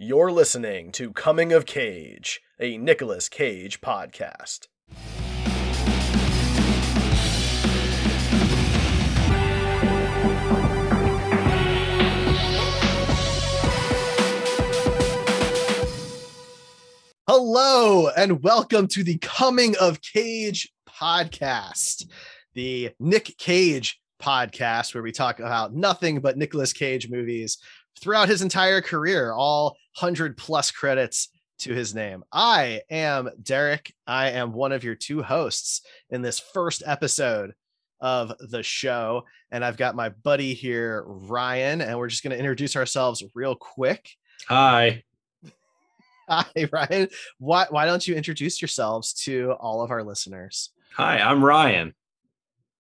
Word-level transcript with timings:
You're 0.00 0.30
listening 0.30 0.92
to 0.92 1.12
Coming 1.12 1.52
of 1.52 1.66
Cage, 1.66 2.40
a 2.60 2.78
Nicolas 2.78 3.28
Cage 3.28 3.80
podcast. 3.80 4.68
Hello, 17.26 18.08
and 18.16 18.40
welcome 18.44 18.86
to 18.86 19.02
the 19.02 19.18
Coming 19.18 19.74
of 19.80 20.00
Cage 20.00 20.72
podcast, 20.88 22.04
the 22.54 22.90
Nick 23.00 23.36
Cage 23.36 24.00
podcast, 24.22 24.94
where 24.94 25.02
we 25.02 25.10
talk 25.10 25.40
about 25.40 25.74
nothing 25.74 26.20
but 26.20 26.36
Nicolas 26.38 26.72
Cage 26.72 27.10
movies 27.10 27.58
throughout 27.98 28.28
his 28.28 28.42
entire 28.42 28.80
career, 28.80 29.32
all 29.32 29.76
100 29.98 30.36
plus 30.36 30.70
credits 30.70 31.28
to 31.58 31.74
his 31.74 31.94
name. 31.94 32.24
I 32.32 32.82
am 32.90 33.28
Derek. 33.42 33.92
I 34.06 34.30
am 34.30 34.52
one 34.52 34.72
of 34.72 34.84
your 34.84 34.94
two 34.94 35.22
hosts 35.22 35.82
in 36.10 36.22
this 36.22 36.38
first 36.38 36.82
episode 36.86 37.54
of 38.00 38.32
the 38.38 38.62
show. 38.62 39.24
And 39.50 39.64
I've 39.64 39.76
got 39.76 39.96
my 39.96 40.10
buddy 40.10 40.54
here, 40.54 41.04
Ryan, 41.06 41.80
and 41.80 41.98
we're 41.98 42.08
just 42.08 42.22
going 42.22 42.32
to 42.32 42.38
introduce 42.38 42.76
ourselves 42.76 43.24
real 43.34 43.54
quick. 43.54 44.10
Hi. 44.48 45.02
Hi, 46.28 46.68
Ryan. 46.70 47.08
Why, 47.38 47.66
why 47.70 47.86
don't 47.86 48.06
you 48.06 48.14
introduce 48.14 48.60
yourselves 48.62 49.12
to 49.24 49.52
all 49.52 49.82
of 49.82 49.90
our 49.90 50.04
listeners? 50.04 50.70
Hi, 50.94 51.18
I'm 51.18 51.44
Ryan. 51.44 51.94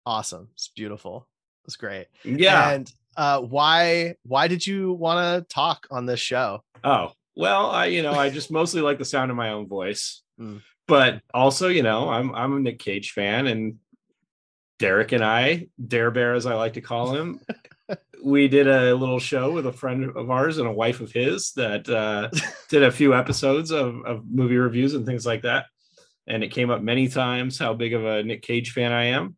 Awesome. 0.05 0.49
It's 0.54 0.70
beautiful. 0.70 1.27
It's 1.66 1.76
great. 1.76 2.08
Yeah. 2.24 2.72
And 2.72 2.91
uh, 3.18 3.42
why 3.42 4.16
why 4.24 4.48
did 4.48 4.66
you 4.66 4.94
want 4.94 5.48
to 5.48 5.54
talk 5.54 5.88
on 5.92 6.05
this 6.05 6.20
show? 6.20 6.64
Oh, 6.84 7.12
well, 7.36 7.72
I 7.72 7.86
you 7.88 8.02
know, 8.02 8.14
I 8.14 8.30
just 8.30 8.52
mostly 8.52 8.82
like 8.82 8.98
the 8.98 9.05
sound 9.05 9.32
of 9.32 9.38
my 9.38 9.50
own 9.50 9.68
voice. 9.68 10.22
Mm. 10.40 10.62
But 10.88 11.22
also, 11.34 11.68
you 11.68 11.84
know, 11.84 12.10
I'm 12.10 12.34
I'm 12.35 12.55
a 12.55 12.60
Nick 12.60 12.80
Cage 12.80 13.12
fan 13.12 13.48
and 13.48 13.76
Derek 14.80 15.12
and 15.12 15.24
I, 15.24 15.68
Dare 15.88 16.12
Bear 16.12 16.34
as 16.34 16.46
I 16.46 16.55
like 16.55 16.74
to 16.74 16.82
call 16.82 17.16
him, 17.16 17.40
we 18.24 18.48
did 18.48 18.68
a 18.68 18.94
little 18.94 19.20
show 19.20 19.52
with 19.52 19.68
a 19.68 19.72
friend 19.72 20.12
of 20.16 20.29
ours 20.29 20.57
and 20.57 20.68
a 20.68 20.72
wife 20.72 21.00
of 21.00 21.12
his 21.12 21.54
that 21.54 21.88
uh, 21.88 22.29
did 22.70 22.84
a 22.84 22.91
few 22.91 23.13
episodes 23.13 23.72
of, 23.72 24.04
of 24.05 24.24
movie 24.29 24.57
reviews 24.57 24.94
and 24.94 25.05
things 25.05 25.26
like 25.26 25.44
that. 25.44 25.66
And 26.27 26.44
it 26.44 26.50
came 26.50 26.72
up 26.72 26.82
many 26.82 27.07
times 27.07 27.60
how 27.60 27.74
big 27.74 27.94
of 27.94 28.04
a 28.04 28.24
Nick 28.24 28.41
Cage 28.41 28.72
fan 28.72 28.91
I 28.91 29.05
am. 29.05 29.38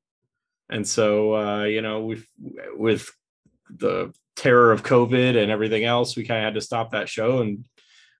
And 0.69 0.87
so, 0.87 1.35
uh, 1.35 1.63
you 1.63 1.81
know, 1.81 2.05
we 2.05 2.23
with 2.75 3.09
the 3.69 4.13
terror 4.35 4.71
of 4.71 4.83
COVID 4.83 5.41
and 5.41 5.51
everything 5.51 5.83
else, 5.83 6.15
we 6.15 6.25
kind 6.25 6.39
of 6.39 6.45
had 6.45 6.53
to 6.53 6.61
stop 6.61 6.91
that 6.91 7.09
show 7.09 7.41
and 7.41 7.65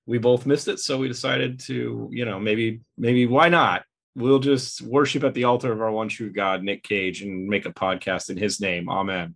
we 0.05 0.17
both 0.17 0.45
missed 0.45 0.67
it. 0.67 0.79
So 0.79 0.97
we 0.97 1.07
decided 1.07 1.59
to, 1.61 2.09
you 2.11 2.25
know, 2.25 2.39
maybe, 2.39 2.81
maybe 2.97 3.27
why 3.27 3.49
not? 3.49 3.83
We'll 4.15 4.39
just 4.39 4.81
worship 4.81 5.23
at 5.23 5.33
the 5.33 5.43
altar 5.43 5.71
of 5.71 5.81
our 5.81 5.91
one 5.91 6.09
true 6.09 6.31
God, 6.31 6.63
Nick 6.63 6.81
Cage, 6.83 7.21
and 7.21 7.47
make 7.47 7.65
a 7.65 7.73
podcast 7.73 8.29
in 8.29 8.37
his 8.37 8.59
name. 8.59 8.89
Amen. 8.89 9.35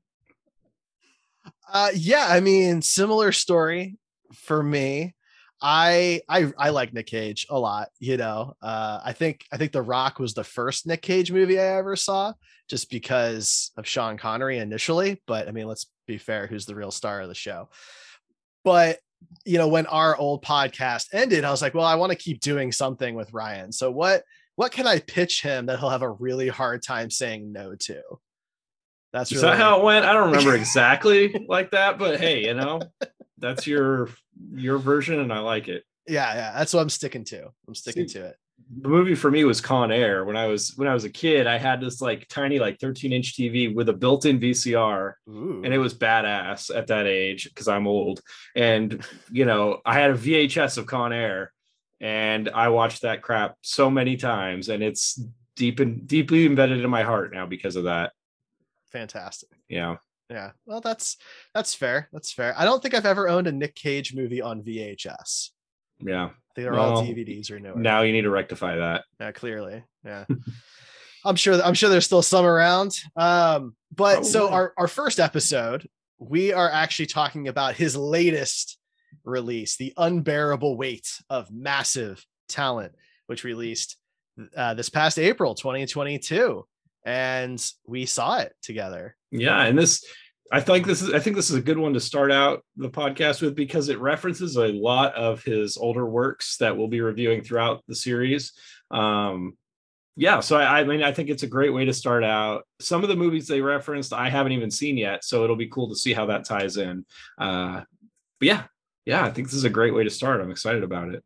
Uh, 1.72 1.92
yeah, 1.94 2.26
I 2.28 2.40
mean, 2.40 2.82
similar 2.82 3.32
story 3.32 3.98
for 4.34 4.64
me. 4.64 5.14
I 5.62 6.22
I 6.28 6.52
I 6.58 6.70
like 6.70 6.94
Nick 6.94 7.08
Cage 7.08 7.46
a 7.50 7.60
lot, 7.60 7.90
you 8.00 8.18
know. 8.18 8.54
Uh 8.62 9.00
I 9.04 9.14
think 9.14 9.46
I 9.52 9.58
think 9.58 9.72
The 9.72 9.82
Rock 9.82 10.20
was 10.20 10.34
the 10.34 10.44
first 10.44 10.88
Nick 10.88 11.02
Cage 11.02 11.32
movie 11.32 11.60
I 11.60 11.78
ever 11.78 11.96
saw 11.96 12.34
just 12.70 12.90
because 12.90 13.72
of 13.78 13.88
Sean 13.88 14.18
Connery 14.18 14.58
initially, 14.60 15.22
but 15.28 15.48
I 15.48 15.52
mean, 15.52 15.68
let's 15.68 15.88
be 16.08 16.18
fair, 16.18 16.48
who's 16.48 16.66
the 16.66 16.76
real 16.76 16.92
star 16.92 17.22
of 17.22 17.28
the 17.28 17.36
show. 17.36 17.70
But 18.64 19.00
you 19.46 19.58
know, 19.60 19.68
when 19.68 19.86
our 19.86 20.18
old 20.18 20.44
podcast 20.44 21.08
ended, 21.14 21.46
I 21.46 21.52
was 21.52 21.62
like, 21.62 21.76
well, 21.76 21.86
I 21.86 21.96
want 21.96 22.12
to 22.12 22.18
keep 22.18 22.40
doing 22.40 22.72
something 22.72 23.14
with 23.14 23.34
Ryan. 23.34 23.72
So 23.72 23.92
what 23.92 24.24
what 24.56 24.72
can 24.72 24.88
I 24.88 25.00
pitch 25.00 25.42
him 25.44 25.68
that 25.68 25.80
he'll 25.80 25.90
have 25.90 26.02
a 26.02 26.10
really 26.10 26.48
hard 26.48 26.82
time 26.84 27.10
saying 27.10 27.52
no 27.52 27.76
to? 27.76 28.02
That's 29.14 29.32
really- 29.32 29.38
Is 29.38 29.42
that 29.44 29.58
how 29.58 29.80
it 29.80 29.84
went? 29.84 30.06
I 30.06 30.14
don't 30.14 30.32
remember 30.32 30.56
exactly 30.56 31.46
like 31.48 31.72
that, 31.72 32.00
but 32.00 32.20
hey, 32.20 32.46
you 32.46 32.54
know, 32.54 32.82
that's 33.38 33.68
your 33.68 34.10
your 34.54 34.78
version 34.78 35.20
and 35.20 35.32
I 35.32 35.40
like 35.40 35.68
it. 35.68 35.84
Yeah, 36.08 36.34
yeah, 36.34 36.54
that's 36.58 36.74
what 36.74 36.82
I'm 36.82 36.90
sticking 36.90 37.24
to. 37.26 37.50
I'm 37.68 37.76
sticking 37.76 38.08
See, 38.08 38.20
to 38.20 38.26
it. 38.28 38.36
The 38.82 38.90
movie 38.90 39.16
for 39.16 39.30
me 39.30 39.44
was 39.44 39.60
Con 39.60 39.92
Air. 39.92 40.24
When 40.24 40.38
I 40.38 40.48
was 40.48 40.74
when 40.76 40.88
I 40.88 40.94
was 40.94 41.04
a 41.04 41.10
kid, 41.10 41.48
I 41.48 41.58
had 41.58 41.82
this 41.82 42.02
like 42.02 42.28
tiny 42.28 42.60
like 42.60 42.80
13 42.80 43.12
inch 43.12 43.36
TV 43.36 43.74
with 43.74 43.90
a 43.90 43.94
built-in 43.94 44.40
VCR, 44.40 45.14
Ooh. 45.30 45.62
and 45.64 45.74
it 45.74 45.78
was 45.78 45.94
badass 45.94 46.76
at 46.76 46.88
that 46.88 47.06
age 47.08 47.46
because 47.46 47.68
I'm 47.68 47.88
old. 47.88 48.22
And 48.56 49.06
you 49.32 49.46
know, 49.46 49.82
I 49.86 49.96
had 49.96 50.12
a 50.12 50.18
VHS 50.18 50.78
of 50.78 50.86
Con 50.86 51.12
Air, 51.12 51.52
and 52.00 52.50
I 52.50 52.70
watched 52.70 53.02
that 53.02 53.22
crap 53.22 53.56
so 53.62 53.90
many 53.90 54.16
times, 54.16 54.70
and 54.70 54.82
it's 54.82 55.22
deep 55.56 55.80
and 55.80 56.08
deeply 56.08 56.46
embedded 56.46 56.84
in 56.84 56.90
my 56.90 57.04
heart 57.04 57.34
now 57.34 57.46
because 57.46 57.76
of 57.76 57.86
that. 57.86 58.14
Fantastic. 58.92 59.50
Yeah 59.70 59.98
yeah. 60.32 60.52
Well 60.66 60.82
that's 60.82 61.18
that's 61.54 61.74
fair. 61.74 62.10
That's 62.12 62.32
fair. 62.32 62.56
I 62.58 62.66
don't 62.66 62.82
think 62.82 62.94
i've 62.94 63.06
ever 63.06 63.28
owned 63.30 63.48
a 63.48 63.52
nick 63.52 63.76
cage 63.76 64.14
movie 64.16 64.42
on 64.42 64.62
vhs 64.64 65.50
yeah. 66.04 66.30
They're 66.56 66.72
well, 66.72 66.98
all 66.98 67.04
dvds 67.04 67.52
or 67.52 67.60
no 67.60 67.74
now 67.74 68.02
you 68.02 68.14
need 68.14 68.24
to 68.24 68.30
rectify 68.30 68.78
that. 68.78 69.04
Yeah 69.20 69.32
clearly. 69.32 69.84
Yeah. 70.04 70.26
I'm 71.26 71.36
sure 71.36 71.62
i'm 71.62 71.76
sure 71.76 71.90
there's 71.90 72.06
still 72.06 72.22
some 72.22 72.46
around. 72.46 72.94
Um 73.16 73.76
but 73.94 74.14
Probably. 74.14 74.30
so 74.30 74.50
our 74.50 74.74
our 74.78 74.88
first 74.88 75.20
episode 75.20 75.88
we 76.18 76.54
are 76.54 76.70
actually 76.70 77.08
talking 77.08 77.48
about 77.48 77.76
his 77.76 77.96
latest 77.96 78.78
release 79.24 79.76
the 79.78 79.94
unbearable 79.98 80.78
weight 80.78 81.08
of 81.30 81.52
massive 81.52 82.26
talent 82.48 82.94
which 83.28 83.44
released 83.44 83.98
uh, 84.56 84.74
this 84.74 84.90
past 84.90 85.20
april 85.20 85.54
2022 85.54 86.66
and 87.06 87.64
we 87.86 88.06
saw 88.06 88.38
it 88.38 88.54
together 88.62 89.16
yeah 89.32 89.64
and 89.64 89.78
this 89.78 90.04
I 90.52 90.60
think 90.60 90.86
this 90.86 91.02
is 91.02 91.14
I 91.14 91.20
think 91.20 91.38
this 91.38 91.50
is 91.50 91.56
a 91.56 91.62
good 91.62 91.78
one 91.78 91.94
to 91.94 92.02
start 92.02 92.30
out 92.30 92.66
the 92.76 92.90
podcast 92.90 93.42
with 93.42 93.56
because 93.56 93.88
it 93.88 94.00
references 94.00 94.58
a 94.58 94.68
lot 94.68 95.16
of 95.16 95.42
his 95.44 95.78
older 95.78 96.06
works 96.06 96.58
that 96.58 96.76
we'll 96.76 96.90
be 96.90 97.00
reviewing 97.00 97.42
throughout 97.42 97.84
the 97.88 97.96
series. 97.96 98.52
Um, 98.92 99.54
yeah, 100.18 100.42
so 100.42 100.58
I, 100.58 100.82
I, 100.82 100.84
mean 100.84 101.04
I 101.04 101.14
think 101.14 101.30
it's 101.30 101.44
a 101.44 101.48
great 101.48 101.74
way 101.74 101.86
to 101.86 101.94
start 101.94 102.26
out. 102.26 102.64
Some 102.82 103.02
of 103.02 103.08
the 103.08 103.16
movies 103.16 103.48
they 103.48 103.62
referenced 103.62 104.12
I 104.12 104.30
haven't 104.30 104.52
even 104.52 104.70
seen 104.70 104.98
yet, 104.98 105.24
so 105.24 105.46
it'll 105.46 105.56
be 105.56 105.70
cool 105.70 105.88
to 105.88 105.96
see 105.96 106.12
how 106.12 106.26
that 106.26 106.44
ties 106.44 106.76
in. 106.76 107.06
Uh, 107.38 107.82
but 108.40 108.48
yeah, 108.48 108.64
yeah, 109.06 109.24
I 109.24 109.32
think 109.32 109.48
this 109.48 109.56
is 109.56 109.64
a 109.64 109.70
great 109.70 109.94
way 109.94 110.04
to 110.04 110.10
start. 110.10 110.42
I'm 110.42 110.52
excited 110.52 110.84
about 110.84 111.14
it. 111.14 111.24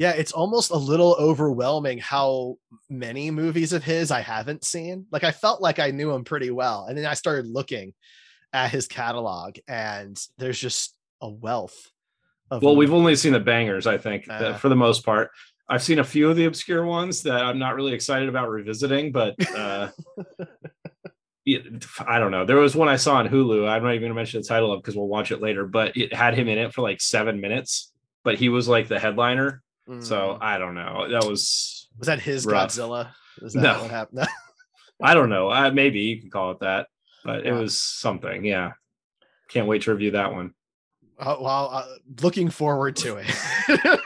Yeah, 0.00 0.12
it's 0.12 0.32
almost 0.32 0.70
a 0.70 0.78
little 0.78 1.14
overwhelming 1.18 1.98
how 1.98 2.56
many 2.88 3.30
movies 3.30 3.74
of 3.74 3.84
his 3.84 4.10
I 4.10 4.22
haven't 4.22 4.64
seen. 4.64 5.04
Like 5.12 5.24
I 5.24 5.30
felt 5.30 5.60
like 5.60 5.78
I 5.78 5.90
knew 5.90 6.10
him 6.12 6.24
pretty 6.24 6.50
well, 6.50 6.86
and 6.86 6.96
then 6.96 7.04
I 7.04 7.12
started 7.12 7.46
looking 7.46 7.92
at 8.54 8.70
his 8.70 8.88
catalog, 8.88 9.56
and 9.68 10.18
there's 10.38 10.58
just 10.58 10.96
a 11.20 11.28
wealth. 11.28 11.90
Of 12.50 12.62
well, 12.62 12.76
we've 12.76 12.94
only 12.94 13.14
seen 13.14 13.34
the 13.34 13.40
bangers, 13.40 13.86
I 13.86 13.98
think, 13.98 14.26
uh, 14.26 14.54
for 14.54 14.70
the 14.70 14.74
most 14.74 15.04
part. 15.04 15.32
I've 15.68 15.82
seen 15.82 15.98
a 15.98 16.04
few 16.04 16.30
of 16.30 16.36
the 16.36 16.46
obscure 16.46 16.86
ones 16.86 17.22
that 17.24 17.44
I'm 17.44 17.58
not 17.58 17.74
really 17.74 17.92
excited 17.92 18.30
about 18.30 18.48
revisiting, 18.48 19.12
but 19.12 19.34
uh, 19.54 19.90
I 22.06 22.18
don't 22.18 22.30
know. 22.30 22.46
There 22.46 22.56
was 22.56 22.74
one 22.74 22.88
I 22.88 22.96
saw 22.96 23.16
on 23.16 23.28
Hulu. 23.28 23.68
I'm 23.68 23.82
not 23.82 23.90
even 23.90 24.00
going 24.00 24.12
to 24.12 24.14
mention 24.14 24.40
the 24.40 24.48
title 24.48 24.72
of 24.72 24.80
because 24.80 24.96
we'll 24.96 25.08
watch 25.08 25.30
it 25.30 25.42
later, 25.42 25.66
but 25.66 25.94
it 25.94 26.14
had 26.14 26.32
him 26.32 26.48
in 26.48 26.56
it 26.56 26.72
for 26.72 26.80
like 26.80 27.02
seven 27.02 27.38
minutes, 27.38 27.92
but 28.24 28.36
he 28.36 28.48
was 28.48 28.66
like 28.66 28.88
the 28.88 28.98
headliner. 28.98 29.62
Mm. 29.90 30.04
So 30.04 30.38
I 30.40 30.58
don't 30.58 30.74
know. 30.74 31.08
That 31.10 31.24
was 31.24 31.88
was 31.98 32.06
that 32.06 32.20
his 32.20 32.46
rough. 32.46 32.70
Godzilla? 32.70 33.10
Is 33.42 33.54
that 33.54 33.62
no. 33.62 33.82
what 33.82 33.90
happened? 33.90 34.26
I 35.02 35.14
don't 35.14 35.30
know. 35.30 35.50
Uh, 35.50 35.70
maybe 35.70 36.00
you 36.00 36.20
could 36.20 36.30
call 36.30 36.52
it 36.52 36.60
that 36.60 36.86
but 37.24 37.46
it 37.46 37.52
was 37.52 37.78
something. 37.78 38.44
Yeah. 38.44 38.72
Can't 39.48 39.66
wait 39.66 39.82
to 39.82 39.92
review 39.92 40.12
that 40.12 40.32
one. 40.32 40.54
Uh, 41.18 41.36
well, 41.40 41.70
uh, 41.72 41.86
looking 42.22 42.48
forward 42.48 42.96
to 42.96 43.16
it. 43.16 43.30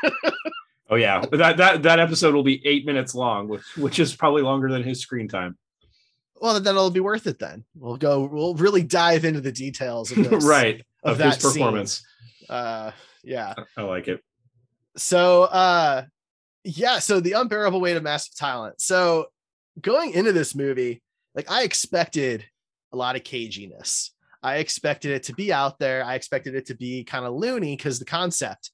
oh 0.91 0.97
yeah, 0.97 1.25
that 1.33 1.57
that 1.59 1.83
that 1.85 2.01
episode 2.01 2.35
will 2.35 2.43
be 2.43 2.61
eight 2.67 2.85
minutes 2.87 3.15
long, 3.15 3.47
which 3.47 3.63
which 3.77 3.99
is 4.01 4.17
probably 4.17 4.43
longer 4.43 4.71
than 4.71 4.83
his 4.83 5.01
screen 5.01 5.29
time. 5.29 5.57
Well, 6.41 6.59
then 6.59 6.75
it'll 6.75 6.91
be 6.91 7.01
worth 7.01 7.29
it. 7.29 7.39
Then 7.39 7.65
we'll 7.77 7.99
go. 7.99 8.25
We'll 8.25 8.55
really 8.55 8.83
dive 8.83 9.25
into 9.25 9.41
the 9.41 9.53
details 9.53 10.11
of 10.11 10.29
this, 10.31 10.45
right 10.45 10.83
of, 11.05 11.13
of 11.13 11.19
that 11.19 11.41
performance. 11.41 12.03
Scene. 12.41 12.57
Uh, 12.57 12.91
yeah, 13.23 13.55
I 13.77 13.83
like 13.83 14.09
it. 14.09 14.21
So, 14.97 15.45
uh, 15.45 16.05
yeah. 16.65 16.99
So 16.99 17.21
the 17.21 17.33
unbearable 17.33 17.81
weight 17.81 17.97
of 17.97 18.03
massive 18.03 18.35
talent. 18.35 18.81
So 18.81 19.27
going 19.81 20.13
into 20.13 20.33
this 20.33 20.55
movie, 20.55 21.03
like 21.35 21.51
I 21.51 21.63
expected 21.63 22.45
a 22.93 22.97
lot 22.97 23.17
of 23.17 23.23
caginess. 23.23 24.11
I 24.43 24.57
expected 24.57 25.11
it 25.11 25.25
to 25.25 25.35
be 25.35 25.53
out 25.53 25.79
there. 25.79 26.05
I 26.05 26.15
expected 26.15 26.55
it 26.55 26.67
to 26.67 26.75
be 26.75 27.03
kind 27.03 27.25
of 27.25 27.35
loony 27.35 27.77
because 27.77 27.99
the 27.99 28.05
concept 28.05 28.71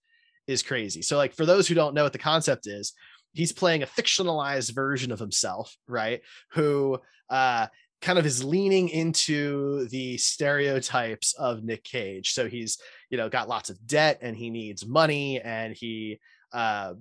is 0.46 0.62
crazy. 0.62 1.00
So, 1.00 1.16
like, 1.16 1.34
for 1.34 1.46
those 1.46 1.68
who 1.68 1.74
don't 1.74 1.94
know 1.94 2.02
what 2.02 2.12
the 2.12 2.18
concept 2.18 2.66
is, 2.66 2.92
he's 3.32 3.52
playing 3.52 3.82
a 3.82 3.86
fictionalized 3.86 4.74
version 4.74 5.12
of 5.12 5.20
himself, 5.20 5.76
right? 5.86 6.22
Who 6.52 6.98
uh, 7.30 7.68
kind 8.00 8.18
of 8.18 8.26
is 8.26 8.42
leaning 8.42 8.88
into 8.88 9.86
the 9.88 10.16
stereotypes 10.16 11.34
of 11.34 11.62
Nick 11.62 11.84
Cage. 11.84 12.32
So 12.32 12.48
he's, 12.48 12.78
you 13.10 13.18
know, 13.18 13.28
got 13.28 13.48
lots 13.48 13.70
of 13.70 13.86
debt 13.86 14.18
and 14.22 14.36
he 14.36 14.50
needs 14.50 14.86
money 14.86 15.40
and 15.40 15.74
he 15.74 16.20
uh 16.52 16.94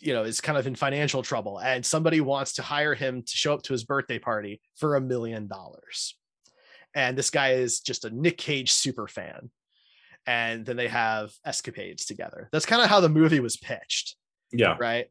you 0.00 0.12
know 0.12 0.24
is 0.24 0.40
kind 0.40 0.58
of 0.58 0.66
in 0.66 0.74
financial 0.74 1.22
trouble 1.22 1.58
and 1.58 1.84
somebody 1.84 2.20
wants 2.20 2.54
to 2.54 2.62
hire 2.62 2.94
him 2.94 3.22
to 3.22 3.36
show 3.36 3.52
up 3.54 3.62
to 3.62 3.72
his 3.72 3.84
birthday 3.84 4.18
party 4.18 4.60
for 4.76 4.96
a 4.96 5.00
million 5.00 5.46
dollars. 5.46 6.16
And 6.94 7.16
this 7.16 7.30
guy 7.30 7.52
is 7.52 7.80
just 7.80 8.04
a 8.04 8.10
Nick 8.10 8.38
Cage 8.38 8.72
super 8.72 9.06
fan. 9.06 9.50
And 10.26 10.66
then 10.66 10.76
they 10.76 10.88
have 10.88 11.32
escapades 11.44 12.04
together. 12.04 12.48
That's 12.52 12.66
kind 12.66 12.82
of 12.82 12.88
how 12.88 13.00
the 13.00 13.08
movie 13.08 13.40
was 13.40 13.56
pitched. 13.56 14.16
Yeah. 14.52 14.76
Right 14.78 15.08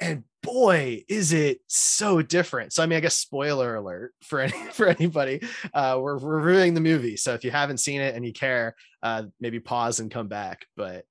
and 0.00 0.24
boy 0.42 1.04
is 1.08 1.32
it 1.32 1.60
so 1.66 2.22
different. 2.22 2.72
So 2.72 2.82
i 2.82 2.86
mean 2.86 2.96
i 2.96 3.00
guess 3.00 3.16
spoiler 3.16 3.74
alert 3.74 4.12
for 4.22 4.40
any 4.40 4.52
for 4.72 4.88
anybody 4.88 5.42
uh 5.74 5.98
we're 6.00 6.18
reviewing 6.18 6.74
the 6.74 6.80
movie. 6.80 7.16
So 7.16 7.34
if 7.34 7.44
you 7.44 7.50
haven't 7.50 7.78
seen 7.78 8.00
it 8.00 8.14
and 8.14 8.24
you 8.24 8.32
care 8.32 8.74
uh 9.02 9.24
maybe 9.40 9.60
pause 9.60 10.00
and 10.00 10.10
come 10.10 10.28
back. 10.28 10.66
But 10.76 11.04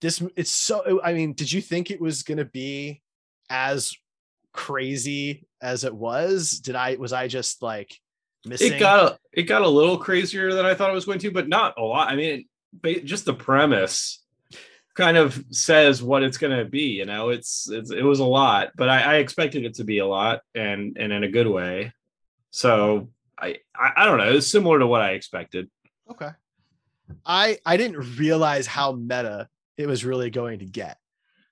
this 0.00 0.22
it's 0.36 0.50
so 0.50 1.00
i 1.02 1.12
mean 1.12 1.32
did 1.32 1.50
you 1.50 1.60
think 1.60 1.90
it 1.90 2.00
was 2.00 2.22
going 2.22 2.38
to 2.38 2.44
be 2.44 3.00
as 3.50 3.94
crazy 4.52 5.46
as 5.60 5.84
it 5.84 5.94
was? 5.94 6.60
Did 6.60 6.76
i 6.76 6.96
was 6.96 7.12
i 7.12 7.28
just 7.28 7.62
like 7.62 7.94
missing? 8.46 8.74
It 8.74 8.80
got 8.80 9.12
a, 9.12 9.18
it 9.32 9.42
got 9.44 9.62
a 9.62 9.68
little 9.68 9.96
crazier 9.96 10.52
than 10.52 10.66
I 10.66 10.74
thought 10.74 10.90
it 10.90 10.94
was 10.94 11.04
going 11.04 11.18
to, 11.20 11.30
but 11.30 11.48
not 11.48 11.74
a 11.78 11.82
lot. 11.82 12.10
I 12.10 12.16
mean, 12.16 12.46
just 13.04 13.24
the 13.24 13.34
premise 13.34 14.21
kind 14.94 15.16
of 15.16 15.44
says 15.50 16.02
what 16.02 16.22
it's 16.22 16.38
going 16.38 16.56
to 16.56 16.64
be. 16.64 16.82
You 16.82 17.06
know, 17.06 17.30
it's, 17.30 17.68
it's 17.70 17.90
it 17.90 18.02
was 18.02 18.20
a 18.20 18.24
lot, 18.24 18.72
but 18.76 18.88
I, 18.88 19.00
I 19.00 19.14
expected 19.16 19.64
it 19.64 19.74
to 19.74 19.84
be 19.84 19.98
a 19.98 20.06
lot, 20.06 20.42
and 20.54 20.96
and 20.98 21.12
in 21.12 21.24
a 21.24 21.30
good 21.30 21.46
way. 21.46 21.92
So 22.50 23.08
I 23.38 23.58
I, 23.74 23.92
I 23.96 24.04
don't 24.04 24.18
know. 24.18 24.32
It's 24.32 24.48
similar 24.48 24.78
to 24.78 24.86
what 24.86 25.02
I 25.02 25.12
expected. 25.12 25.70
Okay. 26.10 26.30
I 27.24 27.58
I 27.64 27.76
didn't 27.76 28.18
realize 28.18 28.66
how 28.66 28.92
meta 28.92 29.48
it 29.76 29.86
was 29.86 30.04
really 30.04 30.30
going 30.30 30.58
to 30.60 30.66
get. 30.66 30.98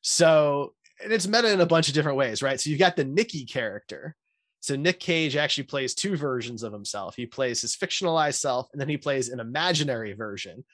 So, 0.03 0.75
and 1.03 1.13
it's 1.13 1.27
meta 1.27 1.53
in 1.53 1.61
a 1.61 1.67
bunch 1.67 1.89
of 1.89 1.95
different 1.95 2.19
ways, 2.19 2.43
right? 2.43 2.61
So 2.61 2.71
you've 2.71 2.79
got 2.79 2.97
the 2.97 3.05
Nicky 3.05 3.45
character. 3.45 4.17
So 4.61 4.77
Nick 4.77 5.01
Cage 5.01 5.37
actually 5.37 5.65
plays 5.65 5.95
two 5.95 6.17
versions 6.17 6.63
of 6.63 6.73
himself. 6.73 7.17
He 7.17 7.25
plays 7.25 7.63
his 7.63 7.77
fictionalized 7.77 8.35
self, 8.35 8.69
and 8.73 8.81
then 8.81 8.89
he 8.89 8.99
plays 8.99 9.31
an 9.31 9.41
imaginary 9.41 10.13
version 10.13 10.65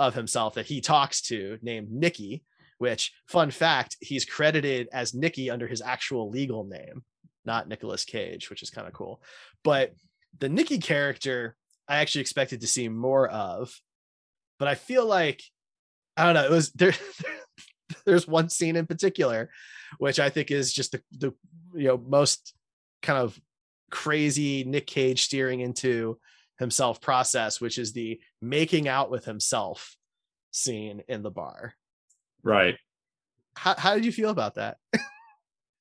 of 0.00 0.14
himself 0.14 0.54
that 0.54 0.66
he 0.66 0.80
talks 0.80 1.20
to 1.20 1.58
named 1.62 1.92
Nicky, 1.92 2.42
which 2.78 3.12
fun 3.26 3.50
fact, 3.50 3.96
he's 4.00 4.24
credited 4.24 4.88
as 4.92 5.14
Nicky 5.14 5.50
under 5.50 5.68
his 5.68 5.82
actual 5.82 6.30
legal 6.30 6.64
name, 6.64 7.04
not 7.44 7.68
Nicolas 7.68 8.04
Cage, 8.04 8.48
which 8.48 8.62
is 8.62 8.70
kind 8.70 8.88
of 8.88 8.94
cool. 8.94 9.22
But 9.62 9.92
the 10.38 10.48
Nicky 10.48 10.78
character, 10.78 11.54
I 11.86 11.98
actually 11.98 12.22
expected 12.22 12.62
to 12.62 12.66
see 12.66 12.88
more 12.88 13.28
of, 13.28 13.78
but 14.58 14.66
I 14.68 14.74
feel 14.74 15.04
like 15.04 15.42
I 16.16 16.24
don't 16.24 16.34
know. 16.34 16.44
It 16.44 16.50
was 16.50 16.72
there. 16.72 16.94
there's 18.06 18.26
one 18.26 18.48
scene 18.48 18.76
in 18.76 18.86
particular, 18.86 19.50
which 19.98 20.18
I 20.18 20.30
think 20.30 20.50
is 20.50 20.72
just 20.72 20.92
the 20.92 21.02
the 21.12 21.32
you 21.74 21.88
know 21.88 21.98
most 21.98 22.54
kind 23.02 23.18
of 23.18 23.38
crazy 23.90 24.64
Nick 24.64 24.86
Cage 24.86 25.22
steering 25.22 25.60
into 25.60 26.18
himself 26.60 27.00
process, 27.00 27.60
which 27.60 27.78
is 27.78 27.92
the 27.92 28.20
making 28.40 28.86
out 28.86 29.10
with 29.10 29.24
himself 29.24 29.96
scene 30.52 31.02
in 31.08 31.22
the 31.22 31.30
bar. 31.30 31.74
Right. 32.44 32.76
How 33.56 33.74
how 33.76 33.94
did 33.94 34.04
you 34.04 34.12
feel 34.12 34.30
about 34.30 34.54
that? 34.54 34.76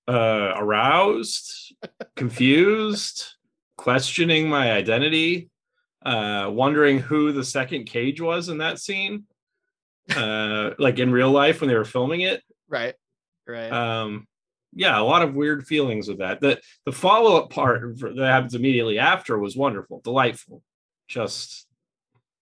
Uh, 0.08 0.54
aroused, 0.56 1.76
confused, 2.16 3.36
questioning 3.78 4.50
my 4.50 4.72
identity, 4.72 5.50
uh, 6.04 6.50
wondering 6.52 6.98
who 6.98 7.32
the 7.32 7.44
second 7.44 7.86
cage 7.86 8.20
was 8.20 8.50
in 8.50 8.58
that 8.58 8.80
scene. 8.80 9.26
Uh, 10.16 10.72
like 10.80 10.98
in 10.98 11.12
real 11.12 11.30
life 11.30 11.62
when 11.62 11.68
they 11.68 11.76
were 11.76 11.86
filming 11.86 12.22
it. 12.22 12.42
Right. 12.68 12.96
Right. 13.48 13.72
um 13.72 14.28
yeah 14.74 15.00
a 15.00 15.02
lot 15.02 15.24
of 15.24 15.34
weird 15.34 15.66
feelings 15.66 16.08
with 16.08 16.20
that 16.20 16.40
the 16.40 16.62
the 16.86 16.92
follow-up 16.92 17.50
part 17.50 17.98
that 17.98 18.16
happens 18.18 18.54
immediately 18.54 19.00
after 19.00 19.40
was 19.40 19.58
wonderful 19.58 20.02
delightful 20.04 20.62
just 21.10 21.68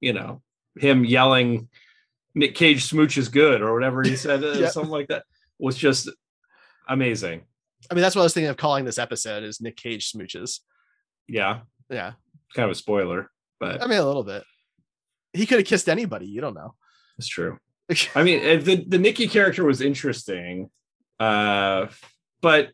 you 0.00 0.12
know 0.12 0.42
him 0.76 1.04
yelling 1.04 1.68
nick 2.34 2.54
cage 2.56 2.84
smooch 2.84 3.16
is 3.16 3.28
good 3.28 3.62
or 3.62 3.72
whatever 3.72 4.02
he 4.02 4.16
said 4.16 4.42
uh, 4.42 4.68
something 4.70 4.90
like 4.90 5.08
that 5.08 5.22
was 5.58 5.76
just 5.76 6.08
amazing 6.88 7.42
I 7.88 7.94
mean, 7.94 8.02
that's 8.02 8.16
what 8.16 8.22
I 8.22 8.24
was 8.24 8.34
thinking 8.34 8.50
of 8.50 8.56
calling 8.56 8.84
this 8.84 8.98
episode 8.98 9.44
is 9.44 9.60
Nick 9.60 9.76
Cage 9.76 10.10
smooches. 10.10 10.58
yeah 11.28 11.60
Yeah. 11.88 12.12
kind 12.54 12.64
of 12.64 12.72
a 12.72 12.74
spoiler 12.74 13.30
but 13.60 13.80
I 13.82 13.86
mean, 13.86 13.98
a 13.98 14.04
little 14.04 14.24
bit. 14.24 14.42
He 15.32 15.46
could 15.46 15.58
have 15.58 15.66
kissed 15.66 15.88
anybody. 15.88 16.26
You 16.26 16.40
don't 16.40 16.54
know. 16.54 16.74
it's 17.18 17.28
true 17.28 17.58
I 18.16 18.24
mean, 18.24 18.40
the 18.64 18.84
the 18.88 18.98
Nicky 18.98 19.28
character 19.28 19.64
was 19.64 19.80
interesting, 19.80 20.68
uh, 21.20 21.86
but 22.40 22.70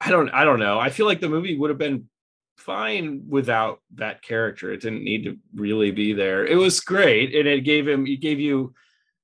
I 0.00 0.10
don't 0.10 0.30
I 0.30 0.44
don't 0.44 0.58
know. 0.60 0.78
I 0.80 0.88
feel 0.88 1.04
like 1.04 1.20
the 1.20 1.28
movie 1.28 1.58
would 1.58 1.68
have 1.68 1.78
been 1.78 2.08
fine 2.56 3.24
without 3.28 3.80
that 3.94 4.22
character. 4.22 4.72
It 4.72 4.80
didn't 4.80 5.04
need 5.04 5.24
to 5.24 5.36
really 5.54 5.90
be 5.90 6.12
there. 6.12 6.46
It 6.46 6.56
was 6.56 6.80
great, 6.80 7.34
and 7.34 7.48
it 7.48 7.64
gave 7.64 7.88
him 7.88 8.06
it 8.06 8.20
gave 8.20 8.40
you 8.40 8.74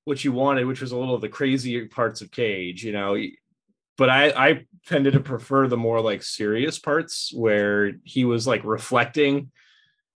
what 0.05 0.25
you 0.25 0.33
wanted, 0.33 0.67
which 0.67 0.81
was 0.81 0.93
a 0.93 0.97
little 0.97 1.15
of 1.15 1.21
the 1.21 1.29
crazy 1.29 1.87
parts 1.87 2.21
of 2.21 2.31
Cage, 2.31 2.85
you 2.85 2.93
know. 2.93 3.17
But 3.97 4.11
I 4.11 4.31
I 4.31 4.67
tended 4.87 5.15
to 5.15 5.21
prefer 5.21 5.69
the 5.69 5.77
more 5.77 6.01
like 6.01 6.23
serious 6.23 6.79
parts 6.79 7.33
where 7.35 7.93
he 8.05 8.25
was 8.25 8.47
like 8.47 8.65
reflecting. 8.65 9.51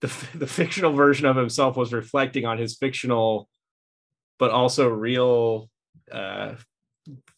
The, 0.01 0.09
the 0.35 0.49
fictional 0.49 0.93
version 0.93 1.27
of 1.27 1.37
himself 1.37 1.77
was 1.77 1.93
reflecting 1.93 2.45
on 2.45 2.59
his 2.59 2.77
fictional 2.77 3.49
but 4.43 4.51
also 4.51 4.89
real 4.89 5.71
uh, 6.11 6.55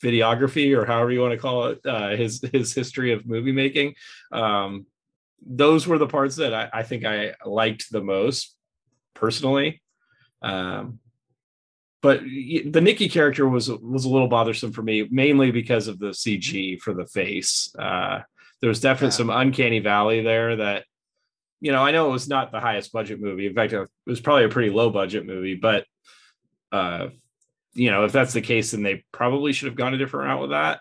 videography 0.02 0.74
or 0.74 0.86
however 0.86 1.12
you 1.12 1.20
want 1.20 1.32
to 1.32 1.38
call 1.38 1.66
it, 1.66 1.80
uh, 1.84 2.16
his 2.16 2.42
his 2.50 2.72
history 2.72 3.12
of 3.12 3.26
movie 3.26 3.52
making. 3.52 3.94
Um, 4.32 4.86
those 5.46 5.86
were 5.86 5.98
the 5.98 6.06
parts 6.06 6.36
that 6.36 6.54
I, 6.54 6.68
I 6.72 6.82
think 6.82 7.04
I 7.04 7.34
liked 7.44 7.90
the 7.90 8.02
most 8.02 8.54
personally. 9.14 9.82
Um, 10.42 10.98
but 12.02 12.20
the 12.22 12.80
Nicky 12.82 13.08
character 13.08 13.48
was 13.48 13.70
was 13.70 14.04
a 14.04 14.10
little 14.10 14.28
bothersome 14.28 14.72
for 14.72 14.82
me, 14.82 15.08
mainly 15.10 15.50
because 15.50 15.88
of 15.88 15.98
the 15.98 16.10
CG 16.10 16.78
for 16.80 16.92
the 16.92 17.06
face. 17.06 17.74
Uh, 17.78 18.20
there 18.60 18.68
was 18.68 18.80
definitely 18.80 19.08
Yeah. 19.14 19.18
some 19.18 19.30
uncanny 19.30 19.78
valley 19.78 20.22
there 20.22 20.56
that, 20.56 20.84
you 21.60 21.72
know, 21.72 21.82
I 21.82 21.92
know 21.92 22.08
it 22.08 22.12
was 22.12 22.28
not 22.28 22.52
the 22.52 22.60
highest 22.60 22.92
budget 22.92 23.20
movie. 23.20 23.46
In 23.46 23.54
fact, 23.54 23.72
it 23.72 23.88
was 24.06 24.20
probably 24.20 24.44
a 24.44 24.48
pretty 24.50 24.70
low 24.70 24.90
budget 24.90 25.24
movie, 25.26 25.54
but 25.54 25.86
uh, 26.72 27.08
you 27.72 27.90
know, 27.90 28.04
if 28.04 28.12
that's 28.12 28.32
the 28.34 28.40
case, 28.40 28.72
then 28.72 28.82
they 28.82 29.04
probably 29.10 29.52
should 29.52 29.66
have 29.68 29.76
gone 29.76 29.94
a 29.94 29.98
different 29.98 30.28
route 30.28 30.40
with 30.42 30.50
that. 30.50 30.80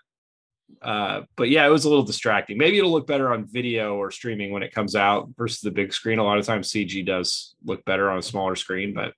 Uh, 0.82 1.22
but 1.36 1.50
yeah, 1.50 1.66
it 1.66 1.70
was 1.70 1.86
a 1.86 1.90
little 1.90 2.04
distracting. 2.04 2.58
Maybe 2.58 2.78
it'll 2.78 2.92
look 2.92 3.08
better 3.08 3.32
on 3.32 3.46
video 3.46 3.96
or 3.96 4.12
streaming 4.12 4.52
when 4.52 4.64
it 4.64 4.74
comes 4.74 4.96
out 4.96 5.30
versus 5.38 5.62
the 5.62 5.72
big 5.72 5.94
screen. 5.94 6.20
A 6.20 6.24
lot 6.24 6.38
of 6.38 6.46
times 6.46 6.72
CG 6.72 7.06
does 7.06 7.56
look 7.64 7.84
better 7.86 8.10
on 8.10 8.18
a 8.18 8.22
smaller 8.22 8.56
screen, 8.56 8.94
but 8.94 9.14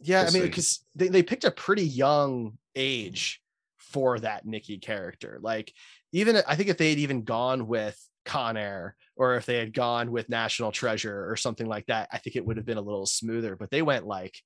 Yeah, 0.00 0.22
We'll 0.22 0.30
I 0.30 0.32
mean, 0.34 0.42
because 0.42 0.84
they, 0.94 1.08
they 1.08 1.22
picked 1.22 1.44
a 1.44 1.50
pretty 1.50 1.84
young 1.84 2.58
age 2.74 3.40
for 3.78 4.18
that 4.18 4.46
Nicky 4.46 4.78
character. 4.78 5.38
Like, 5.40 5.72
even 6.12 6.36
I 6.46 6.56
think 6.56 6.68
if 6.68 6.78
they 6.78 6.90
had 6.90 6.98
even 6.98 7.22
gone 7.22 7.66
with 7.66 7.98
Con 8.24 8.56
Air 8.56 8.96
or 9.16 9.36
if 9.36 9.46
they 9.46 9.58
had 9.58 9.72
gone 9.72 10.10
with 10.10 10.28
National 10.28 10.72
Treasure 10.72 11.30
or 11.30 11.36
something 11.36 11.66
like 11.66 11.86
that, 11.86 12.08
I 12.12 12.18
think 12.18 12.36
it 12.36 12.44
would 12.44 12.56
have 12.56 12.66
been 12.66 12.78
a 12.78 12.82
little 12.82 13.06
smoother. 13.06 13.56
But 13.56 13.70
they 13.70 13.82
went 13.82 14.06
like 14.06 14.36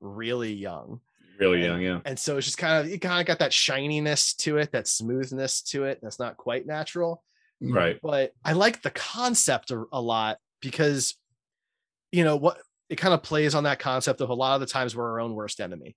really 0.00 0.52
young. 0.52 1.00
Really 1.38 1.64
young, 1.64 1.80
yeah. 1.80 2.00
And 2.04 2.18
so 2.18 2.36
it's 2.36 2.46
just 2.46 2.58
kind 2.58 2.84
of, 2.84 2.92
it 2.92 2.98
kind 2.98 3.20
of 3.20 3.26
got 3.26 3.38
that 3.38 3.52
shininess 3.52 4.34
to 4.34 4.58
it, 4.58 4.72
that 4.72 4.88
smoothness 4.88 5.62
to 5.62 5.84
it. 5.84 6.00
That's 6.02 6.18
not 6.18 6.36
quite 6.36 6.66
natural 6.66 7.22
Right. 7.60 7.98
but 8.02 8.32
I 8.44 8.52
like 8.52 8.82
the 8.82 8.90
concept 8.90 9.70
a, 9.70 9.84
a 9.92 10.00
lot 10.00 10.38
because, 10.60 11.16
you 12.12 12.24
know, 12.24 12.36
what 12.36 12.58
it 12.88 12.96
kind 12.96 13.14
of 13.14 13.22
plays 13.22 13.54
on 13.54 13.64
that 13.64 13.78
concept 13.80 14.20
of 14.20 14.30
a 14.30 14.34
lot 14.34 14.54
of 14.54 14.60
the 14.60 14.66
times 14.66 14.94
we're 14.94 15.10
our 15.10 15.20
own 15.20 15.34
worst 15.34 15.60
enemy. 15.60 15.96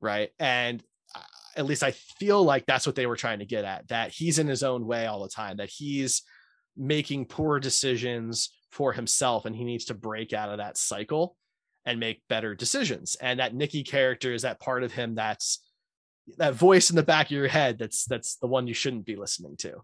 Right. 0.00 0.30
And 0.38 0.82
uh, 1.14 1.20
at 1.56 1.66
least 1.66 1.82
I 1.82 1.92
feel 1.92 2.42
like 2.42 2.66
that's 2.66 2.86
what 2.86 2.96
they 2.96 3.06
were 3.06 3.16
trying 3.16 3.38
to 3.38 3.46
get 3.46 3.64
at 3.64 3.88
that 3.88 4.10
he's 4.10 4.38
in 4.38 4.48
his 4.48 4.62
own 4.62 4.86
way 4.86 5.06
all 5.06 5.22
the 5.22 5.28
time, 5.28 5.58
that 5.58 5.70
he's 5.70 6.22
making 6.76 7.26
poor 7.26 7.58
decisions 7.60 8.52
for 8.70 8.92
himself 8.92 9.44
and 9.46 9.56
he 9.56 9.64
needs 9.64 9.86
to 9.86 9.94
break 9.94 10.32
out 10.32 10.50
of 10.50 10.58
that 10.58 10.76
cycle 10.76 11.36
and 11.84 12.00
make 12.00 12.22
better 12.28 12.54
decisions. 12.54 13.16
And 13.20 13.40
that 13.40 13.54
Nicky 13.54 13.82
character 13.82 14.32
is 14.32 14.42
that 14.42 14.60
part 14.60 14.82
of 14.82 14.92
him 14.92 15.14
that's 15.14 15.60
that 16.36 16.54
voice 16.54 16.90
in 16.90 16.96
the 16.96 17.02
back 17.02 17.26
of 17.26 17.32
your 17.32 17.48
head 17.48 17.78
that's 17.78 18.04
that's 18.04 18.36
the 18.36 18.46
one 18.46 18.66
you 18.66 18.74
shouldn't 18.74 19.06
be 19.06 19.16
listening 19.16 19.56
to 19.56 19.80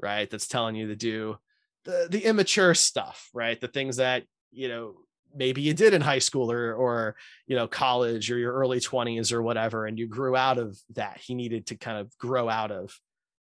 right? 0.00 0.28
That's 0.30 0.48
telling 0.48 0.74
you 0.74 0.88
to 0.88 0.96
do 0.96 1.38
the, 1.84 2.06
the 2.10 2.24
immature 2.24 2.74
stuff 2.74 3.28
right? 3.34 3.60
The 3.60 3.68
things 3.68 3.96
that 3.96 4.24
you 4.52 4.68
know 4.68 4.94
maybe 5.34 5.62
you 5.62 5.74
did 5.74 5.94
in 5.94 6.00
high 6.00 6.18
school 6.20 6.52
or 6.52 6.74
or 6.74 7.16
you 7.46 7.56
know 7.56 7.66
college 7.66 8.30
or 8.30 8.38
your 8.38 8.52
early 8.52 8.78
20s 8.78 9.32
or 9.32 9.42
whatever 9.42 9.86
and 9.86 9.98
you 9.98 10.06
grew 10.06 10.36
out 10.36 10.58
of 10.58 10.78
that. 10.94 11.18
He 11.20 11.34
needed 11.34 11.66
to 11.66 11.76
kind 11.76 11.98
of 11.98 12.16
grow 12.18 12.48
out 12.48 12.70
of 12.70 12.96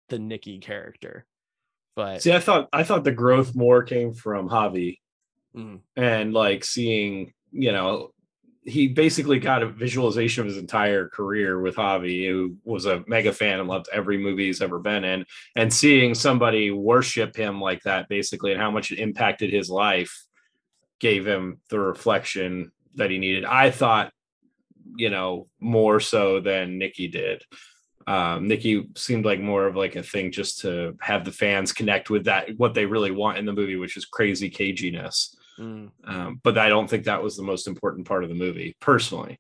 the 0.10 0.20
nicky 0.20 0.60
character. 0.60 1.25
But 1.96 2.22
See, 2.22 2.34
I 2.34 2.39
thought 2.39 2.70
I 2.74 2.84
thought 2.84 3.03
the 3.03 3.12
growth 3.12 3.56
more 3.56 3.84
came 3.84 4.13
from 4.13 4.50
Javi 4.50 5.00
mm, 5.56 5.80
and 5.96 6.34
like 6.34 6.63
seeing, 6.63 7.34
you 7.53 7.72
know, 7.72 8.12
he 8.65 8.88
basically 8.88 9.39
got 9.39 9.62
a 9.62 9.67
visualization 9.67 10.41
of 10.41 10.48
his 10.48 10.57
entire 10.57 11.10
career 11.10 11.60
with 11.60 11.75
Javi, 11.75 12.27
who 12.27 12.55
was 12.63 12.86
a 12.86 13.03
mega 13.07 13.33
fan 13.33 13.60
and 13.60 13.67
loved 13.67 13.89
every 13.91 14.17
movie 14.17 14.45
he's 14.45 14.62
ever 14.62 14.79
been 14.79 15.03
in, 15.03 15.25
and 15.55 15.74
seeing 15.74 16.15
somebody 16.15 16.72
worship 16.72 17.36
him 17.36 17.60
like 17.62 17.81
that, 17.83 18.07
basically, 18.10 18.51
and 18.53 18.62
how 18.62 18.72
much 18.72 18.91
it 18.91 19.00
impacted 19.00 19.51
his 19.51 19.69
life, 19.69 20.25
gave 21.00 21.27
him 21.27 21.60
the 21.69 21.79
reflection 21.79 22.72
that 22.95 23.12
he 23.12 23.17
needed. 23.17 23.43
I 23.43 23.69
thought, 23.72 24.12
you 24.95 25.10
know, 25.10 25.48
more 25.60 26.00
so 26.00 26.39
than 26.39 26.77
Nicky 26.77 27.07
did. 27.07 27.43
Um, 28.05 28.48
Nicky 28.48 28.89
seemed 28.95 29.25
like 29.25 29.39
more 29.39 29.65
of 29.65 29.75
like 29.75 29.95
a 29.95 30.03
thing 30.03 30.31
just 30.31 30.60
to 30.62 30.95
have 31.01 31.25
the 31.25 31.31
fans 31.31 31.72
connect 31.72 32.10
with 32.10 32.25
that 32.25 32.50
what 32.57 32.74
they 32.74 32.86
really 32.86 33.12
want 33.12 33.38
in 33.38 33.45
the 33.45 33.53
movie, 33.53 33.77
which 33.77 33.98
is 33.98 34.05
crazy 34.05 34.50
caginess. 34.50 35.36
Mm. 35.60 35.91
Um, 36.05 36.39
but 36.43 36.57
I 36.57 36.69
don't 36.69 36.89
think 36.89 37.05
that 37.05 37.24
was 37.24 37.36
the 37.38 37.43
most 37.43 37.67
important 37.67 38.07
part 38.07 38.24
of 38.24 38.29
the 38.29 38.36
movie, 38.36 38.75
personally. 38.79 39.39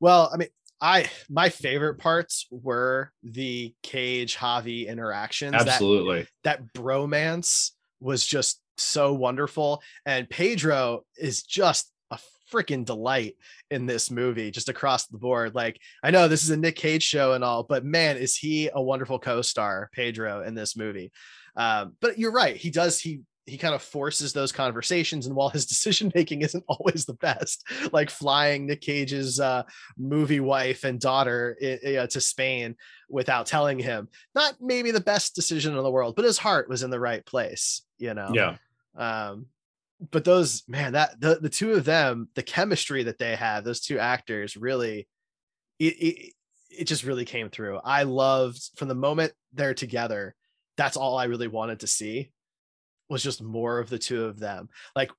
well, 0.00 0.30
I 0.32 0.36
mean, 0.36 0.48
I 0.80 1.10
my 1.28 1.48
favorite 1.50 1.98
parts 1.98 2.46
were 2.50 3.12
the 3.22 3.74
Cage 3.82 4.36
Javi 4.36 4.86
interactions. 4.86 5.52
That 5.52 5.68
Absolutely. 5.68 6.26
that 6.44 6.72
bromance 6.72 7.70
was 8.00 8.24
just 8.24 8.60
so 8.78 9.12
wonderful. 9.12 9.82
And 10.06 10.28
Pedro 10.28 11.02
is 11.18 11.42
just 11.42 11.92
a 12.10 12.18
freaking 12.50 12.84
delight 12.84 13.36
in 13.70 13.86
this 13.86 14.10
movie, 14.10 14.50
just 14.50 14.68
across 14.68 15.06
the 15.06 15.18
board. 15.18 15.54
Like, 15.54 15.78
I 16.02 16.10
know 16.10 16.28
this 16.28 16.42
is 16.42 16.50
a 16.50 16.56
Nick 16.56 16.76
Cage 16.76 17.02
show 17.02 17.34
and 17.34 17.44
all, 17.44 17.62
but 17.62 17.84
man, 17.84 18.16
is 18.16 18.36
he 18.36 18.70
a 18.72 18.82
wonderful 18.82 19.18
co-star, 19.18 19.90
Pedro, 19.92 20.42
in 20.42 20.54
this 20.54 20.76
movie. 20.76 21.12
Um, 21.56 21.96
but 22.00 22.18
you're 22.18 22.32
right, 22.32 22.56
he 22.56 22.70
does 22.70 22.98
he 22.98 23.20
he 23.50 23.58
kind 23.58 23.74
of 23.74 23.82
forces 23.82 24.32
those 24.32 24.52
conversations, 24.52 25.26
and 25.26 25.34
while 25.34 25.48
his 25.50 25.66
decision 25.74 26.10
making 26.14 26.42
isn't 26.42 26.64
always 26.68 27.04
the 27.04 27.14
best, 27.14 27.64
like 27.92 28.08
flying 28.10 28.66
Nick 28.66 28.80
Cage's 28.80 29.40
uh, 29.40 29.64
movie 29.98 30.40
wife 30.40 30.84
and 30.84 31.00
daughter 31.00 31.56
i- 31.62 31.78
i- 31.86 31.96
uh, 31.96 32.06
to 32.06 32.20
Spain 32.20 32.76
without 33.08 33.46
telling 33.46 33.78
him, 33.78 34.08
not 34.34 34.54
maybe 34.60 34.90
the 34.90 35.00
best 35.00 35.34
decision 35.34 35.76
in 35.76 35.82
the 35.82 35.90
world, 35.90 36.14
but 36.16 36.24
his 36.24 36.38
heart 36.38 36.68
was 36.68 36.82
in 36.82 36.90
the 36.90 37.00
right 37.00 37.24
place, 37.26 37.82
you 37.98 38.14
know. 38.14 38.30
Yeah. 38.32 38.56
Um, 38.96 39.46
but 40.10 40.24
those 40.24 40.62
man, 40.66 40.92
that 40.94 41.20
the 41.20 41.38
the 41.42 41.50
two 41.50 41.72
of 41.72 41.84
them, 41.84 42.28
the 42.34 42.42
chemistry 42.42 43.02
that 43.02 43.18
they 43.18 43.36
have, 43.36 43.64
those 43.64 43.80
two 43.80 43.98
actors, 43.98 44.56
really, 44.56 45.06
it 45.78 45.94
it, 46.00 46.32
it 46.70 46.84
just 46.84 47.04
really 47.04 47.24
came 47.24 47.50
through. 47.50 47.78
I 47.84 48.04
loved 48.04 48.62
from 48.76 48.88
the 48.88 48.94
moment 48.94 49.32
they're 49.52 49.74
together. 49.74 50.34
That's 50.76 50.96
all 50.96 51.18
I 51.18 51.24
really 51.24 51.48
wanted 51.48 51.80
to 51.80 51.86
see 51.86 52.30
was 53.10 53.22
just 53.22 53.42
more 53.42 53.78
of 53.78 53.90
the 53.90 53.98
two 53.98 54.24
of 54.24 54.38
them. 54.38 54.68
Like 54.96 55.10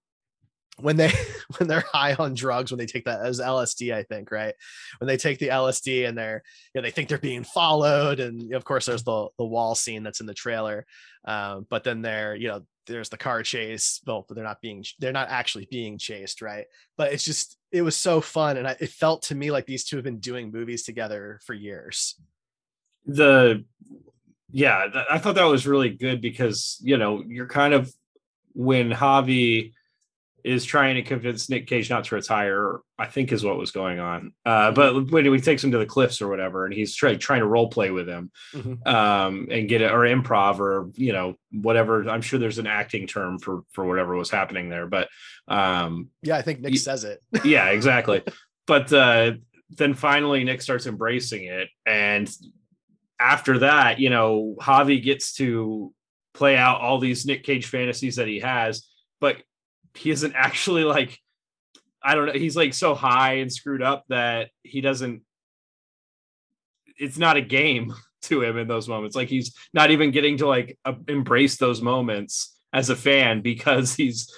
when 0.79 0.95
they 0.95 1.11
when 1.57 1.67
they're 1.67 1.83
high 1.91 2.13
on 2.15 2.33
drugs 2.33 2.71
when 2.71 2.79
they 2.79 2.85
take 2.85 3.05
that 3.05 3.25
as 3.25 3.39
LSD 3.39 3.93
I 3.93 4.03
think 4.03 4.31
right? 4.31 4.55
When 4.99 5.07
they 5.07 5.17
take 5.17 5.39
the 5.39 5.49
LSD 5.49 6.07
and 6.07 6.17
they're 6.17 6.43
you 6.73 6.81
know 6.81 6.85
they 6.85 6.91
think 6.91 7.09
they're 7.09 7.17
being 7.17 7.43
followed 7.43 8.19
and 8.19 8.53
of 8.53 8.63
course 8.63 8.85
there's 8.85 9.03
the 9.03 9.27
the 9.37 9.45
wall 9.45 9.75
scene 9.75 10.03
that's 10.03 10.21
in 10.21 10.25
the 10.25 10.33
trailer 10.33 10.85
um, 11.25 11.67
but 11.69 11.83
then 11.83 12.01
they're 12.01 12.35
you 12.35 12.47
know 12.47 12.65
there's 12.87 13.09
the 13.09 13.17
car 13.17 13.43
chase. 13.43 14.01
Well 14.07 14.25
they're 14.29 14.43
not 14.43 14.61
being 14.61 14.83
they're 14.99 15.11
not 15.11 15.29
actually 15.29 15.67
being 15.69 15.97
chased 15.97 16.41
right? 16.41 16.65
But 16.97 17.13
it's 17.13 17.25
just 17.25 17.57
it 17.71 17.81
was 17.81 17.95
so 17.95 18.21
fun 18.21 18.57
and 18.57 18.67
I, 18.67 18.75
it 18.79 18.89
felt 18.89 19.23
to 19.23 19.35
me 19.35 19.51
like 19.51 19.65
these 19.65 19.83
two 19.83 19.97
have 19.97 20.05
been 20.05 20.19
doing 20.19 20.51
movies 20.51 20.83
together 20.83 21.39
for 21.45 21.53
years. 21.53 22.15
The 23.05 23.65
yeah, 24.51 24.87
th- 24.91 25.05
I 25.09 25.17
thought 25.17 25.35
that 25.35 25.43
was 25.45 25.65
really 25.67 25.89
good 25.89 26.21
because 26.21 26.77
you 26.81 26.97
know 26.97 27.23
you're 27.27 27.47
kind 27.47 27.73
of 27.73 27.91
when 28.53 28.91
Javi 28.91 29.71
is 30.43 30.65
trying 30.65 30.95
to 30.95 31.03
convince 31.03 31.49
Nick 31.51 31.67
Cage 31.67 31.87
not 31.91 32.03
to 32.05 32.15
retire, 32.15 32.79
I 32.97 33.05
think 33.05 33.31
is 33.31 33.43
what 33.43 33.59
was 33.59 33.69
going 33.69 33.99
on. 33.99 34.33
Uh, 34.43 34.71
but 34.71 35.11
when 35.11 35.23
he 35.23 35.39
takes 35.39 35.63
him 35.63 35.69
to 35.71 35.77
the 35.77 35.85
cliffs 35.85 36.19
or 36.19 36.27
whatever, 36.29 36.65
and 36.65 36.73
he's 36.73 36.95
try, 36.95 37.13
trying 37.15 37.41
to 37.41 37.45
role 37.45 37.69
play 37.69 37.91
with 37.91 38.07
him 38.09 38.31
Mhm. 38.51 38.87
um, 38.87 39.47
and 39.51 39.69
get 39.69 39.81
it 39.81 39.91
or 39.91 39.99
improv 39.99 40.59
or 40.59 40.89
you 40.95 41.13
know 41.13 41.35
whatever. 41.51 42.09
I'm 42.09 42.21
sure 42.21 42.39
there's 42.39 42.57
an 42.57 42.65
acting 42.67 43.05
term 43.07 43.37
for 43.37 43.61
for 43.71 43.85
whatever 43.85 44.15
was 44.15 44.31
happening 44.31 44.67
there, 44.69 44.87
but 44.87 45.09
um, 45.47 46.09
yeah 46.23 46.37
I 46.37 46.41
think 46.41 46.59
Nick 46.61 46.71
Ye- 46.71 46.77
says 46.77 47.03
it 47.03 47.19
yeah, 47.45 47.69
exactly. 47.69 48.23
but 48.65 48.91
uh, 48.91 49.33
then 49.77 49.93
finally, 49.93 50.43
Nick 50.43 50.61
starts 50.63 50.87
embracing 50.87 51.43
it, 51.45 51.69
and 51.85 52.27
after 53.21 53.59
that, 53.59 53.99
you 53.99 54.09
know, 54.09 54.55
Javi 54.59 55.01
gets 55.01 55.33
to 55.35 55.93
play 56.33 56.57
out 56.57 56.81
all 56.81 56.99
these 56.99 57.25
Nick 57.25 57.43
Cage 57.43 57.67
fantasies 57.67 58.15
that 58.15 58.27
he 58.27 58.39
has, 58.39 58.87
but 59.19 59.37
he 59.95 60.09
isn't 60.09 60.33
actually 60.35 60.83
like, 60.83 61.19
I 62.03 62.15
don't 62.15 62.25
know, 62.25 62.33
he's 62.33 62.55
like 62.55 62.73
so 62.73 62.95
high 62.95 63.35
and 63.35 63.53
screwed 63.53 63.83
up 63.83 64.05
that 64.09 64.49
he 64.63 64.81
doesn't. 64.81 65.21
It's 66.97 67.17
not 67.17 67.37
a 67.37 67.41
game 67.41 67.93
to 68.23 68.41
him 68.43 68.57
in 68.57 68.67
those 68.67 68.87
moments. 68.87 69.15
Like 69.15 69.29
he's 69.29 69.55
not 69.73 69.91
even 69.91 70.11
getting 70.11 70.37
to 70.37 70.47
like 70.47 70.79
embrace 71.07 71.57
those 71.57 71.81
moments 71.81 72.57
as 72.73 72.89
a 72.89 72.95
fan 72.95 73.41
because 73.43 73.93
he's 73.93 74.33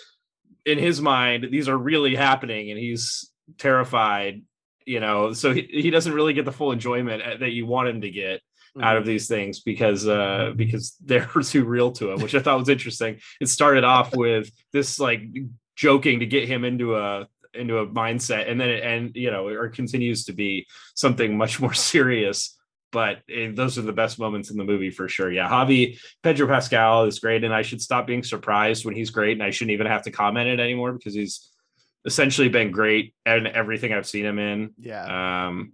in 0.66 0.78
his 0.78 1.02
mind 1.02 1.48
these 1.52 1.68
are 1.68 1.78
really 1.78 2.16
happening 2.16 2.72
and 2.72 2.80
he's 2.80 3.30
terrified 3.58 4.42
you 4.86 5.02
know 5.02 5.34
so 5.34 5.54
he, 5.54 5.68
he 5.70 5.90
doesn't 5.90 6.14
really 6.14 6.32
get 6.32 6.46
the 6.46 6.54
full 6.54 6.72
enjoyment 6.72 7.22
uh, 7.22 7.36
that 7.38 7.52
you 7.52 7.66
want 7.66 7.90
him 7.90 8.00
to 8.00 8.10
get 8.10 8.42
out 8.82 8.98
of 8.98 9.06
these 9.06 9.28
things 9.28 9.60
because 9.60 10.08
uh 10.08 10.52
because 10.56 10.96
they're 11.06 11.28
too 11.44 11.64
real 11.64 11.92
to 11.92 12.12
him 12.12 12.20
which 12.22 12.36
i 12.36 12.40
thought 12.40 12.58
was 12.58 12.70
interesting. 12.70 13.20
It 13.40 13.48
started 13.48 13.84
off 13.84 14.16
with 14.16 14.50
this 14.72 15.00
like 15.00 15.22
joking 15.76 16.20
to 16.20 16.26
get 16.26 16.48
him 16.48 16.64
into 16.64 16.96
a 16.96 17.28
into 17.54 17.78
a 17.78 17.88
mindset 17.88 18.50
and 18.50 18.60
then 18.60 18.70
it 18.70 18.84
and 18.84 19.16
you 19.16 19.30
know 19.30 19.48
or 19.48 19.70
continues 19.70 20.26
to 20.26 20.34
be 20.34 20.66
something 20.96 21.38
much 21.38 21.60
more 21.60 21.74
serious. 21.92 22.58
But 22.92 23.22
eh, 23.28 23.50
those 23.52 23.80
are 23.80 23.82
the 23.82 23.92
best 23.92 24.20
moments 24.20 24.52
in 24.52 24.58
the 24.58 24.64
movie 24.64 24.92
for 24.92 25.08
sure. 25.08 25.32
Yeah 25.32 25.50
javi 25.50 26.00
pedro 26.22 26.48
pascal 26.48 27.06
is 27.06 27.20
great 27.20 27.44
and 27.44 27.54
i 27.54 27.62
should 27.62 27.82
stop 27.82 28.08
being 28.08 28.24
surprised 28.24 28.86
when 28.86 28.96
he's 28.96 29.10
great 29.10 29.34
and 29.34 29.44
i 29.44 29.52
shouldn't 29.52 29.72
even 29.72 29.88
have 29.88 30.04
to 30.04 30.12
comment 30.12 30.48
it 30.48 30.60
anymore 30.60 30.94
because 30.94 31.14
he's 31.14 31.50
essentially 32.06 32.50
been 32.50 32.72
great 32.72 33.14
in 33.26 33.48
everything 33.48 33.94
i've 33.94 34.08
seen 34.08 34.26
him 34.26 34.40
in. 34.40 34.72
Yeah. 34.80 35.48
Um 35.48 35.74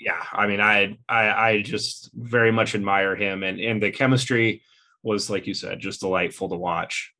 yeah 0.00 0.24
i 0.32 0.46
mean 0.46 0.60
I, 0.60 0.96
I 1.08 1.50
i 1.50 1.62
just 1.62 2.10
very 2.14 2.50
much 2.50 2.74
admire 2.74 3.14
him 3.14 3.42
and 3.42 3.60
and 3.60 3.82
the 3.82 3.90
chemistry 3.90 4.62
was 5.02 5.30
like 5.30 5.46
you 5.46 5.54
said 5.54 5.78
just 5.80 6.00
delightful 6.00 6.48
to 6.48 6.56
watch. 6.56 7.12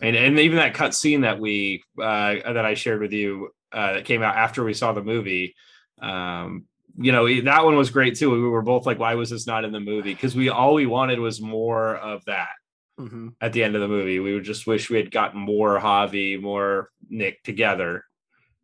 And 0.00 0.14
and 0.14 0.38
even 0.38 0.58
that 0.58 0.74
cut 0.74 0.94
scene 0.94 1.22
that 1.22 1.40
we 1.40 1.82
uh 2.00 2.52
that 2.52 2.64
i 2.64 2.74
shared 2.74 3.00
with 3.00 3.12
you 3.12 3.50
uh 3.72 3.94
that 3.94 4.04
came 4.04 4.22
out 4.22 4.36
after 4.36 4.62
we 4.62 4.74
saw 4.74 4.92
the 4.92 5.02
movie 5.02 5.54
um 6.00 6.64
you 7.00 7.12
know 7.12 7.42
that 7.42 7.64
one 7.64 7.76
was 7.76 7.90
great 7.90 8.16
too. 8.16 8.30
We 8.30 8.40
were 8.40 8.62
both 8.62 8.84
like 8.86 8.98
why 8.98 9.14
was 9.14 9.30
this 9.30 9.46
not 9.46 9.64
in 9.64 9.70
the 9.70 9.78
movie? 9.78 10.14
Because 10.14 10.34
we 10.34 10.48
all 10.48 10.74
we 10.74 10.86
wanted 10.86 11.20
was 11.20 11.40
more 11.40 11.96
of 11.96 12.24
that 12.24 12.50
Mhm. 12.98 13.34
at 13.40 13.52
the 13.52 13.62
end 13.62 13.76
of 13.76 13.80
the 13.80 13.86
movie. 13.88 14.18
We 14.18 14.34
would 14.34 14.42
just 14.42 14.66
wish 14.66 14.90
we 14.90 14.96
had 14.96 15.12
gotten 15.12 15.40
more 15.40 15.78
javi 15.78 16.40
more 16.40 16.90
nick 17.08 17.42
together 17.44 18.04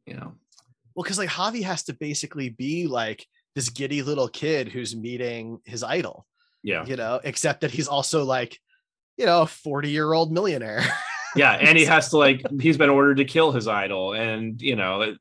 you 0.06 0.14
know? 0.14 0.35
Well, 0.94 1.02
because 1.04 1.18
like 1.18 1.28
Javi 1.30 1.62
has 1.64 1.85
to 1.85 1.92
basically 1.94 2.49
be 2.50 2.87
like 2.87 3.26
this 3.54 3.68
giddy 3.70 4.02
little 4.02 4.28
kid 4.28 4.68
who's 4.68 4.94
meeting 4.96 5.61
his 5.64 5.82
idol, 5.82 6.26
yeah 6.62 6.84
you 6.87 6.96
know, 6.96 7.20
except 7.25 7.61
that 7.61 7.70
he's 7.70 7.88
also 7.88 8.25
like, 8.25 8.58
you 9.16 9.26
know, 9.26 9.42
a 9.42 9.46
40 9.46 9.90
year 9.90 10.12
old 10.12 10.32
millionaire. 10.32 10.82
Yeah, 11.37 11.52
and 11.54 11.76
he 11.76 11.84
has 11.84 12.11
to 12.11 12.18
like 12.18 12.42
he's 12.61 12.76
been 12.76 12.90
ordered 12.90 13.16
to 13.16 13.25
kill 13.25 13.50
his 13.50 13.66
idol, 13.66 14.12
and 14.12 14.61
you 14.62 14.76
know, 14.76 15.02
it, 15.02 15.18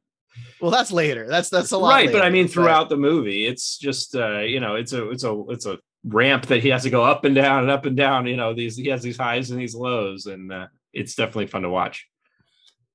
well, 0.61 0.69
that's 0.69 0.91
later. 0.91 1.27
That's 1.27 1.49
that's 1.49 1.71
a 1.71 1.77
lot. 1.77 1.89
right. 1.89 2.11
But 2.11 2.21
I 2.21 2.29
mean, 2.29 2.47
throughout 2.47 2.89
the 2.89 2.97
movie, 2.97 3.45
it's 3.47 3.77
just 3.79 4.15
uh, 4.15 4.41
you 4.41 4.59
know, 4.59 4.75
it's 4.75 4.93
a 4.93 5.09
it's 5.09 5.23
a 5.23 5.43
it's 5.49 5.65
a 5.65 5.79
ramp 6.03 6.45
that 6.47 6.61
he 6.61 6.69
has 6.69 6.83
to 6.83 6.89
go 6.89 7.03
up 7.03 7.25
and 7.25 7.33
down 7.33 7.63
and 7.63 7.71
up 7.71 7.85
and 7.85 7.97
down. 7.97 8.27
You 8.27 8.37
know, 8.37 8.53
these 8.53 8.77
he 8.77 8.89
has 8.89 9.01
these 9.01 9.17
highs 9.17 9.49
and 9.49 9.59
these 9.59 9.73
lows, 9.73 10.27
and 10.27 10.53
uh, 10.53 10.67
it's 10.93 11.15
definitely 11.15 11.47
fun 11.47 11.63
to 11.63 11.69
watch. 11.69 12.07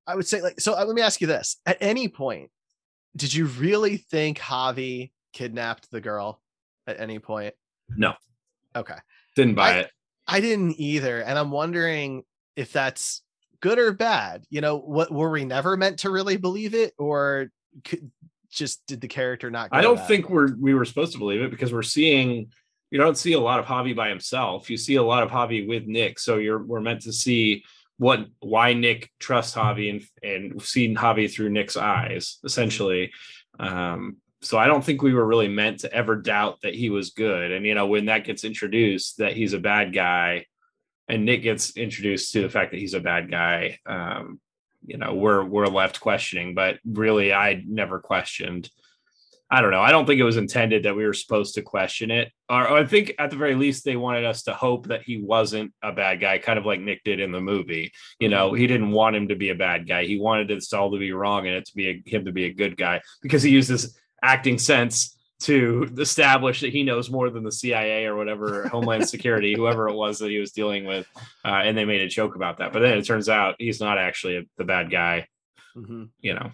I 0.07 0.15
would 0.15 0.25
say 0.27 0.41
like 0.41 0.59
so. 0.61 0.77
uh, 0.77 0.85
Let 0.85 0.95
me 0.95 1.01
ask 1.01 1.19
you 1.19 1.27
this: 1.27 1.57
At 1.65 1.77
any 1.81 2.07
point, 2.07 2.49
did 3.17 3.33
you 3.33 3.47
really 3.47 3.97
think 3.97 4.39
Javi 4.39 5.11
kidnapped 5.39 5.89
the 5.89 6.01
girl? 6.01 6.41
At 6.85 6.99
any 6.99 7.19
point? 7.19 7.53
No. 7.95 8.13
Okay. 8.75 8.95
Didn't 9.35 9.55
buy 9.55 9.75
I- 9.75 9.79
it. 9.79 9.91
I 10.27 10.41
didn't 10.41 10.75
either, 10.79 11.21
and 11.21 11.39
I'm 11.39 11.49
wondering 11.49 12.23
if 12.55 12.71
that's 12.71 13.23
good 13.61 13.79
or 13.79 13.91
bad. 13.93 14.43
You 14.51 14.61
know, 14.61 14.77
what 14.77 15.11
were 15.11 15.31
we 15.31 15.43
never 15.43 15.75
meant 15.75 15.99
to 15.99 16.11
really 16.11 16.37
believe 16.37 16.75
it, 16.75 16.93
or 16.99 17.49
could, 17.83 18.11
just 18.51 18.85
did 18.85 19.01
the 19.01 19.07
character 19.07 19.49
not? 19.49 19.69
I 19.71 19.81
don't 19.81 20.05
think 20.07 20.29
we're 20.29 20.55
we 20.55 20.75
were 20.75 20.85
supposed 20.85 21.13
to 21.13 21.17
believe 21.17 21.41
it 21.41 21.49
because 21.49 21.73
we're 21.73 21.81
seeing 21.81 22.51
you 22.91 22.99
don't 22.99 23.17
see 23.17 23.33
a 23.33 23.39
lot 23.39 23.59
of 23.59 23.65
Javi 23.65 23.95
by 23.95 24.09
himself. 24.09 24.69
You 24.69 24.77
see 24.77 24.95
a 24.95 25.03
lot 25.03 25.23
of 25.23 25.31
Javi 25.31 25.67
with 25.67 25.87
Nick, 25.87 26.19
so 26.19 26.37
you're 26.37 26.63
we're 26.63 26.81
meant 26.81 27.01
to 27.03 27.13
see 27.13 27.63
what 27.97 28.27
why 28.39 28.73
Nick 28.73 29.09
trusts 29.19 29.55
Javi 29.55 29.89
and 29.89 30.03
and 30.21 30.61
seeing 30.61 30.95
Javi 30.95 31.31
through 31.31 31.49
Nick's 31.49 31.77
eyes, 31.77 32.37
essentially. 32.43 33.11
Um, 33.59 34.17
so 34.41 34.57
I 34.57 34.67
don't 34.67 34.83
think 34.83 35.01
we 35.01 35.13
were 35.13 35.25
really 35.25 35.47
meant 35.47 35.81
to 35.81 35.93
ever 35.93 36.15
doubt 36.15 36.59
that 36.63 36.73
he 36.73 36.89
was 36.89 37.11
good. 37.11 37.51
And 37.51 37.65
you 37.65 37.75
know, 37.75 37.87
when 37.87 38.05
that 38.05 38.23
gets 38.23 38.43
introduced 38.43 39.17
that 39.17 39.33
he's 39.33 39.53
a 39.53 39.59
bad 39.59 39.93
guy, 39.93 40.45
and 41.07 41.25
Nick 41.25 41.41
gets 41.41 41.75
introduced 41.75 42.31
to 42.33 42.41
the 42.41 42.49
fact 42.49 42.71
that 42.71 42.79
he's 42.79 42.93
a 42.93 42.99
bad 42.99 43.31
guy, 43.31 43.79
um, 43.85 44.39
you 44.85 44.97
know, 44.97 45.15
we're 45.15 45.43
we're 45.43 45.67
left 45.67 45.99
questioning. 45.99 46.55
But 46.55 46.79
really, 46.85 47.33
I 47.33 47.63
never 47.67 47.99
questioned. 47.99 48.69
I 49.51 49.61
don't 49.61 49.71
know. 49.71 49.81
I 49.81 49.89
don't 49.89 50.05
think 50.05 50.19
it 50.19 50.25
was 50.25 50.37
intended 50.37 50.83
that 50.83 50.95
we 50.95 51.05
were 51.05 51.13
supposed 51.13 51.55
to 51.55 51.63
question 51.63 52.11
it. 52.11 52.31
Or, 52.49 52.69
or 52.69 52.77
I 52.77 52.85
think 52.85 53.15
at 53.17 53.31
the 53.31 53.35
very 53.35 53.55
least 53.55 53.83
they 53.83 53.95
wanted 53.95 54.23
us 54.23 54.43
to 54.43 54.53
hope 54.53 54.87
that 54.87 55.01
he 55.01 55.17
wasn't 55.17 55.73
a 55.81 55.91
bad 55.91 56.19
guy, 56.19 56.37
kind 56.37 56.59
of 56.59 56.67
like 56.67 56.79
Nick 56.79 57.03
did 57.03 57.19
in 57.19 57.31
the 57.31 57.41
movie. 57.41 57.91
You 58.19 58.29
know, 58.29 58.53
he 58.53 58.67
didn't 58.67 58.91
want 58.91 59.15
him 59.15 59.27
to 59.29 59.35
be 59.35 59.49
a 59.49 59.55
bad 59.55 59.87
guy. 59.87 60.05
He 60.05 60.19
wanted 60.19 60.51
it 60.51 60.63
all 60.71 60.91
to 60.91 60.99
be 60.99 61.13
wrong 61.13 61.47
and 61.47 61.55
it 61.55 61.65
to 61.65 61.75
be 61.75 61.89
a, 61.89 62.03
him 62.05 62.25
to 62.25 62.31
be 62.31 62.45
a 62.45 62.53
good 62.53 62.77
guy 62.77 63.01
because 63.23 63.41
he 63.41 63.49
uses 63.49 63.97
acting 64.23 64.57
sense 64.57 65.17
to 65.41 65.89
establish 65.97 66.59
that 66.61 66.73
he 66.73 66.83
knows 66.83 67.09
more 67.09 67.29
than 67.29 67.43
the 67.43 67.51
CIA 67.51 68.05
or 68.05 68.15
whatever 68.15 68.67
Homeland 68.67 69.07
Security, 69.07 69.55
whoever 69.55 69.87
it 69.87 69.93
was 69.93 70.19
that 70.19 70.29
he 70.29 70.37
was 70.37 70.51
dealing 70.51 70.85
with, 70.85 71.07
uh, 71.45 71.61
and 71.63 71.77
they 71.77 71.85
made 71.85 72.01
a 72.01 72.07
joke 72.07 72.35
about 72.35 72.57
that. 72.57 72.73
But 72.73 72.79
then 72.79 72.97
it 72.97 73.05
turns 73.05 73.29
out 73.29 73.55
he's 73.57 73.79
not 73.79 73.97
actually 73.97 74.37
a, 74.37 74.41
the 74.57 74.65
bad 74.65 74.91
guy. 74.91 75.27
Mm-hmm. 75.77 76.05
You 76.19 76.33
know. 76.33 76.51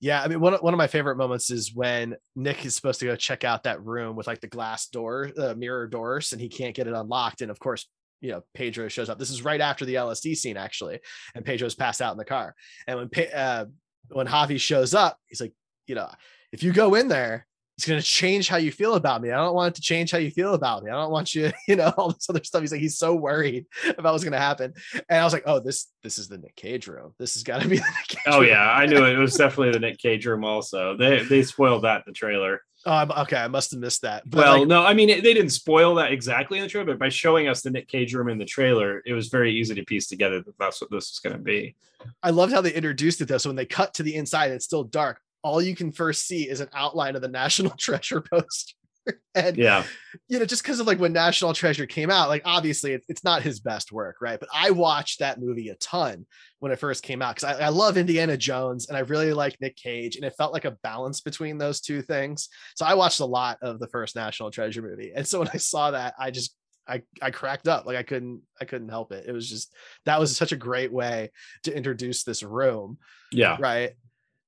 Yeah, 0.00 0.20
I 0.20 0.28
mean, 0.28 0.40
one 0.40 0.54
one 0.54 0.74
of 0.74 0.78
my 0.78 0.86
favorite 0.88 1.16
moments 1.16 1.50
is 1.50 1.74
when 1.74 2.16
Nick 2.34 2.64
is 2.64 2.74
supposed 2.74 3.00
to 3.00 3.06
go 3.06 3.16
check 3.16 3.44
out 3.44 3.64
that 3.64 3.84
room 3.84 4.16
with 4.16 4.26
like 4.26 4.40
the 4.40 4.48
glass 4.48 4.88
door, 4.88 5.30
uh, 5.38 5.54
mirror 5.54 5.86
doors, 5.86 6.32
and 6.32 6.40
he 6.40 6.48
can't 6.48 6.74
get 6.74 6.88
it 6.88 6.94
unlocked. 6.94 7.42
And 7.42 7.50
of 7.50 7.60
course, 7.60 7.86
you 8.20 8.30
know, 8.30 8.42
Pedro 8.54 8.88
shows 8.88 9.08
up. 9.08 9.18
This 9.18 9.30
is 9.30 9.44
right 9.44 9.60
after 9.60 9.84
the 9.84 9.96
LSD 9.96 10.36
scene, 10.36 10.56
actually, 10.56 11.00
and 11.34 11.44
Pedro's 11.44 11.74
passed 11.74 12.00
out 12.00 12.12
in 12.12 12.18
the 12.18 12.24
car. 12.24 12.54
And 12.86 12.98
when 12.98 13.26
uh, 13.28 13.66
when 14.08 14.26
Javi 14.26 14.58
shows 14.58 14.94
up, 14.94 15.18
he's 15.28 15.40
like, 15.40 15.52
you 15.86 15.94
know, 15.94 16.10
if 16.52 16.62
you 16.62 16.72
go 16.72 16.94
in 16.94 17.08
there, 17.08 17.46
it's 17.78 17.86
going 17.88 18.00
to 18.00 18.06
change 18.06 18.48
how 18.48 18.58
you 18.58 18.70
feel 18.70 18.94
about 18.94 19.22
me. 19.22 19.30
I 19.30 19.36
don't 19.36 19.54
want 19.54 19.72
it 19.72 19.76
to 19.76 19.80
change 19.82 20.10
how 20.10 20.18
you 20.18 20.30
feel 20.30 20.54
about 20.54 20.84
me. 20.84 20.90
I 20.90 20.94
don't 20.94 21.10
want 21.10 21.34
you, 21.34 21.50
you 21.68 21.76
know, 21.76 21.92
all 21.96 22.12
this 22.12 22.28
other 22.28 22.44
stuff. 22.44 22.60
He's 22.60 22.70
like, 22.70 22.80
he's 22.82 22.98
so 22.98 23.14
worried 23.14 23.66
about 23.98 24.12
what's 24.12 24.24
going 24.24 24.32
to 24.32 24.38
happen. 24.38 24.74
And 25.08 25.18
I 25.18 25.24
was 25.24 25.32
like, 25.32 25.44
oh, 25.46 25.58
this, 25.58 25.86
this 26.02 26.18
is 26.18 26.28
the 26.28 26.38
Nick 26.38 26.54
Cage 26.54 26.86
room. 26.86 27.14
This 27.18 27.34
has 27.34 27.42
got 27.42 27.62
to 27.62 27.68
be 27.68 27.76
the 27.78 27.82
Nick 27.82 28.08
Cage 28.08 28.22
Oh 28.26 28.40
room. 28.40 28.48
yeah. 28.48 28.70
I 28.70 28.86
knew 28.86 29.04
it. 29.04 29.14
It 29.14 29.18
was 29.18 29.34
definitely 29.34 29.72
the 29.72 29.80
Nick 29.80 29.98
Cage 29.98 30.26
room 30.26 30.44
also. 30.44 30.96
They, 30.96 31.22
they 31.24 31.42
spoiled 31.42 31.84
that 31.84 31.98
in 31.98 32.02
the 32.06 32.12
trailer. 32.12 32.60
Oh, 32.84 32.92
I'm, 32.92 33.10
okay. 33.12 33.36
I 33.36 33.48
must 33.48 33.70
have 33.70 33.80
missed 33.80 34.02
that. 34.02 34.28
But 34.28 34.38
well, 34.38 34.58
like, 34.58 34.68
no, 34.68 34.84
I 34.84 34.92
mean, 34.92 35.08
it, 35.08 35.22
they 35.22 35.34
didn't 35.34 35.50
spoil 35.50 35.94
that 35.94 36.12
exactly 36.12 36.58
in 36.58 36.64
the 36.64 36.68
trailer, 36.68 36.86
but 36.86 36.98
by 36.98 37.08
showing 37.08 37.48
us 37.48 37.62
the 37.62 37.70
Nick 37.70 37.88
Cage 37.88 38.12
room 38.14 38.28
in 38.28 38.38
the 38.38 38.44
trailer, 38.44 39.02
it 39.06 39.14
was 39.14 39.28
very 39.28 39.54
easy 39.58 39.74
to 39.74 39.84
piece 39.84 40.08
together 40.08 40.42
that 40.42 40.58
that's 40.58 40.80
what 40.80 40.90
this 40.90 41.10
is 41.10 41.20
going 41.20 41.36
to 41.36 41.42
be. 41.42 41.74
I 42.22 42.30
loved 42.30 42.52
how 42.52 42.60
they 42.60 42.72
introduced 42.72 43.20
it 43.20 43.28
though. 43.28 43.38
So 43.38 43.48
when 43.48 43.56
they 43.56 43.66
cut 43.66 43.94
to 43.94 44.02
the 44.02 44.14
inside, 44.16 44.50
it's 44.50 44.64
still 44.64 44.84
dark 44.84 45.20
all 45.42 45.60
you 45.60 45.74
can 45.74 45.92
first 45.92 46.26
see 46.26 46.48
is 46.48 46.60
an 46.60 46.68
outline 46.74 47.16
of 47.16 47.22
the 47.22 47.28
National 47.28 47.70
Treasure 47.78 48.20
poster. 48.20 48.74
and 49.34 49.56
yeah, 49.56 49.84
you 50.28 50.38
know, 50.38 50.44
just 50.44 50.62
because 50.62 50.78
of 50.78 50.86
like 50.86 51.00
when 51.00 51.12
National 51.12 51.52
Treasure 51.52 51.86
came 51.86 52.10
out, 52.10 52.28
like 52.28 52.42
obviously 52.44 52.92
it, 52.92 53.04
it's 53.08 53.24
not 53.24 53.42
his 53.42 53.60
best 53.60 53.90
work, 53.90 54.16
right? 54.20 54.38
But 54.38 54.48
I 54.54 54.70
watched 54.70 55.18
that 55.18 55.40
movie 55.40 55.70
a 55.70 55.74
ton 55.76 56.26
when 56.60 56.70
it 56.70 56.78
first 56.78 57.02
came 57.02 57.20
out 57.20 57.34
because 57.34 57.58
I, 57.58 57.66
I, 57.66 57.68
love 57.70 57.96
Indiana 57.96 58.36
Jones 58.36 58.88
and 58.88 58.96
I 58.96 59.00
really 59.00 59.32
like 59.32 59.60
Nick 59.60 59.76
Cage, 59.76 60.16
and 60.16 60.24
it 60.24 60.34
felt 60.38 60.52
like 60.52 60.64
a 60.64 60.76
balance 60.82 61.20
between 61.20 61.58
those 61.58 61.80
two 61.80 62.02
things. 62.02 62.48
So 62.76 62.86
I 62.86 62.94
watched 62.94 63.20
a 63.20 63.24
lot 63.24 63.58
of 63.60 63.80
the 63.80 63.88
first 63.88 64.14
National 64.14 64.52
Treasure 64.52 64.82
movie, 64.82 65.12
and 65.14 65.26
so 65.26 65.40
when 65.40 65.50
I 65.52 65.58
saw 65.58 65.90
that, 65.90 66.14
I 66.18 66.30
just 66.30 66.54
I 66.86 67.02
I 67.20 67.30
cracked 67.30 67.66
up 67.66 67.86
like 67.86 67.96
I 67.96 68.02
couldn't 68.02 68.42
I 68.60 68.66
couldn't 68.66 68.88
help 68.88 69.12
it. 69.12 69.24
It 69.26 69.32
was 69.32 69.48
just 69.48 69.74
that 70.04 70.20
was 70.20 70.36
such 70.36 70.52
a 70.52 70.56
great 70.56 70.92
way 70.92 71.30
to 71.64 71.76
introduce 71.76 72.22
this 72.22 72.42
room. 72.42 72.98
Yeah. 73.32 73.56
Right 73.58 73.92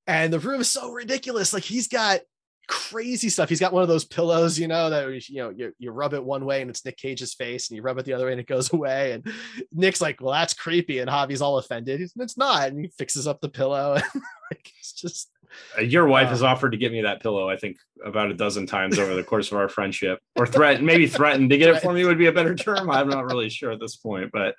and 0.07 0.33
the 0.33 0.39
room 0.39 0.61
is 0.61 0.71
so 0.71 0.91
ridiculous. 0.91 1.53
Like 1.53 1.63
he's 1.63 1.89
got 1.89 2.21
crazy 2.67 3.29
stuff. 3.29 3.49
He's 3.49 3.61
got 3.61 3.73
one 3.73 3.83
of 3.83 3.89
those 3.89 4.05
pillows, 4.05 4.59
you 4.59 4.69
know, 4.69 4.91
that 4.91 5.29
you 5.29 5.39
know 5.39 5.51
you, 5.51 5.73
you 5.79 5.91
rub 5.91 6.15
it 6.15 6.25
one 6.25 6.45
way 6.45 6.61
and 6.61 6.71
it's 6.71 6.85
Nick 6.85 6.97
Cage's 6.97 7.35
face, 7.35 7.69
and 7.69 7.77
you 7.77 7.83
rub 7.83 7.99
it 7.99 8.05
the 8.05 8.13
other 8.13 8.27
way 8.27 8.33
and 8.33 8.41
it 8.41 8.47
goes 8.47 8.73
away. 8.73 9.13
And 9.13 9.27
Nick's 9.73 10.01
like, 10.01 10.21
"Well, 10.21 10.33
that's 10.33 10.55
creepy," 10.55 10.99
and 10.99 11.11
Javi's 11.11 11.43
all 11.43 11.59
offended. 11.59 12.01
He's, 12.01 12.13
It's 12.19 12.37
not, 12.37 12.69
and 12.69 12.81
he 12.81 12.89
fixes 12.97 13.27
up 13.27 13.41
the 13.41 13.49
pillow. 13.49 13.95
like 14.51 14.73
it's 14.79 14.93
just. 14.93 15.31
Uh, 15.79 15.83
your 15.83 16.09
wife 16.09 16.27
uh, 16.27 16.31
has 16.31 16.43
offered 16.43 16.73
to 16.73 16.77
get 16.77 16.91
me 16.91 17.03
that 17.03 17.23
pillow. 17.23 17.49
I 17.49 17.57
think 17.57 17.77
about 18.05 18.29
a 18.29 18.35
dozen 18.35 18.67
times 18.67 18.99
over 18.99 19.15
the 19.15 19.23
course 19.23 19.53
of 19.53 19.59
our 19.59 19.69
friendship, 19.69 20.19
or 20.35 20.49
threatened, 20.49 20.85
maybe 20.85 21.07
threatened 21.07 21.51
to 21.51 21.59
get 21.59 21.73
it 21.73 21.81
for 21.81 21.93
me 21.93 22.05
would 22.05 22.19
be 22.19 22.27
a 22.27 22.33
better 22.33 22.57
term. 22.57 22.91
I'm 22.91 23.09
not 23.09 23.25
really 23.25 23.49
sure 23.51 23.71
at 23.71 23.79
this 23.79 23.95
point, 23.95 24.31
but 24.33 24.57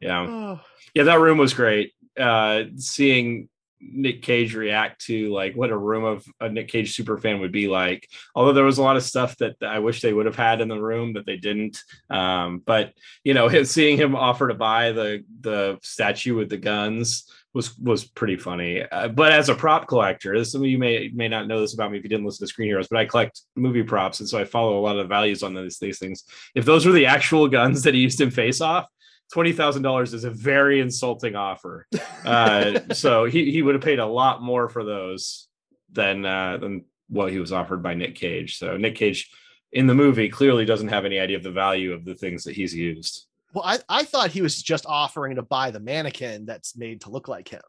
yeah, 0.00 0.58
yeah, 0.94 1.02
that 1.04 1.18
room 1.18 1.38
was 1.38 1.54
great. 1.54 1.92
Uh, 2.16 2.64
seeing 2.76 3.48
Nick 3.80 4.22
Cage 4.22 4.54
react 4.54 5.04
to 5.06 5.32
like 5.32 5.54
what 5.54 5.70
a 5.70 5.76
room 5.76 6.04
of 6.04 6.24
a 6.40 6.48
Nick 6.48 6.68
Cage 6.68 6.94
super 6.94 7.18
fan 7.18 7.40
would 7.40 7.52
be 7.52 7.68
like. 7.68 8.08
Although 8.34 8.52
there 8.52 8.64
was 8.64 8.78
a 8.78 8.82
lot 8.82 8.96
of 8.96 9.02
stuff 9.02 9.36
that 9.38 9.56
I 9.62 9.78
wish 9.78 10.00
they 10.00 10.12
would 10.12 10.26
have 10.26 10.36
had 10.36 10.60
in 10.60 10.68
the 10.68 10.80
room 10.80 11.14
that 11.14 11.26
they 11.26 11.36
didn't. 11.36 11.78
Um, 12.10 12.62
but 12.64 12.92
you 13.24 13.34
know, 13.34 13.48
seeing 13.64 13.96
him 13.96 14.16
offer 14.16 14.48
to 14.48 14.54
buy 14.54 14.92
the 14.92 15.24
the 15.40 15.78
statue 15.82 16.34
with 16.34 16.48
the 16.48 16.56
guns 16.56 17.30
was 17.54 17.76
was 17.78 18.04
pretty 18.04 18.36
funny. 18.36 18.82
Uh, 18.82 19.08
but 19.08 19.32
as 19.32 19.48
a 19.48 19.54
prop 19.54 19.88
collector, 19.88 20.42
some 20.44 20.62
of 20.62 20.68
you 20.68 20.78
may 20.78 21.10
may 21.14 21.28
not 21.28 21.46
know 21.46 21.60
this 21.60 21.74
about 21.74 21.90
me 21.90 21.98
if 21.98 22.04
you 22.04 22.10
didn't 22.10 22.26
listen 22.26 22.46
to 22.46 22.48
Screen 22.48 22.68
Heroes, 22.68 22.88
but 22.88 22.98
I 22.98 23.06
collect 23.06 23.42
movie 23.56 23.82
props, 23.82 24.20
and 24.20 24.28
so 24.28 24.38
I 24.38 24.44
follow 24.44 24.78
a 24.78 24.82
lot 24.82 24.96
of 24.96 25.04
the 25.04 25.08
values 25.08 25.42
on 25.42 25.54
these 25.54 25.78
these 25.78 25.98
things. 25.98 26.24
If 26.54 26.64
those 26.64 26.86
were 26.86 26.92
the 26.92 27.06
actual 27.06 27.48
guns 27.48 27.82
that 27.82 27.94
he 27.94 28.00
used 28.00 28.20
in 28.20 28.30
Face 28.30 28.60
Off, 28.60 28.86
twenty 29.32 29.52
thousand 29.52 29.82
dollars 29.82 30.14
is 30.14 30.24
a 30.24 30.30
very 30.30 30.80
insulting 30.80 31.36
offer. 31.36 31.86
Uh, 32.24 32.80
so 32.92 33.24
he 33.24 33.50
he 33.50 33.62
would 33.62 33.74
have 33.74 33.84
paid 33.84 33.98
a 33.98 34.06
lot 34.06 34.42
more 34.42 34.68
for 34.68 34.84
those 34.84 35.48
than 35.92 36.24
uh, 36.24 36.58
than 36.58 36.84
what 37.08 37.32
he 37.32 37.38
was 37.38 37.52
offered 37.52 37.82
by 37.82 37.94
Nick 37.94 38.14
Cage. 38.14 38.58
So 38.58 38.76
Nick 38.76 38.94
Cage 38.94 39.30
in 39.72 39.86
the 39.86 39.94
movie 39.94 40.28
clearly 40.28 40.64
doesn't 40.64 40.88
have 40.88 41.04
any 41.04 41.18
idea 41.18 41.36
of 41.36 41.42
the 41.42 41.50
value 41.50 41.92
of 41.92 42.04
the 42.04 42.14
things 42.14 42.44
that 42.44 42.54
he's 42.54 42.74
used. 42.74 43.26
Well, 43.52 43.64
I, 43.64 43.78
I 43.88 44.04
thought 44.04 44.30
he 44.30 44.42
was 44.42 44.62
just 44.62 44.86
offering 44.86 45.36
to 45.36 45.42
buy 45.42 45.70
the 45.70 45.80
mannequin 45.80 46.44
that's 46.44 46.76
made 46.76 47.02
to 47.02 47.10
look 47.10 47.28
like 47.28 47.48
him. 47.48 47.62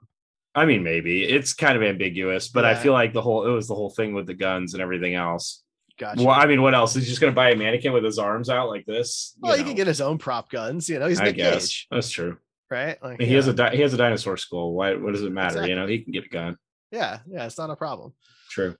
I 0.55 0.65
mean, 0.65 0.83
maybe 0.83 1.23
it's 1.23 1.53
kind 1.53 1.77
of 1.77 1.83
ambiguous, 1.83 2.49
but 2.49 2.63
yeah. 2.63 2.71
I 2.71 2.75
feel 2.75 2.93
like 2.93 3.13
the 3.13 3.21
whole 3.21 3.45
it 3.47 3.51
was 3.51 3.67
the 3.67 3.75
whole 3.75 3.89
thing 3.89 4.13
with 4.13 4.27
the 4.27 4.33
guns 4.33 4.73
and 4.73 4.81
everything 4.81 5.15
else. 5.15 5.63
Gotcha. 5.99 6.23
Well, 6.23 6.35
I 6.35 6.45
mean, 6.45 6.61
what 6.61 6.73
else? 6.73 6.95
He's 6.95 7.07
just 7.07 7.19
going 7.19 7.31
to 7.31 7.35
buy 7.35 7.51
a 7.51 7.55
mannequin 7.57 7.91
with 7.91 8.05
his 8.05 8.17
arms 8.17 8.49
out 8.49 8.69
like 8.69 8.85
this. 8.85 9.35
Well, 9.41 9.57
he 9.57 9.65
can 9.65 9.75
get 9.75 9.85
his 9.85 9.99
own 9.99 10.17
prop 10.17 10.49
guns. 10.49 10.87
You 10.87 10.97
know, 10.97 11.07
he's 11.07 11.19
Nick 11.19 11.27
I 11.27 11.31
guess 11.33 11.67
Cage. 11.67 11.87
that's 11.91 12.09
true. 12.09 12.37
Right? 12.71 12.97
Like, 13.03 13.19
he 13.19 13.27
yeah. 13.27 13.35
has 13.35 13.47
a 13.49 13.53
di- 13.53 13.75
he 13.75 13.81
has 13.81 13.93
a 13.93 13.97
dinosaur 13.97 14.37
skull. 14.37 14.73
Why? 14.73 14.95
What 14.95 15.13
does 15.13 15.23
it 15.23 15.31
matter? 15.31 15.47
Exactly. 15.47 15.69
You 15.71 15.75
know, 15.75 15.87
he 15.87 15.99
can 15.99 16.13
get 16.13 16.25
a 16.25 16.29
gun. 16.29 16.55
Yeah, 16.91 17.19
yeah, 17.27 17.45
it's 17.45 17.57
not 17.57 17.69
a 17.69 17.75
problem. 17.75 18.13
True. 18.49 18.75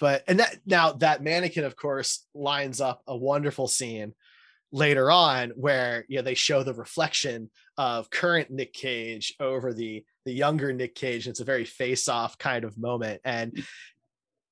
But 0.00 0.24
and 0.26 0.40
that 0.40 0.56
now 0.64 0.92
that 0.92 1.22
mannequin, 1.22 1.64
of 1.64 1.76
course, 1.76 2.26
lines 2.34 2.80
up 2.80 3.02
a 3.06 3.16
wonderful 3.16 3.68
scene 3.68 4.14
later 4.72 5.10
on 5.10 5.50
where 5.50 6.06
you 6.08 6.16
know 6.16 6.22
they 6.22 6.34
show 6.34 6.62
the 6.62 6.74
reflection 6.74 7.50
of 7.76 8.08
current 8.08 8.50
Nick 8.50 8.72
Cage 8.72 9.34
over 9.38 9.74
the 9.74 10.04
the 10.24 10.32
younger 10.32 10.72
Nick 10.72 10.94
Cage. 10.94 11.28
It's 11.28 11.40
a 11.40 11.44
very 11.44 11.66
face 11.66 12.08
off 12.08 12.38
kind 12.38 12.64
of 12.64 12.78
moment, 12.78 13.20
and 13.24 13.62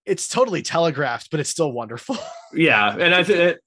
it's 0.05 0.29
totally 0.29 0.63
telegraphed, 0.63 1.31
but 1.31 1.41
it's 1.41 1.51
still 1.51 1.73
wonderful. 1.73 2.17
yeah, 2.53 2.97
and 2.97 3.15
I 3.15 3.23
think 3.23 3.59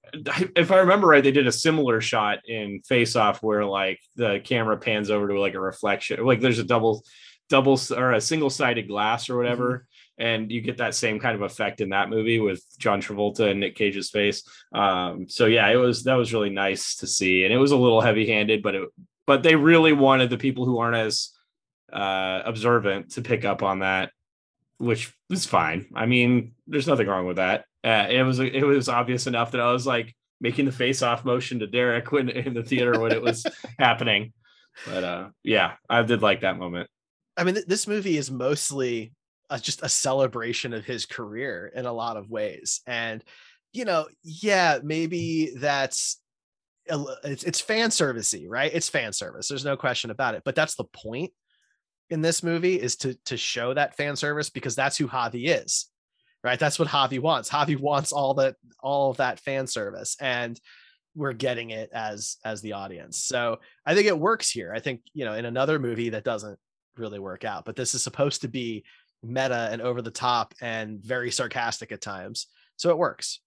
if 0.56 0.72
I 0.72 0.78
remember 0.78 1.08
right, 1.08 1.24
they 1.24 1.32
did 1.32 1.48
a 1.48 1.52
similar 1.52 2.02
shot 2.02 2.40
in 2.48 2.82
Face 2.88 3.16
Off 3.16 3.42
where 3.42 3.66
like 3.66 4.00
the 4.16 4.42
camera 4.44 4.78
pans 4.78 5.10
over 5.10 5.28
to 5.28 5.40
like 5.40 5.54
a 5.54 5.60
reflection, 5.60 6.24
like 6.26 6.42
there's 6.42 6.60
a 6.60 6.64
double, 6.64 7.04
double 7.50 7.80
or 7.96 8.14
a 8.14 8.22
single 8.22 8.50
sided 8.50 8.88
glass 8.88 9.30
or 9.30 9.38
whatever. 9.38 9.72
Mm-hmm. 9.72 9.82
And 10.18 10.50
you 10.50 10.62
get 10.62 10.78
that 10.78 10.96
same 10.96 11.20
kind 11.20 11.36
of 11.36 11.42
effect 11.42 11.82
in 11.82 11.90
that 11.90 12.10
movie 12.10 12.40
with 12.40 12.64
John 12.78 13.02
Travolta 13.02 13.52
and 13.52 13.60
Nick 13.60 13.76
Cage's 13.76 14.10
face. 14.10 14.44
Um, 14.74 15.28
so 15.28 15.46
yeah, 15.46 15.68
it 15.70 15.76
was 15.76 16.06
that 16.06 16.16
was 16.16 16.34
really 16.34 16.50
nice 16.50 16.96
to 16.98 17.08
see, 17.08 17.44
and 17.44 17.54
it 17.54 17.58
was 17.58 17.72
a 17.72 17.78
little 17.78 18.00
heavy 18.00 18.26
handed, 18.26 18.64
but 18.64 18.76
it 18.76 18.90
but 19.28 19.44
they 19.44 19.56
really 19.56 19.92
wanted 19.92 20.30
the 20.30 20.38
people 20.38 20.66
who 20.66 20.78
aren't 20.78 20.96
as 20.96 21.32
uh, 21.92 22.42
observant 22.46 23.12
to 23.12 23.22
pick 23.22 23.46
up 23.46 23.64
on 23.64 23.80
that 23.80 24.12
which 24.78 25.14
was 25.30 25.46
fine. 25.46 25.88
I 25.96 26.06
mean, 26.06 26.54
there's 26.68 26.88
nothing 26.88 27.08
wrong 27.08 27.26
with 27.26 27.38
that. 27.38 27.66
Uh, 27.84 28.08
it 28.10 28.24
was 28.24 28.40
it 28.40 28.66
was 28.66 28.90
obvious 28.90 29.28
enough 29.28 29.52
that 29.52 29.62
I 29.62 29.72
was 29.72 29.86
like 29.86 30.16
making 30.42 30.66
the 30.66 30.72
face 30.72 31.02
off 31.02 31.26
motion 31.26 31.60
to 31.60 31.68
Derek 31.68 32.12
when 32.12 32.30
in 32.30 32.54
the 32.54 32.64
theater 32.64 33.00
when 33.00 33.12
it 33.12 33.22
was 33.22 33.46
happening. 33.80 34.34
But 34.86 35.04
uh, 35.04 35.30
yeah, 35.44 35.74
I 35.90 36.02
did 36.04 36.22
like 36.22 36.42
that 36.42 36.58
moment. 36.58 36.90
I 37.38 37.44
mean, 37.44 37.56
th- 37.56 37.68
this 37.68 37.88
movie 37.88 38.18
is 38.18 38.32
mostly 38.32 39.14
a, 39.50 39.60
just 39.60 39.84
a 39.84 39.90
celebration 39.90 40.74
of 40.74 40.86
his 40.86 41.06
career 41.06 41.72
in 41.74 41.86
a 41.86 41.94
lot 41.94 42.18
of 42.18 42.30
ways, 42.30 42.82
and 42.88 43.24
you 43.72 43.86
know, 43.86 44.08
yeah, 44.24 44.80
maybe 44.84 45.54
that's 45.56 46.20
it's 46.88 47.44
it's 47.44 47.62
fan 47.62 47.90
servicey, 47.90 48.46
right? 48.48 48.72
It's 48.74 48.90
fan 48.90 49.14
service. 49.14 49.48
There's 49.48 49.66
no 49.66 49.78
question 49.78 50.12
about 50.12 50.36
it. 50.36 50.44
But 50.44 50.56
that's 50.56 50.76
the 50.76 50.86
point 50.86 51.32
in 52.10 52.22
this 52.22 52.44
movie 52.44 52.80
is 52.80 52.96
to 52.98 53.16
to 53.26 53.38
show 53.38 53.74
that 53.74 53.98
fan 53.98 54.16
service 54.16 54.50
because 54.50 54.76
that's 54.76 54.98
who 54.98 55.08
Javi 55.08 55.48
is. 55.64 55.88
Right? 56.44 56.60
That's 56.60 56.78
what 56.78 56.88
Javi 56.88 57.20
wants. 57.20 57.50
Javi 57.50 57.80
wants 57.80 58.12
all 58.12 58.36
that 58.36 58.56
all 58.82 59.12
of 59.12 59.18
that 59.18 59.40
fan 59.40 59.68
service 59.68 60.16
and 60.20 60.60
we're 61.16 61.34
getting 61.34 61.70
it 61.70 61.90
as 61.94 62.38
as 62.44 62.62
the 62.62 62.74
audience. 62.74 63.24
So 63.24 63.60
I 63.86 63.96
think 63.96 64.08
it 64.08 64.20
works 64.20 64.52
here. 64.52 64.74
I 64.76 64.80
think, 64.80 65.02
you 65.14 65.26
know, 65.26 65.34
in 65.34 65.46
another 65.46 65.80
movie 65.80 66.10
that 66.10 66.26
doesn't 66.26 66.60
really 66.98 67.20
work 67.20 67.46
out, 67.46 67.66
but 67.66 67.76
this 67.76 67.96
is 67.96 68.04
supposed 68.04 68.42
to 68.42 68.48
be 68.48 68.84
meta 69.24 69.70
and 69.72 69.82
over 69.82 70.02
the 70.02 70.12
top 70.12 70.54
and 70.62 71.04
very 71.04 71.32
sarcastic 71.32 71.92
at 71.92 72.02
times. 72.02 72.48
So 72.76 72.90
it 72.90 72.98
works. 72.98 73.40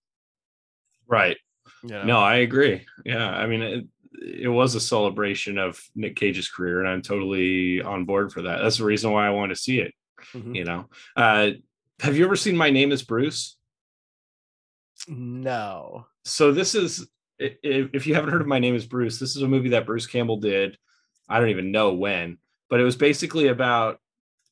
Right. 1.06 1.36
You 1.82 1.90
know? 1.90 2.04
No, 2.04 2.18
I 2.18 2.36
agree. 2.36 2.86
Yeah. 3.04 3.28
I 3.30 3.46
mean, 3.46 3.62
it, 3.62 3.86
it 4.12 4.48
was 4.48 4.74
a 4.74 4.80
celebration 4.80 5.58
of 5.58 5.80
Nick 5.94 6.16
Cage's 6.16 6.48
career, 6.48 6.80
and 6.80 6.88
I'm 6.88 7.02
totally 7.02 7.82
on 7.82 8.04
board 8.04 8.32
for 8.32 8.42
that. 8.42 8.62
That's 8.62 8.78
the 8.78 8.84
reason 8.84 9.12
why 9.12 9.26
I 9.26 9.30
want 9.30 9.50
to 9.50 9.56
see 9.56 9.80
it. 9.80 9.94
Mhm. 10.34 10.54
You 10.56 10.64
know, 10.64 10.88
uh, 11.16 11.50
have 12.00 12.16
you 12.16 12.24
ever 12.24 12.36
seen 12.36 12.56
My 12.56 12.70
Name 12.70 12.92
Is 12.92 13.02
Bruce? 13.02 13.56
No. 15.06 16.06
So 16.24 16.52
this 16.52 16.74
is 16.74 17.08
if 17.38 18.06
you 18.06 18.14
haven't 18.14 18.30
heard 18.30 18.40
of 18.40 18.48
My 18.48 18.58
Name 18.58 18.74
Is 18.74 18.86
Bruce, 18.86 19.18
this 19.18 19.36
is 19.36 19.42
a 19.42 19.48
movie 19.48 19.68
that 19.70 19.86
Bruce 19.86 20.06
Campbell 20.06 20.38
did. 20.38 20.76
I 21.28 21.38
don't 21.38 21.50
even 21.50 21.70
know 21.70 21.94
when, 21.94 22.38
but 22.68 22.80
it 22.80 22.84
was 22.84 22.96
basically 22.96 23.46
about 23.46 24.00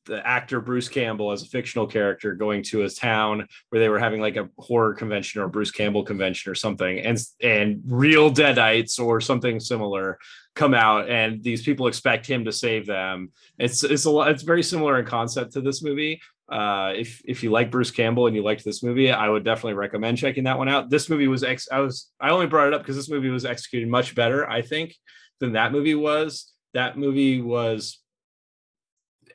the 0.07 0.25
actor 0.25 0.59
Bruce 0.59 0.89
Campbell 0.89 1.31
as 1.31 1.43
a 1.43 1.45
fictional 1.45 1.85
character 1.85 2.33
going 2.33 2.63
to 2.63 2.83
a 2.83 2.89
town 2.89 3.47
where 3.69 3.79
they 3.79 3.89
were 3.89 3.99
having 3.99 4.21
like 4.21 4.37
a 4.37 4.49
horror 4.57 4.93
convention 4.93 5.41
or 5.41 5.45
a 5.45 5.49
Bruce 5.49 5.71
Campbell 5.71 6.03
convention 6.03 6.51
or 6.51 6.55
something, 6.55 6.99
and 6.99 7.17
and 7.41 7.81
real 7.85 8.31
deadites 8.31 8.99
or 8.99 9.21
something 9.21 9.59
similar 9.59 10.17
come 10.55 10.73
out, 10.73 11.09
and 11.09 11.43
these 11.43 11.61
people 11.61 11.87
expect 11.87 12.25
him 12.25 12.45
to 12.45 12.51
save 12.51 12.85
them. 12.85 13.31
It's 13.59 13.83
it's 13.83 14.05
a 14.05 14.11
lot. 14.11 14.31
It's 14.31 14.43
very 14.43 14.63
similar 14.63 14.99
in 14.99 15.05
concept 15.05 15.53
to 15.53 15.61
this 15.61 15.83
movie. 15.83 16.21
Uh, 16.49 16.93
if 16.95 17.21
if 17.25 17.43
you 17.43 17.51
like 17.51 17.71
Bruce 17.71 17.91
Campbell 17.91 18.27
and 18.27 18.35
you 18.35 18.41
liked 18.41 18.63
this 18.63 18.81
movie, 18.81 19.11
I 19.11 19.29
would 19.29 19.43
definitely 19.43 19.73
recommend 19.73 20.17
checking 20.17 20.45
that 20.45 20.57
one 20.57 20.69
out. 20.69 20.89
This 20.89 21.09
movie 21.09 21.27
was 21.27 21.43
ex. 21.43 21.67
I 21.71 21.79
was 21.79 22.09
I 22.19 22.29
only 22.29 22.47
brought 22.47 22.67
it 22.67 22.73
up 22.73 22.81
because 22.81 22.95
this 22.95 23.09
movie 23.09 23.29
was 23.29 23.45
executed 23.45 23.89
much 23.89 24.15
better, 24.15 24.49
I 24.49 24.61
think, 24.61 24.95
than 25.39 25.53
that 25.53 25.71
movie 25.71 25.95
was. 25.95 26.51
That 26.73 26.97
movie 26.97 27.41
was 27.41 27.99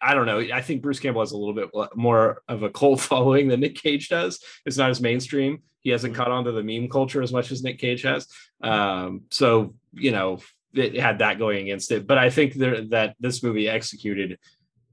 I 0.03 0.15
don't 0.15 0.27
know. 0.27 0.41
I 0.41 0.61
think 0.63 0.83
Bruce 0.83 0.99
Campbell 0.99 1.23
has 1.23 1.33
a 1.33 1.37
little 1.37 1.55
bit 1.55 1.71
more 1.95 2.43
of 2.49 2.63
a 2.63 2.71
cult 2.71 3.01
following 3.13 3.49
than 3.49 3.61
Nick 3.61 3.77
Cage 3.77 4.09
does. 4.09 4.41
It's 4.67 4.77
not 4.77 4.91
as 4.91 5.01
mainstream. 5.01 5.63
He 5.81 5.91
hasn't 5.91 6.15
caught 6.15 6.31
on 6.31 6.45
to 6.45 6.53
the 6.53 6.63
meme 6.63 6.89
culture 6.89 7.23
as 7.23 7.33
much 7.33 7.51
as 7.51 7.63
Nick 7.63 7.79
Cage 7.79 8.03
has. 8.03 8.27
Um, 8.63 9.23
so 9.31 9.75
you 9.93 10.11
know, 10.11 10.39
it 10.75 10.97
had 10.97 11.19
that 11.19 11.39
going 11.39 11.63
against 11.63 11.93
it. 11.93 12.07
But 12.07 12.19
I 12.19 12.31
think 12.31 12.55
there, 12.55 12.83
that 12.87 13.17
this 13.21 13.43
movie 13.43 13.69
executed 13.69 14.39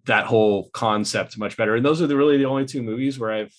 that 0.06 0.26
whole 0.26 0.70
concept 0.70 1.38
much 1.38 1.58
better. 1.58 1.76
And 1.76 1.86
those 1.86 2.02
are 2.02 2.08
the, 2.08 2.18
really 2.18 2.38
the 2.38 2.46
only 2.46 2.66
two 2.66 2.82
movies 2.82 3.20
where 3.20 3.32
I've 3.32 3.54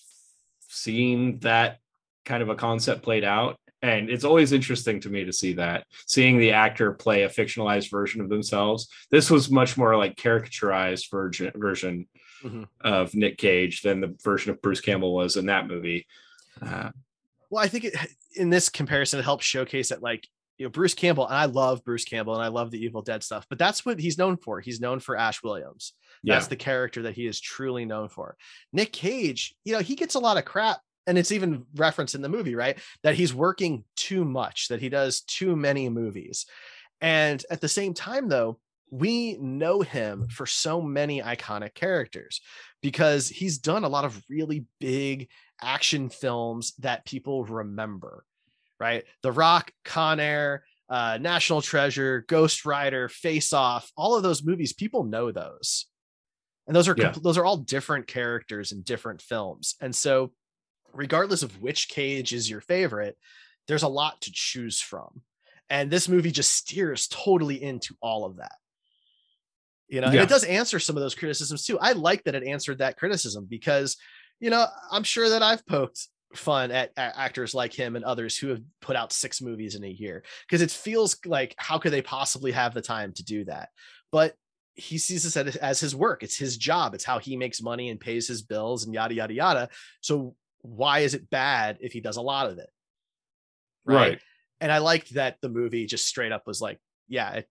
seen 0.67 1.39
that 1.39 1.79
kind 2.25 2.43
of 2.43 2.49
a 2.49 2.55
concept 2.55 3.03
played 3.03 3.23
out. 3.23 3.57
And 3.81 4.09
it's 4.09 4.23
always 4.23 4.51
interesting 4.51 4.99
to 5.01 5.09
me 5.09 5.25
to 5.25 5.33
see 5.33 5.53
that, 5.53 5.85
seeing 6.05 6.37
the 6.37 6.51
actor 6.51 6.91
play 6.93 7.23
a 7.23 7.29
fictionalized 7.29 7.89
version 7.89 8.21
of 8.21 8.29
themselves. 8.29 8.87
This 9.09 9.29
was 9.31 9.49
much 9.49 9.75
more 9.77 9.97
like 9.97 10.15
caricaturized 10.15 11.09
version 11.09 11.51
version 11.55 12.07
Mhm. 12.43 12.67
of 12.81 13.13
Nick 13.15 13.37
Cage 13.37 13.81
than 13.81 14.01
the 14.01 14.15
version 14.23 14.51
of 14.51 14.61
Bruce 14.61 14.81
Campbell 14.81 15.13
was 15.13 15.35
in 15.37 15.45
that 15.47 15.67
movie. 15.67 16.07
Uh, 16.61 16.91
Well, 17.49 17.63
I 17.63 17.67
think 17.67 17.83
it, 17.85 17.95
in 18.35 18.49
this 18.49 18.69
comparison, 18.69 19.19
it 19.19 19.23
helps 19.23 19.45
showcase 19.45 19.89
that, 19.89 20.01
like, 20.01 20.27
you 20.57 20.65
know, 20.65 20.69
Bruce 20.69 20.93
Campbell, 20.93 21.25
and 21.27 21.35
I 21.35 21.45
love 21.45 21.83
Bruce 21.83 22.05
Campbell 22.05 22.33
and 22.35 22.43
I 22.43 22.47
love 22.47 22.71
the 22.71 22.83
Evil 22.83 23.01
Dead 23.01 23.23
stuff, 23.23 23.45
but 23.49 23.57
that's 23.59 23.85
what 23.85 23.99
he's 23.99 24.17
known 24.17 24.37
for. 24.37 24.59
He's 24.61 24.79
known 24.79 24.99
for 24.99 25.17
Ash 25.17 25.43
Williams. 25.43 25.93
yeah, 26.23 26.35
That's 26.35 26.47
the 26.47 26.55
character 26.55 27.01
that 27.03 27.13
he 27.15 27.25
is 27.27 27.39
truly 27.41 27.83
known 27.83 28.09
for. 28.09 28.37
Nick 28.71 28.93
Cage, 28.93 29.53
you 29.65 29.73
know, 29.73 29.79
he 29.79 29.95
gets 29.95 30.15
a 30.15 30.19
lot 30.19 30.37
of 30.37 30.45
crap. 30.45 30.79
And 31.07 31.17
it's 31.17 31.31
even 31.31 31.65
referenced 31.75 32.15
in 32.15 32.21
the 32.21 32.29
movie, 32.29 32.55
right? 32.55 32.77
That 33.03 33.15
he's 33.15 33.33
working 33.33 33.83
too 33.95 34.23
much, 34.23 34.67
that 34.67 34.81
he 34.81 34.89
does 34.89 35.21
too 35.21 35.55
many 35.55 35.89
movies. 35.89 36.45
And 37.01 37.43
at 37.49 37.61
the 37.61 37.67
same 37.67 37.93
time, 37.93 38.29
though, 38.29 38.59
we 38.91 39.37
know 39.39 39.81
him 39.81 40.27
for 40.27 40.45
so 40.45 40.81
many 40.81 41.21
iconic 41.21 41.73
characters 41.73 42.41
because 42.81 43.27
he's 43.29 43.57
done 43.57 43.83
a 43.83 43.89
lot 43.89 44.05
of 44.05 44.21
really 44.29 44.65
big 44.79 45.29
action 45.61 46.09
films 46.09 46.73
that 46.79 47.05
people 47.05 47.45
remember, 47.45 48.25
right? 48.79 49.05
The 49.23 49.31
Rock, 49.31 49.71
Con 49.85 50.19
Air, 50.19 50.65
uh, 50.89 51.17
National 51.21 51.61
Treasure, 51.61 52.25
Ghost 52.27 52.65
Rider, 52.65 53.07
Face 53.07 53.53
Off, 53.53 53.91
all 53.95 54.15
of 54.15 54.23
those 54.23 54.43
movies, 54.43 54.73
people 54.73 55.03
know 55.05 55.31
those. 55.31 55.85
And 56.67 56.75
those 56.75 56.87
are 56.87 56.95
Yeah. 56.95 57.11
those 57.11 57.37
are 57.37 57.45
all 57.45 57.57
different 57.57 58.07
characters 58.07 58.71
in 58.71 58.81
different 58.81 59.21
films. 59.21 59.75
And 59.81 59.95
so 59.95 60.33
regardless 60.93 61.43
of 61.43 61.61
which 61.61 61.89
cage 61.89 62.33
is 62.33 62.49
your 62.49 62.61
favorite, 62.61 63.17
there's 63.67 63.83
a 63.83 63.87
lot 63.87 64.21
to 64.21 64.31
choose 64.33 64.81
from. 64.81 65.21
And 65.69 65.89
this 65.89 66.09
movie 66.09 66.31
just 66.31 66.51
steers 66.51 67.07
totally 67.07 67.61
into 67.61 67.95
all 68.01 68.25
of 68.25 68.37
that. 68.37 68.55
You 69.87 69.99
know, 69.99 70.07
and 70.07 70.15
it 70.15 70.29
does 70.29 70.45
answer 70.45 70.79
some 70.79 70.95
of 70.95 71.03
those 71.03 71.15
criticisms 71.15 71.65
too. 71.65 71.77
I 71.77 71.91
like 71.91 72.23
that 72.23 72.35
it 72.35 72.45
answered 72.45 72.77
that 72.77 72.97
criticism 72.97 73.45
because, 73.49 73.97
you 74.39 74.49
know, 74.49 74.65
I'm 74.89 75.03
sure 75.03 75.29
that 75.29 75.43
I've 75.43 75.65
poked 75.65 76.07
fun 76.33 76.71
at, 76.71 76.91
at 76.95 77.13
actors 77.17 77.53
like 77.53 77.73
him 77.73 77.97
and 77.97 78.05
others 78.05 78.37
who 78.37 78.47
have 78.47 78.61
put 78.81 78.95
out 78.95 79.11
six 79.11 79.41
movies 79.41 79.75
in 79.75 79.83
a 79.83 79.89
year 79.89 80.23
because 80.47 80.61
it 80.61 80.71
feels 80.71 81.17
like 81.25 81.53
how 81.57 81.77
could 81.77 81.91
they 81.91 82.01
possibly 82.01 82.53
have 82.53 82.73
the 82.73 82.81
time 82.81 83.11
to 83.13 83.23
do 83.23 83.43
that? 83.45 83.67
But 84.13 84.33
he 84.75 84.97
sees 84.97 85.23
this 85.23 85.35
as, 85.35 85.55
as 85.57 85.79
his 85.79 85.95
work. 85.95 86.23
It's 86.23 86.37
his 86.37 86.57
job. 86.57 86.93
It's 86.93 87.03
how 87.03 87.19
he 87.19 87.35
makes 87.35 87.61
money 87.61 87.89
and 87.89 87.99
pays 87.99 88.27
his 88.27 88.41
bills 88.41 88.85
and 88.85 88.93
yada 88.93 89.13
yada 89.13 89.33
yada. 89.33 89.69
So 89.99 90.35
why 90.61 90.99
is 90.99 91.13
it 91.13 91.29
bad 91.29 91.77
if 91.81 91.93
he 91.93 92.01
does 92.01 92.17
a 92.17 92.21
lot 92.21 92.49
of 92.49 92.57
it? 92.57 92.69
right. 93.85 94.19
And 94.59 94.71
I 94.71 94.77
liked 94.77 95.15
that 95.15 95.37
the 95.41 95.49
movie 95.49 95.87
just 95.87 96.07
straight 96.07 96.31
up 96.31 96.45
was 96.45 96.61
like, 96.61 96.79
yeah, 97.07 97.31
it 97.31 97.49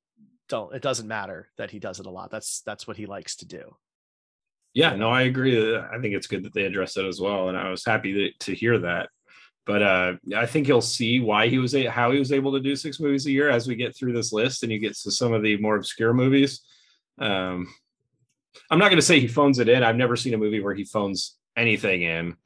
don't 0.49 0.75
it 0.75 0.83
doesn't 0.83 1.09
matter 1.09 1.49
that 1.59 1.71
he 1.71 1.79
does 1.79 1.99
it 2.01 2.07
a 2.07 2.11
lot. 2.11 2.31
That's 2.31 2.61
that's 2.63 2.87
what 2.87 2.97
he 2.97 3.07
likes 3.07 3.37
to 3.37 3.47
do. 3.47 3.77
Yeah, 4.75 4.95
no, 4.95 5.11
I 5.11 5.23
agree. 5.23 5.77
I 5.77 5.99
think 6.01 6.15
it's 6.15 6.29
good 6.29 6.45
that 6.45 6.55
they 6.55 6.63
addressed 6.63 6.97
it 6.97 7.07
as 7.07 7.21
well, 7.21 7.49
and 7.49 7.59
I 7.59 7.71
was 7.71 7.85
happy 7.85 8.13
to, 8.13 8.47
to 8.47 8.55
hear 8.55 8.79
that. 8.79 9.09
But 9.67 9.83
uh, 9.83 10.13
I 10.37 10.47
think 10.47 10.69
you'll 10.69 10.81
see 10.81 11.21
why 11.21 11.49
he 11.49 11.59
was 11.59 11.75
a, 11.75 11.87
how 11.87 12.13
he 12.13 12.19
was 12.19 12.33
able 12.33 12.53
to 12.53 12.61
do 12.61 12.77
six 12.77 13.01
movies 13.01 13.27
a 13.27 13.33
year 13.33 13.51
as 13.51 13.67
we 13.67 13.75
get 13.75 13.97
through 13.97 14.13
this 14.13 14.33
list, 14.33 14.63
and 14.63 14.71
you 14.71 14.79
get 14.79 14.97
to 14.97 15.11
some 15.11 15.33
of 15.33 15.43
the 15.43 15.57
more 15.59 15.77
obscure 15.77 16.15
movies. 16.15 16.61
Um, 17.19 17.69
I'm 18.71 18.79
not 18.79 18.89
going 18.89 18.99
to 18.99 19.03
say 19.03 19.21
he 19.21 19.29
phones 19.29 19.59
it 19.59 19.69
in. 19.69 19.83
I've 19.83 19.97
never 19.97 20.17
seen 20.17 20.35
a 20.35 20.39
movie 20.39 20.61
where 20.61 20.75
he 20.75 20.85
phones 20.85 21.37
anything 21.57 22.03
in. 22.03 22.37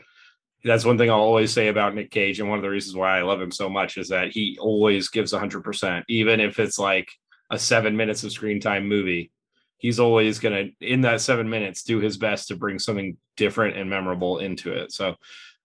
That's 0.65 0.85
one 0.85 0.97
thing 0.97 1.11
I'll 1.11 1.19
always 1.19 1.53
say 1.53 1.69
about 1.69 1.95
Nick 1.95 2.11
Cage, 2.11 2.41
and 2.41 2.49
one 2.49 2.59
of 2.59 2.63
the 2.63 2.71
reasons 2.71 2.97
why 2.97 3.19
I 3.19 3.23
love 3.23 3.41
him 3.41 3.53
so 3.53 3.69
much 3.69 3.99
is 3.99 4.09
that 4.09 4.33
he 4.33 4.57
always 4.61 5.09
gives 5.09 5.33
100%, 5.33 6.05
even 6.09 6.41
if 6.41 6.59
it's 6.59 6.79
like 6.79 7.09
a 7.51 7.59
seven 7.59 7.97
minutes 7.97 8.25
of 8.25 8.33
screen 8.33 8.61
time 8.61 8.89
movie 8.89 9.31
he's 9.79 10.01
always 10.01 10.39
going 10.39 10.73
to 10.81 10.87
in 10.87 11.03
that 11.03 11.21
seven 11.21 11.51
minutes 11.51 11.83
do 11.83 12.01
his 12.01 12.17
best 12.17 12.49
to 12.49 12.57
bring 12.57 12.79
something 12.79 13.19
different 13.37 13.77
and 13.77 13.91
memorable 13.91 14.39
into 14.39 14.73
it. 14.73 14.91
So 14.91 15.17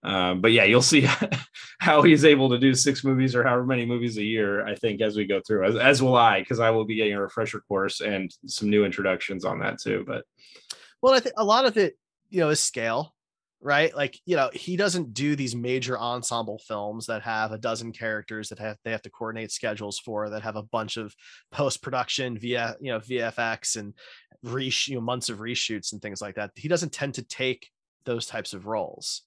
um, 0.04 0.42
but 0.42 0.52
yeah 0.52 0.64
you'll 0.64 0.82
see 0.82 1.08
how 1.80 2.02
he's 2.02 2.26
able 2.26 2.50
to 2.50 2.58
do 2.58 2.74
six 2.74 3.04
movies 3.04 3.34
or 3.36 3.44
however 3.44 3.66
many 3.66 3.86
movies 3.86 4.18
a 4.18 4.24
year 4.24 4.66
i 4.66 4.74
think 4.74 5.02
as 5.02 5.18
we 5.18 5.26
go 5.26 5.42
through 5.46 5.66
as, 5.66 5.76
as 5.76 6.02
will 6.02 6.16
i 6.16 6.40
because 6.40 6.62
i 6.62 6.70
will 6.70 6.86
be 6.86 6.96
getting 6.96 7.14
a 7.14 7.22
refresher 7.22 7.60
course 7.68 8.00
and 8.00 8.34
some 8.46 8.70
new 8.70 8.86
introductions 8.86 9.44
on 9.44 9.60
that 9.60 9.78
too 9.78 10.06
but 10.08 10.24
Well, 11.02 11.14
I 11.14 11.20
think 11.20 11.36
a 11.38 11.44
lot 11.44 11.66
of 11.66 11.78
it, 11.78 11.98
you 12.30 12.40
know, 12.40 12.50
is 12.50 12.60
scale, 12.60 13.14
right? 13.62 13.96
Like, 13.96 14.20
you 14.26 14.36
know, 14.36 14.50
he 14.54 14.78
doesn't 14.78 15.14
do 15.14 15.36
these 15.36 15.56
major 15.56 15.98
ensemble 15.98 16.60
films 16.60 17.08
that 17.08 17.22
have 17.24 17.52
a 17.52 17.58
dozen 17.58 17.92
characters 17.92 18.50
that 18.50 18.60
have 18.60 18.78
they 18.84 18.92
have 18.92 19.02
to 19.02 19.10
coordinate 19.10 19.52
schedules 19.52 20.00
for 20.00 20.30
that 20.30 20.44
have 20.44 20.56
a 20.56 20.64
bunch 20.64 20.98
of 20.98 21.14
post 21.52 21.82
production 21.82 22.38
via, 22.38 22.76
you 22.80 22.92
know, 22.92 23.00
VFX 23.00 23.76
and 23.76 23.94
resh, 24.44 24.88
you 24.88 24.96
know, 24.96 25.02
months 25.02 25.30
of 25.30 25.40
reshoots 25.40 25.92
and 25.92 26.02
things 26.02 26.22
like 26.22 26.36
that. 26.36 26.52
He 26.56 26.68
doesn't 26.68 26.94
tend 26.94 27.16
to 27.16 27.24
take 27.24 27.70
those 28.06 28.26
types 28.26 28.54
of 28.54 28.66
roles. 28.66 29.24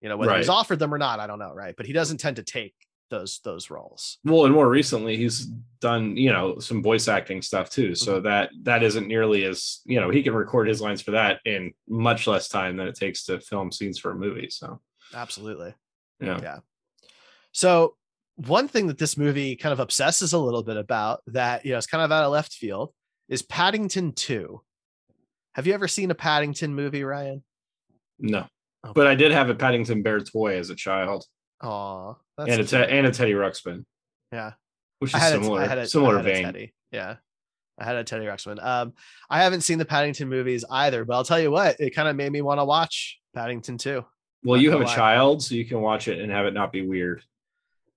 You 0.00 0.10
know, 0.10 0.18
whether 0.18 0.36
he's 0.36 0.50
offered 0.50 0.78
them 0.78 0.92
or 0.92 0.98
not, 0.98 1.18
I 1.18 1.26
don't 1.26 1.38
know, 1.38 1.54
right? 1.54 1.74
But 1.74 1.86
he 1.86 1.94
doesn't 1.94 2.18
tend 2.18 2.36
to 2.36 2.42
take 2.42 2.74
those 3.10 3.40
those 3.44 3.70
roles. 3.70 4.18
well 4.24 4.44
and 4.44 4.54
more 4.54 4.68
recently 4.68 5.16
he's 5.16 5.46
done 5.80 6.16
you 6.16 6.32
know 6.32 6.58
some 6.58 6.82
voice 6.82 7.06
acting 7.06 7.42
stuff 7.42 7.68
too 7.70 7.94
so 7.94 8.14
mm-hmm. 8.14 8.24
that 8.24 8.50
that 8.62 8.82
isn't 8.82 9.06
nearly 9.06 9.44
as 9.44 9.80
you 9.84 10.00
know 10.00 10.10
he 10.10 10.22
can 10.22 10.34
record 10.34 10.66
his 10.66 10.80
lines 10.80 11.02
for 11.02 11.12
that 11.12 11.40
in 11.44 11.72
much 11.88 12.26
less 12.26 12.48
time 12.48 12.76
than 12.76 12.88
it 12.88 12.94
takes 12.94 13.24
to 13.24 13.38
film 13.40 13.70
scenes 13.70 13.98
for 13.98 14.10
a 14.12 14.16
movie 14.16 14.48
so 14.50 14.80
Absolutely. 15.14 15.74
yeah 16.20 16.40
Yeah. 16.40 16.58
So 17.52 17.96
one 18.36 18.66
thing 18.66 18.88
that 18.88 18.98
this 18.98 19.16
movie 19.16 19.54
kind 19.54 19.72
of 19.72 19.78
obsesses 19.78 20.32
a 20.32 20.38
little 20.38 20.64
bit 20.64 20.76
about 20.76 21.20
that, 21.28 21.64
you 21.64 21.70
know, 21.70 21.78
it's 21.78 21.86
kind 21.86 22.02
of 22.02 22.10
out 22.10 22.24
of 22.24 22.32
left 22.32 22.52
field 22.52 22.92
is 23.28 23.42
Paddington 23.42 24.12
2. 24.12 24.60
Have 25.54 25.66
you 25.68 25.72
ever 25.72 25.86
seen 25.86 26.10
a 26.10 26.16
Paddington 26.16 26.74
movie, 26.74 27.04
Ryan? 27.04 27.44
No, 28.18 28.46
Oh. 28.84 28.92
but 28.92 29.06
I 29.06 29.14
did 29.14 29.30
have 29.30 29.50
a 29.50 29.54
Paddington 29.54 30.02
Bear 30.02 30.20
toy 30.20 30.58
as 30.58 30.70
a 30.70 30.74
child, 30.74 31.24
Oh, 31.62 32.16
and 32.38 32.60
a 32.60 32.64
te- 32.64 32.76
and 32.76 33.06
a 33.06 33.10
Teddy 33.10 33.32
Ruxpin, 33.32 33.84
yeah. 34.32 34.52
which 34.98 35.14
is 35.14 35.22
similar, 35.22 35.60
a, 35.60 35.64
I 35.64 35.66
had 35.66 35.78
a, 35.78 35.86
similar 35.86 36.14
I 36.18 36.22
had 36.22 36.26
a 36.26 36.32
vein. 36.34 36.44
Teddy. 36.44 36.74
Yeah. 36.90 37.16
I 37.78 37.84
had 37.84 37.96
a 37.96 38.04
Teddy 38.04 38.26
Ruxpin. 38.26 38.62
Um, 38.64 38.92
I 39.28 39.42
haven't 39.42 39.62
seen 39.62 39.78
the 39.78 39.84
Paddington 39.84 40.28
movies 40.28 40.64
either, 40.70 41.04
but 41.04 41.14
I'll 41.14 41.24
tell 41.24 41.40
you 41.40 41.50
what, 41.50 41.80
it 41.80 41.90
kind 41.90 42.06
of 42.08 42.14
made 42.16 42.30
me 42.30 42.40
want 42.40 42.60
to 42.60 42.64
watch 42.64 43.18
Paddington 43.34 43.78
too. 43.78 44.04
Well, 44.44 44.60
you 44.60 44.70
have 44.70 44.80
a 44.80 44.84
child, 44.84 45.42
so 45.42 45.54
you 45.54 45.64
can 45.64 45.80
watch 45.80 46.06
it 46.06 46.20
and 46.20 46.30
have 46.30 46.46
it 46.46 46.54
not 46.54 46.70
be 46.70 46.86
weird. 46.86 47.22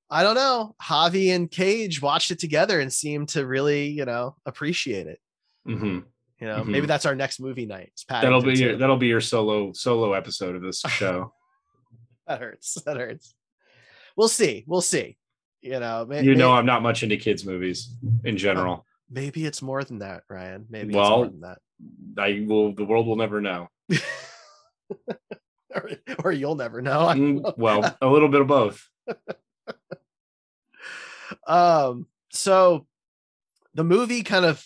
I 0.10 0.24
don't 0.24 0.36
know. 0.36 0.76
Javi 0.82 1.36
and 1.36 1.52
Cage 1.52 2.02
watched 2.02 2.32
it 2.32 2.40
together 2.40 2.80
and 2.80 2.92
seemed 2.92 3.30
to 3.30 3.46
really, 3.46 3.88
you 3.90 4.06
know, 4.06 4.36
appreciate 4.46 5.06
it. 5.08 5.20
hmm 5.66 6.00
You 6.40 6.48
know, 6.48 6.64
maybe 6.64 6.86
Mhm. 6.86 6.88
that's 6.88 7.06
our 7.06 7.14
next 7.16 7.40
movie 7.42 7.66
night. 7.66 7.92
That'll 8.10 8.42
be 8.42 8.54
your 8.58 8.78
that'll 8.78 8.96
be 8.98 9.08
your 9.08 9.20
solo 9.22 9.74
solo 9.74 10.14
episode 10.14 10.56
of 10.56 10.62
this 10.62 10.80
show. 10.88 11.34
that 12.26 12.40
hurts. 12.40 12.76
That 12.86 12.96
hurts. 12.98 13.36
We'll 14.18 14.28
see. 14.28 14.64
We'll 14.68 14.82
see. 14.82 15.16
You 15.62 15.80
know, 15.80 16.06
may- 16.06 16.24
You 16.24 16.36
know, 16.36 16.52
I'm 16.52 16.66
not 16.66 16.82
much 16.82 17.04
into 17.04 17.18
kids 17.18 17.46
movies 17.46 17.96
in 18.26 18.36
general. 18.38 18.86
maybe 19.10 19.46
it's 19.46 19.62
more 19.62 19.84
than 19.84 20.00
that, 20.00 20.24
Ryan. 20.30 20.66
Maybe 20.70 20.90
it's 20.90 20.96
Well- 20.96 21.18
more 21.18 21.28
than 21.28 21.42
that. 21.42 21.60
I 22.18 22.44
will. 22.48 22.74
The 22.74 22.84
world 22.84 23.06
will 23.06 23.16
never 23.16 23.40
know. 23.40 23.70
or, 25.76 25.92
or 26.26 26.32
you'll 26.32 26.56
never 26.56 26.82
know. 26.82 27.14
Know. 27.14 27.42
Mm, 27.42 27.58
well, 27.58 27.96
a 28.02 28.08
little 28.08 28.30
bit 28.30 28.42
of 28.42 28.48
both. 28.48 28.84
um 31.46 32.08
so 32.32 32.88
the 33.74 33.84
movie 33.84 34.24
kind 34.24 34.46
of 34.46 34.66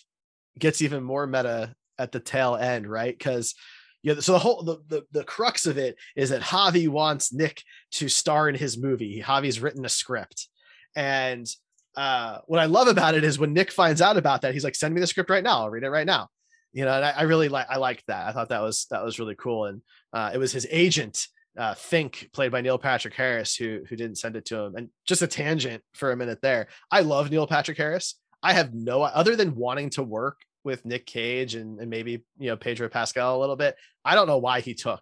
gets 0.58 0.82
even 0.82 1.04
more 1.04 1.26
meta 1.28 1.76
at 1.98 2.12
the 2.12 2.20
tail 2.20 2.56
end 2.56 2.88
right 2.88 3.18
because 3.18 3.56
yeah 4.04 4.20
so 4.20 4.34
the 4.34 4.40
whole 4.40 4.64
the, 4.64 4.78
the 4.88 5.04
the 5.12 5.24
crux 5.24 5.66
of 5.66 5.78
it 5.78 5.96
is 6.16 6.30
that 6.30 6.42
javi 6.42 6.88
wants 6.88 7.34
nick 7.34 7.64
to 7.92 8.10
star 8.10 8.50
in 8.50 8.56
his 8.56 8.78
movie 8.78 9.22
javi's 9.26 9.60
written 9.60 9.86
a 9.86 9.90
script 9.90 10.48
and 10.96 11.48
uh 11.96 12.40
what 12.46 12.60
i 12.60 12.66
love 12.66 12.88
about 12.88 13.16
it 13.16 13.24
is 13.24 13.40
when 13.40 13.54
nick 13.54 13.72
finds 13.72 14.02
out 14.02 14.18
about 14.18 14.42
that 14.42 14.54
he's 14.54 14.64
like 14.64 14.76
send 14.76 14.94
me 14.94 15.02
the 15.02 15.08
script 15.08 15.30
right 15.30 15.44
now 15.44 15.60
i'll 15.60 15.70
read 15.70 15.84
it 15.84 15.90
right 15.90 16.08
now 16.08 16.28
you 16.74 16.86
know 16.86 16.94
and 16.94 17.06
i, 17.06 17.12
I 17.12 17.22
really 17.24 17.50
like 17.50 17.68
i 17.70 17.78
liked 17.78 18.08
that 18.08 18.28
i 18.28 18.32
thought 18.32 18.50
that 18.50 18.62
was 18.62 18.88
that 18.92 19.04
was 19.04 19.20
really 19.20 19.36
cool 19.36 19.66
and 19.66 19.82
uh 20.14 20.32
it 20.34 20.38
was 20.38 20.52
his 20.52 20.68
agent 20.70 21.28
uh, 21.58 21.74
Fink, 21.74 22.30
played 22.32 22.52
by 22.52 22.62
Neil 22.62 22.78
Patrick 22.78 23.14
Harris, 23.14 23.56
who 23.56 23.82
who 23.90 23.98
didn't 23.98 24.18
send 24.18 24.36
it 24.36 24.46
to 24.46 24.58
him. 24.58 24.76
And 24.76 24.90
just 25.06 25.22
a 25.22 25.28
tangent 25.28 25.84
for 25.94 26.12
a 26.12 26.16
minute 26.18 26.40
there. 26.42 26.68
I 26.90 27.02
love 27.02 27.30
Neil 27.30 27.46
Patrick 27.46 27.78
Harris. 27.78 28.16
I 28.42 28.54
have 28.54 28.74
no 28.74 29.02
other 29.04 29.36
than 29.36 29.56
wanting 29.56 29.90
to 29.92 30.04
work 30.04 30.40
with 30.64 30.86
Nick 30.86 31.06
Cage 31.06 31.56
and, 31.56 31.80
and 31.80 31.90
maybe 31.90 32.24
you 32.38 32.50
know 32.50 32.58
Pedro 32.58 32.90
Pascal 32.90 33.38
a 33.38 33.40
little 33.42 33.56
bit. 33.56 33.76
I 34.06 34.16
don't 34.16 34.28
know 34.28 34.38
why 34.38 34.62
he 34.62 34.74
took 34.74 35.02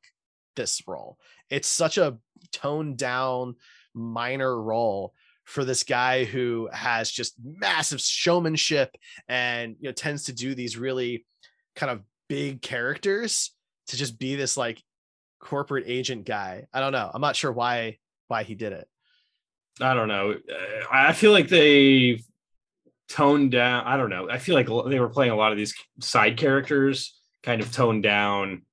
this 0.56 0.82
role. 0.88 1.18
It's 1.50 1.68
such 1.68 1.98
a 1.98 2.18
toned 2.52 2.98
down 2.98 3.56
minor 3.94 4.62
role 4.62 5.14
for 5.46 5.66
this 5.66 5.84
guy 5.84 6.26
who 6.26 6.70
has 6.72 7.10
just 7.10 7.34
massive 7.44 8.00
showmanship 8.00 8.96
and 9.28 9.76
you 9.80 9.90
know 9.90 9.94
tends 9.94 10.26
to 10.26 10.34
do 10.34 10.54
these 10.54 10.78
really 10.78 11.26
kind 11.76 11.92
of 11.92 12.02
big 12.28 12.62
characters 12.62 13.52
to 13.88 13.98
just 13.98 14.20
be 14.20 14.36
this 14.36 14.58
like 14.58 14.84
corporate 15.40 15.86
agent 15.88 16.26
guy. 16.26 16.68
I 16.74 16.80
don't 16.80 16.92
know. 16.92 17.10
I'm 17.14 17.22
not 17.22 17.36
sure 17.36 17.52
why 17.52 17.98
why 18.28 18.44
he 18.44 18.56
did 18.56 18.74
it. 18.74 18.88
I 19.82 19.94
don't 19.94 20.08
know. 20.08 20.32
Uh, 20.32 20.84
I 20.92 21.14
feel 21.14 21.32
like 21.32 21.48
they 21.48 22.22
toned 23.10 23.52
down. 23.52 23.86
I 23.86 23.98
don't 23.98 24.10
know. 24.10 24.30
I 24.30 24.38
feel 24.38 24.56
like 24.56 24.68
they 24.68 25.00
were 25.00 25.10
playing 25.10 25.32
a 25.32 25.36
lot 25.36 25.52
of 25.52 25.58
these 25.58 25.74
side 26.00 26.38
characters, 26.38 27.20
kind 27.44 27.62
of 27.62 27.72
toned 27.72 28.04
down 28.04 28.64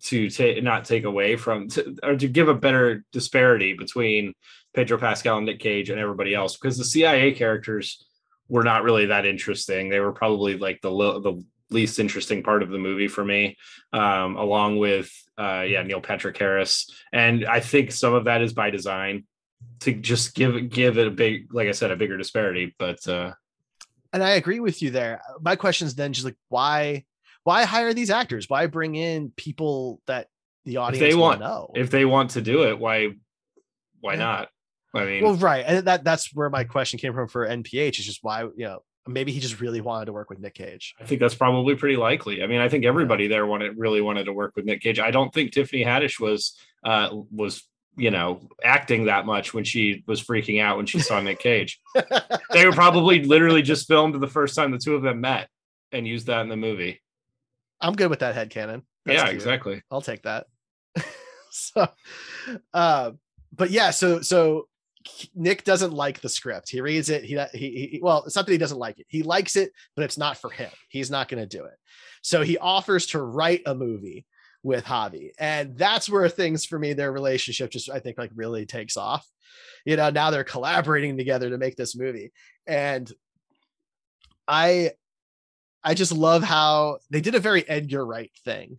to 0.00 0.30
take 0.30 0.62
not 0.62 0.84
take 0.84 1.04
away 1.04 1.36
from 1.36 1.68
to, 1.68 1.96
or 2.02 2.16
to 2.16 2.28
give 2.28 2.48
a 2.48 2.54
better 2.54 3.04
disparity 3.12 3.74
between 3.74 4.32
Pedro 4.74 4.98
Pascal 4.98 5.38
and 5.38 5.46
Nick 5.46 5.60
Cage 5.60 5.90
and 5.90 6.00
everybody 6.00 6.34
else 6.34 6.56
because 6.56 6.78
the 6.78 6.84
CIA 6.84 7.32
characters 7.32 8.04
were 8.48 8.64
not 8.64 8.84
really 8.84 9.06
that 9.06 9.26
interesting. 9.26 9.88
They 9.88 10.00
were 10.00 10.12
probably 10.12 10.56
like 10.56 10.80
the 10.80 10.90
lo- 10.90 11.20
the 11.20 11.44
least 11.70 11.98
interesting 11.98 12.42
part 12.42 12.62
of 12.62 12.70
the 12.70 12.78
movie 12.78 13.08
for 13.08 13.24
me, 13.24 13.56
um, 13.92 14.36
along 14.36 14.78
with 14.78 15.10
uh, 15.36 15.64
yeah 15.66 15.82
Neil 15.82 16.00
Patrick 16.00 16.36
Harris, 16.38 16.90
and 17.12 17.44
I 17.46 17.60
think 17.60 17.92
some 17.92 18.14
of 18.14 18.24
that 18.24 18.40
is 18.42 18.52
by 18.52 18.70
design 18.70 19.24
to 19.80 19.92
just 19.92 20.34
give 20.34 20.70
give 20.70 20.98
it 20.98 21.06
a 21.06 21.10
big 21.10 21.52
like 21.52 21.68
I 21.68 21.72
said 21.72 21.90
a 21.90 21.96
bigger 21.96 22.16
disparity. 22.16 22.74
But 22.78 23.06
uh, 23.06 23.32
And 24.12 24.22
I 24.22 24.30
agree 24.30 24.60
with 24.60 24.80
you 24.82 24.90
there. 24.90 25.20
My 25.40 25.56
question 25.56 25.86
is 25.86 25.94
then 25.94 26.12
just 26.12 26.24
like 26.24 26.36
why 26.48 27.04
why 27.44 27.64
hire 27.64 27.94
these 27.94 28.10
actors? 28.10 28.48
Why 28.48 28.66
bring 28.66 28.94
in 28.94 29.30
people 29.36 30.00
that 30.06 30.28
the 30.64 30.78
audience 30.78 31.00
they 31.00 31.14
will 31.14 31.22
want- 31.22 31.40
know? 31.40 31.72
if 31.74 31.90
they 31.90 32.04
want 32.04 32.30
to 32.30 32.40
do 32.42 32.64
it, 32.64 32.78
why 32.78 33.10
why 34.00 34.14
Yeah. 34.14 34.18
not? 34.18 34.48
I 34.94 35.04
mean, 35.04 35.22
well, 35.22 35.34
right. 35.34 35.64
And 35.66 35.86
that 35.86 36.02
that's 36.04 36.34
where 36.34 36.48
my 36.50 36.64
question 36.64 36.98
came 36.98 37.12
from 37.12 37.28
for 37.28 37.46
NPH 37.46 37.98
is 37.98 38.06
just 38.06 38.20
why, 38.22 38.42
you 38.44 38.52
know, 38.64 38.80
maybe 39.06 39.32
he 39.32 39.40
just 39.40 39.60
really 39.60 39.80
wanted 39.82 40.06
to 40.06 40.12
work 40.12 40.30
with 40.30 40.38
Nick 40.38 40.54
Cage. 40.54 40.94
I 40.98 41.04
think 41.04 41.20
that's 41.20 41.34
probably 41.34 41.74
pretty 41.76 41.96
likely. 41.96 42.42
I 42.42 42.46
mean, 42.46 42.60
I 42.60 42.68
think 42.70 42.84
everybody 42.86 43.26
there 43.26 43.46
wanted 43.46 43.76
really 43.76 44.00
wanted 44.00 44.24
to 44.24 44.32
work 44.32 44.56
with 44.56 44.64
Nick 44.64 44.80
Cage. 44.80 44.98
I 44.98 45.10
don't 45.10 45.32
think 45.32 45.52
Tiffany 45.52 45.84
Haddish 45.84 46.18
was 46.18 46.56
uh 46.84 47.10
was 47.30 47.67
you 47.98 48.10
know 48.10 48.40
acting 48.62 49.06
that 49.06 49.26
much 49.26 49.52
when 49.52 49.64
she 49.64 50.02
was 50.06 50.22
freaking 50.22 50.62
out 50.62 50.76
when 50.76 50.86
she 50.86 51.00
saw 51.00 51.20
Nick 51.20 51.40
Cage. 51.40 51.80
They 52.50 52.64
were 52.64 52.72
probably 52.72 53.24
literally 53.24 53.60
just 53.60 53.86
filmed 53.86 54.18
the 54.18 54.26
first 54.26 54.54
time 54.56 54.70
the 54.70 54.78
two 54.78 54.94
of 54.94 55.02
them 55.02 55.20
met 55.20 55.50
and 55.92 56.08
used 56.08 56.28
that 56.28 56.40
in 56.40 56.48
the 56.48 56.56
movie. 56.56 57.02
I'm 57.78 57.92
good 57.92 58.08
with 58.08 58.20
that 58.20 58.34
head 58.34 58.48
canon. 58.48 58.84
yeah, 59.04 59.28
exactly. 59.28 59.82
I'll 59.90 60.00
take 60.00 60.22
that. 60.22 60.46
so, 61.50 61.88
uh, 62.72 63.12
but 63.54 63.70
yeah, 63.70 63.90
so 63.90 64.22
so 64.22 64.66
Nick 65.34 65.64
doesn't 65.64 65.92
like 65.92 66.20
the 66.20 66.28
script. 66.28 66.70
He 66.70 66.80
reads 66.80 67.10
it. 67.10 67.24
He, 67.24 67.38
he 67.52 67.88
he 67.92 68.00
well, 68.02 68.24
it's 68.24 68.34
not 68.34 68.46
that 68.46 68.52
he 68.52 68.58
doesn't 68.58 68.78
like 68.78 68.98
it. 68.98 69.06
He 69.08 69.22
likes 69.22 69.56
it, 69.56 69.72
but 69.94 70.04
it's 70.04 70.18
not 70.18 70.38
for 70.38 70.50
him. 70.50 70.70
He's 70.88 71.10
not 71.10 71.28
going 71.28 71.46
to 71.46 71.56
do 71.56 71.64
it. 71.64 71.76
So 72.22 72.42
he 72.42 72.58
offers 72.58 73.06
to 73.08 73.20
write 73.20 73.62
a 73.66 73.74
movie 73.74 74.26
with 74.62 74.84
Javi, 74.84 75.30
and 75.38 75.76
that's 75.76 76.08
where 76.08 76.28
things 76.28 76.64
for 76.64 76.78
me, 76.78 76.92
their 76.92 77.12
relationship 77.12 77.70
just 77.70 77.90
I 77.90 78.00
think 78.00 78.18
like 78.18 78.30
really 78.34 78.66
takes 78.66 78.96
off. 78.96 79.26
You 79.84 79.96
know, 79.96 80.10
now 80.10 80.30
they're 80.30 80.44
collaborating 80.44 81.16
together 81.16 81.50
to 81.50 81.58
make 81.58 81.76
this 81.76 81.96
movie, 81.96 82.32
and 82.66 83.10
I 84.46 84.92
I 85.82 85.94
just 85.94 86.12
love 86.12 86.42
how 86.42 86.98
they 87.10 87.20
did 87.20 87.34
a 87.34 87.40
very 87.40 87.68
Edgar 87.68 88.04
Wright 88.04 88.32
thing 88.44 88.78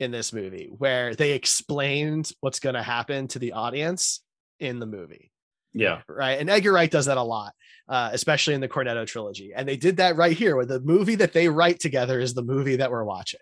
in 0.00 0.10
this 0.10 0.32
movie 0.32 0.70
where 0.76 1.14
they 1.14 1.32
explained 1.32 2.30
what's 2.40 2.60
going 2.60 2.76
to 2.76 2.82
happen 2.82 3.26
to 3.28 3.38
the 3.38 3.52
audience 3.52 4.22
in 4.60 4.78
the 4.78 4.86
movie. 4.86 5.32
Yeah. 5.74 6.00
right? 6.08 6.40
And 6.40 6.48
edgar 6.48 6.72
wright 6.72 6.90
does 6.90 7.06
that 7.06 7.18
a 7.18 7.22
lot 7.22 7.52
uh, 7.88 8.10
especially 8.12 8.54
in 8.54 8.60
the 8.60 8.68
cornetto 8.68 9.06
trilogy. 9.06 9.52
And 9.54 9.66
they 9.66 9.76
did 9.76 9.96
that 9.96 10.16
right 10.16 10.36
here 10.36 10.56
where 10.56 10.66
the 10.66 10.80
movie 10.80 11.14
that 11.16 11.32
they 11.32 11.48
write 11.48 11.80
together 11.80 12.20
is 12.20 12.34
the 12.34 12.42
movie 12.42 12.76
that 12.76 12.90
we're 12.90 13.04
watching 13.04 13.40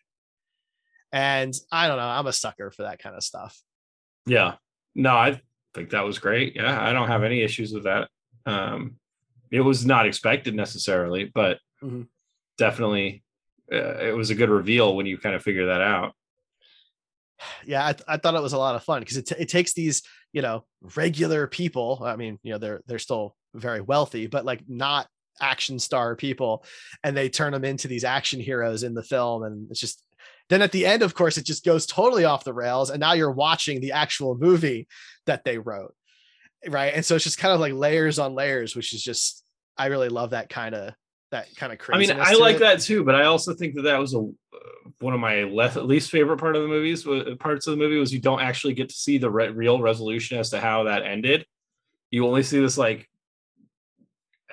and 1.13 1.55
i 1.73 1.87
don't 1.89 1.97
know 1.99 2.07
i'm 2.07 2.27
a 2.27 2.33
sucker 2.33 2.71
for 2.71 2.83
that 2.83 2.99
kind 2.99 3.15
of 3.17 3.23
stuff 3.23 3.59
Yeah. 4.27 4.55
No, 4.95 5.15
I 5.15 5.41
think 5.75 5.91
that 5.91 6.05
was 6.05 6.19
great. 6.19 6.57
Yeah, 6.57 6.81
I 6.81 6.93
don't 6.95 7.09
have 7.09 7.23
any 7.23 7.43
issues 7.43 7.73
with 7.73 7.85
that. 7.85 8.09
Um, 8.47 8.97
it 9.51 9.61
was 9.61 9.85
not 9.85 10.07
expected 10.07 10.55
necessarily, 10.55 11.31
but 11.35 11.59
Mhm. 11.83 12.09
definitely 12.59 13.23
uh, 13.73 13.99
it 14.09 14.17
was 14.17 14.31
a 14.31 14.35
good 14.35 14.49
reveal 14.51 14.97
when 14.97 15.05
you 15.07 15.19
kind 15.19 15.35
of 15.37 15.43
figure 15.43 15.67
that 15.67 15.81
out. 15.83 16.15
yeah 17.67 17.87
i, 17.87 17.93
th- 17.93 18.05
I 18.09 18.17
thought 18.17 18.35
it 18.35 18.43
was 18.43 18.55
a 18.55 18.59
lot 18.59 18.75
of 18.75 18.83
fun 18.85 19.01
because 19.01 19.19
it, 19.19 19.27
t- 19.27 19.35
it 19.39 19.49
takes 19.51 19.75
these 19.75 20.03
you 20.33 20.41
know 20.43 20.65
regular 20.97 21.47
people 21.47 22.01
i 22.05 22.17
mean 22.17 22.39
you 22.43 22.53
know 22.53 22.59
they're 22.59 22.81
they're 22.87 22.99
still 22.99 23.37
very 23.55 23.81
wealthy 23.83 24.27
but 24.27 24.45
like 24.47 24.63
not 24.69 25.07
action 25.41 25.79
star 25.79 26.17
people 26.17 26.65
and 27.05 27.15
they 27.15 27.29
turn 27.29 27.53
them 27.53 27.65
into 27.65 27.89
these 27.89 28.05
action 28.05 28.41
heroes 28.41 28.83
in 28.83 28.95
the 28.95 29.03
film 29.03 29.43
and 29.45 29.71
it's 29.71 29.81
just 29.81 30.03
then 30.49 30.63
at 30.63 30.73
the 30.73 30.87
end 30.87 31.03
of 31.03 31.15
course 31.15 31.39
it 31.39 31.45
just 31.45 31.65
goes 31.65 31.87
totally 31.87 32.25
off 32.25 32.45
the 32.45 32.53
rails 32.53 32.91
and 32.91 33.01
now 33.01 33.13
you're 33.13 33.31
watching 33.31 33.81
the 33.81 33.93
actual 33.93 34.37
movie 34.37 34.87
that 35.27 35.45
they 35.45 35.59
wrote 35.59 35.95
right 36.69 36.95
and 36.95 37.05
so 37.05 37.15
it's 37.15 37.25
just 37.25 37.39
kind 37.39 37.55
of 37.55 37.61
like 37.61 37.73
layers 37.73 38.19
on 38.19 38.35
layers 38.35 38.75
which 38.75 38.93
is 38.93 39.03
just 39.03 39.45
i 39.77 39.87
really 39.87 40.09
love 40.09 40.31
that 40.31 40.49
kind 40.49 40.75
of 40.75 40.95
that 41.31 41.55
kind 41.57 41.73
of 41.73 41.79
I 41.79 41.83
crazy 41.83 42.13
mean, 42.13 42.23
I 42.23 42.35
like 42.35 42.59
that 42.59 42.81
too, 42.81 43.05
but 43.05 43.15
I 43.15 43.25
also 43.25 43.55
think 43.55 43.75
that 43.75 43.83
that 43.83 43.99
was 43.99 44.15
a 44.15 44.19
uh, 44.19 44.91
one 45.01 45.13
of 45.13 45.21
my 45.21 45.45
le- 45.45 45.81
least 45.81 46.11
favorite 46.11 46.39
part 46.39 46.57
of 46.57 46.63
the 46.63 46.69
movies. 46.69 47.07
Parts 47.39 47.67
of 47.67 47.73
the 47.73 47.77
movie 47.77 47.99
was 47.99 48.13
you 48.13 48.21
don't 48.21 48.41
actually 48.41 48.75
get 48.75 48.89
to 48.89 48.95
see 48.95 49.19
the 49.19 49.31
re- 49.31 49.49
real 49.49 49.81
resolution 49.81 50.39
as 50.39 50.51
to 50.51 50.61
how 50.61 50.85
that 50.85 51.03
ended. 51.03 51.45
You 52.11 52.27
only 52.27 52.43
see 52.43 52.61
this 52.61 52.79
like, 52.79 53.09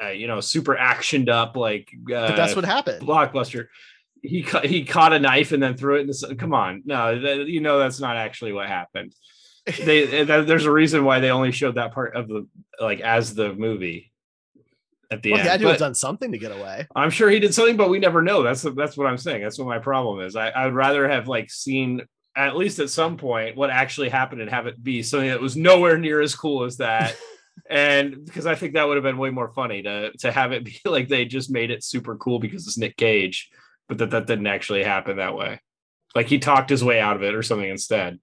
uh, 0.01 0.09
you 0.09 0.27
know, 0.27 0.39
super 0.41 0.75
actioned 0.75 1.29
up 1.29 1.55
like. 1.55 1.89
Uh, 2.07 2.27
but 2.27 2.35
that's 2.35 2.55
what 2.55 2.65
happened 2.65 3.05
blockbuster. 3.05 3.67
He 4.23 4.41
ca- 4.41 4.61
he 4.65 4.85
caught 4.85 5.13
a 5.13 5.19
knife 5.19 5.51
and 5.51 5.61
then 5.61 5.75
threw 5.75 5.97
it 5.97 6.01
in 6.01 6.07
the. 6.07 6.13
sun. 6.13 6.37
Come 6.37 6.53
on, 6.53 6.81
no, 6.85 7.19
that, 7.19 7.47
you 7.47 7.59
know 7.61 7.77
that's 7.77 7.99
not 7.99 8.15
actually 8.15 8.53
what 8.53 8.67
happened. 8.67 9.13
They 9.65 10.05
th- 10.07 10.27
there's 10.47 10.65
a 10.65 10.71
reason 10.71 11.05
why 11.05 11.19
they 11.19 11.29
only 11.29 11.51
showed 11.51 11.75
that 11.75 11.93
part 11.93 12.15
of 12.15 12.27
the 12.27 12.47
like 12.81 12.99
as 12.99 13.33
the 13.35 13.53
movie 13.53 14.11
at 15.11 15.21
the 15.21 15.31
well, 15.31 15.39
end. 15.39 15.45
he 15.45 15.51
had 15.51 15.59
to 15.59 15.65
But- 15.65 15.71
have 15.71 15.79
done 15.79 15.95
something 15.95 16.31
to 16.33 16.37
get 16.37 16.51
away 16.51 16.85
I'm 16.95 17.09
sure 17.09 17.29
he 17.29 17.39
did 17.39 17.53
something, 17.53 17.77
but 17.77 17.89
we 17.89 17.99
never 17.99 18.21
know. 18.21 18.43
That's 18.43 18.61
that's 18.63 18.97
what 18.97 19.07
I'm 19.07 19.17
saying. 19.17 19.41
That's 19.41 19.57
what 19.59 19.67
my 19.67 19.79
problem 19.79 20.19
is. 20.25 20.35
I, 20.35 20.49
I 20.49 20.65
would 20.65 20.73
rather 20.73 21.07
have 21.07 21.27
like 21.29 21.49
seen 21.51 22.01
at 22.35 22.57
least 22.57 22.79
at 22.79 22.89
some 22.89 23.15
point 23.15 23.55
what 23.55 23.69
actually 23.69 24.09
happened 24.09 24.41
and 24.41 24.49
have 24.49 24.67
it 24.67 24.83
be 24.83 25.03
something 25.03 25.29
that 25.29 25.39
was 25.39 25.55
nowhere 25.55 25.97
near 25.97 26.19
as 26.19 26.33
cool 26.35 26.63
as 26.65 26.77
that. 26.77 27.15
and 27.69 28.25
because 28.25 28.45
I 28.45 28.55
think 28.55 28.73
that 28.73 28.87
would 28.87 28.97
have 28.97 29.03
been 29.03 29.17
way 29.17 29.29
more 29.29 29.53
funny 29.53 29.81
to 29.83 30.11
to 30.19 30.31
have 30.31 30.51
it 30.51 30.65
be 30.65 30.77
like 30.85 31.07
they 31.07 31.23
just 31.25 31.51
made 31.51 31.71
it 31.71 31.83
super 31.83 32.17
cool 32.17 32.39
because 32.39 32.67
it's 32.67 32.77
Nick 32.77 32.97
Cage, 32.97 33.49
but 33.89 33.97
that 33.97 34.11
that 34.11 34.27
didn't 34.27 34.47
actually 34.47 34.83
happen 34.83 35.17
that 35.17 35.35
way. 35.35 35.59
Like 36.15 36.27
he 36.27 36.39
talked 36.39 36.69
his 36.69 36.83
way 36.83 36.99
out 36.99 37.15
of 37.15 37.23
it 37.23 37.35
or 37.35 37.43
something 37.43 37.69
instead. 37.69 38.19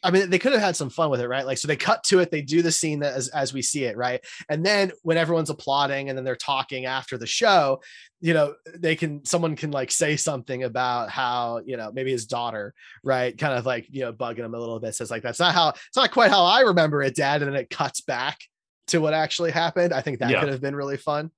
I 0.00 0.12
mean, 0.12 0.30
they 0.30 0.38
could 0.38 0.52
have 0.52 0.60
had 0.60 0.76
some 0.76 0.90
fun 0.90 1.10
with 1.10 1.20
it, 1.20 1.26
right? 1.26 1.44
Like, 1.44 1.58
so 1.58 1.66
they 1.66 1.74
cut 1.74 2.04
to 2.04 2.20
it, 2.20 2.30
they 2.30 2.40
do 2.40 2.62
the 2.62 2.70
scene 2.70 3.00
that 3.00 3.14
as, 3.14 3.26
as 3.30 3.52
we 3.52 3.62
see 3.62 3.82
it, 3.82 3.96
right? 3.96 4.24
And 4.48 4.64
then 4.64 4.92
when 5.02 5.16
everyone's 5.16 5.50
applauding 5.50 6.08
and 6.08 6.16
then 6.16 6.24
they're 6.24 6.36
talking 6.36 6.86
after 6.86 7.18
the 7.18 7.26
show, 7.26 7.82
you 8.20 8.32
know, 8.32 8.54
they 8.76 8.94
can, 8.94 9.24
someone 9.24 9.56
can 9.56 9.72
like 9.72 9.90
say 9.90 10.14
something 10.16 10.62
about 10.62 11.10
how, 11.10 11.62
you 11.66 11.76
know, 11.76 11.90
maybe 11.92 12.12
his 12.12 12.26
daughter, 12.26 12.74
right? 13.02 13.36
Kind 13.36 13.54
of 13.58 13.66
like, 13.66 13.88
you 13.90 14.02
know, 14.02 14.12
bugging 14.12 14.44
him 14.44 14.54
a 14.54 14.58
little 14.58 14.78
bit, 14.78 14.94
says 14.94 15.10
like, 15.10 15.24
that's 15.24 15.40
not 15.40 15.52
how, 15.52 15.70
it's 15.70 15.96
not 15.96 16.12
quite 16.12 16.30
how 16.30 16.44
I 16.44 16.60
remember 16.60 17.02
it, 17.02 17.16
dad. 17.16 17.42
And 17.42 17.52
then 17.52 17.60
it 17.60 17.68
cuts 17.68 18.00
back 18.00 18.38
to 18.88 19.00
what 19.00 19.14
actually 19.14 19.50
happened. 19.50 19.92
I 19.92 20.00
think 20.00 20.20
that 20.20 20.30
Yeah. 20.30 20.38
could 20.38 20.50
have 20.50 20.60
been 20.60 20.76
really 20.76 20.96
fun. 20.96 21.32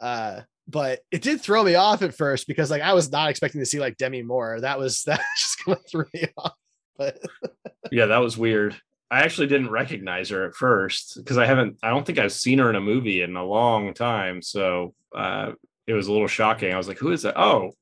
Uh, 0.00 0.40
but 0.68 1.00
it 1.10 1.22
did 1.22 1.40
throw 1.40 1.62
me 1.62 1.74
off 1.74 2.02
at 2.02 2.14
first 2.16 2.46
because 2.46 2.70
like 2.70 2.82
I 2.82 2.94
was 2.94 3.10
not 3.12 3.28
expecting 3.30 3.60
to 3.60 3.66
see 3.66 3.80
like 3.80 3.96
Demi 3.96 4.22
Moore. 4.22 4.60
That 4.60 4.78
was 4.78 5.02
that 5.06 5.20
just 5.38 5.64
kind 5.64 5.76
of 5.78 5.84
threw 5.90 6.06
me 6.14 6.26
off. 6.38 6.52
But 6.96 7.18
Yeah, 7.92 8.06
that 8.06 8.18
was 8.18 8.38
weird. 8.38 8.76
I 9.10 9.20
actually 9.20 9.46
didn't 9.46 9.70
recognize 9.70 10.30
her 10.30 10.46
at 10.46 10.54
first 10.54 11.16
because 11.16 11.38
I 11.38 11.46
haven't. 11.46 11.76
I 11.82 11.90
don't 11.90 12.04
think 12.06 12.18
I've 12.18 12.32
seen 12.32 12.58
her 12.58 12.70
in 12.70 12.76
a 12.76 12.80
movie 12.80 13.20
in 13.22 13.36
a 13.36 13.44
long 13.44 13.94
time. 13.94 14.42
So 14.42 14.94
uh, 15.14 15.52
it 15.86 15.92
was 15.92 16.08
a 16.08 16.12
little 16.12 16.26
shocking. 16.26 16.72
I 16.72 16.76
was 16.78 16.88
like, 16.88 16.98
"Who 16.98 17.12
is 17.12 17.22
that?" 17.22 17.38
Oh, 17.38 17.72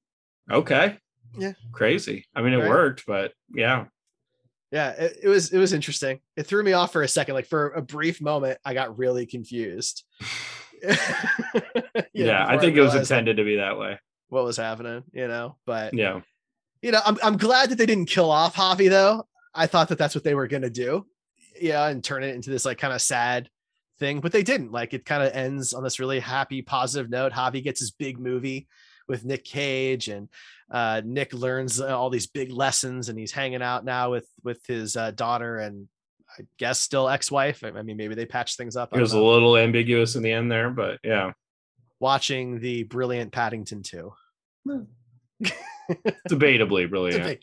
okay. 0.50 0.98
Yeah. 1.38 1.52
crazy. 1.70 2.26
I 2.34 2.42
mean, 2.42 2.52
it 2.52 2.58
Right. 2.58 2.68
worked, 2.68 3.04
but 3.06 3.32
yeah, 3.54 3.86
yeah, 4.72 4.90
it, 4.90 5.18
it 5.22 5.28
was 5.28 5.52
it 5.52 5.58
was 5.58 5.72
interesting. 5.72 6.20
It 6.36 6.42
threw 6.46 6.62
me 6.62 6.72
off 6.72 6.92
for 6.92 7.02
a 7.02 7.08
second. 7.08 7.34
Like 7.34 7.46
for 7.46 7.70
a 7.70 7.80
brief 7.80 8.20
moment, 8.20 8.58
I 8.64 8.74
got 8.74 8.98
really 8.98 9.24
confused. 9.24 10.04
Know, 12.14 12.26
yeah. 12.26 12.46
I 12.46 12.58
think 12.58 12.76
it 12.76 12.82
was 12.82 12.94
intended 12.94 13.38
to 13.38 13.44
be 13.44 13.56
that 13.56 13.78
way. 13.78 13.98
what 14.28 14.44
was 14.44 14.56
happening, 14.56 15.02
you 15.12 15.28
know. 15.28 15.56
But 15.66 15.94
Yeah, 15.94 16.20
you 16.82 16.90
know, 16.90 17.00
I'm 17.04 17.18
I'm 17.22 17.36
glad 17.36 17.70
that 17.70 17.78
they 17.78 17.86
didn't 17.86 18.06
kill 18.06 18.30
off 18.30 18.54
Javi 18.54 18.90
though. 18.90 19.26
I 19.54 19.66
thought 19.66 19.88
that 19.88 19.98
that's 19.98 20.14
what 20.14 20.24
they 20.24 20.34
were 20.34 20.46
gonna 20.46 20.70
do, 20.70 21.06
yeah, 21.60 21.86
and 21.86 22.02
turn 22.02 22.22
it 22.22 22.34
into 22.34 22.50
this 22.50 22.64
like 22.64 22.78
kind 22.78 22.92
of 22.92 23.00
sad 23.00 23.48
thing, 23.98 24.20
but 24.20 24.32
they 24.32 24.42
didn't. 24.42 24.72
Like 24.72 24.94
it 24.94 25.04
kind 25.04 25.22
of 25.22 25.32
ends 25.32 25.72
on 25.74 25.82
this 25.82 26.00
really 26.00 26.20
happy, 26.20 26.60
positive 26.60 27.10
note. 27.10 27.32
Javi 27.32 27.62
gets 27.62 27.80
his 27.80 27.92
big 27.92 28.18
movie 28.18 28.68
with 29.08 29.24
Nick 29.24 29.44
Cage, 29.44 30.08
and 30.08 30.28
uh, 30.70 31.02
Nick 31.04 31.32
learns 31.32 31.80
uh, 31.80 31.96
all 31.96 32.10
these 32.10 32.26
big 32.26 32.50
lessons, 32.50 33.08
and 33.08 33.18
he's 33.18 33.32
hanging 33.32 33.62
out 33.62 33.84
now 33.84 34.10
with 34.10 34.26
with 34.42 34.64
his 34.66 34.96
uh, 34.96 35.12
daughter 35.12 35.58
and 35.58 35.88
I 36.38 36.42
guess 36.58 36.80
still 36.80 37.08
ex-wife. 37.08 37.62
I 37.64 37.70
mean, 37.82 37.96
maybe 37.96 38.14
they 38.14 38.26
patched 38.26 38.56
things 38.56 38.76
up. 38.76 38.94
It 38.96 39.00
was 39.00 39.12
a 39.12 39.20
little 39.20 39.56
ambiguous 39.56 40.16
in 40.16 40.22
the 40.22 40.32
end 40.32 40.50
there, 40.50 40.70
but 40.70 40.98
yeah, 41.04 41.32
Watching 42.00 42.58
the 42.58 42.82
brilliant 42.84 43.30
Paddington 43.32 43.82
2. 43.82 44.12
debatably 46.28 46.88
brilliant. 46.88 47.38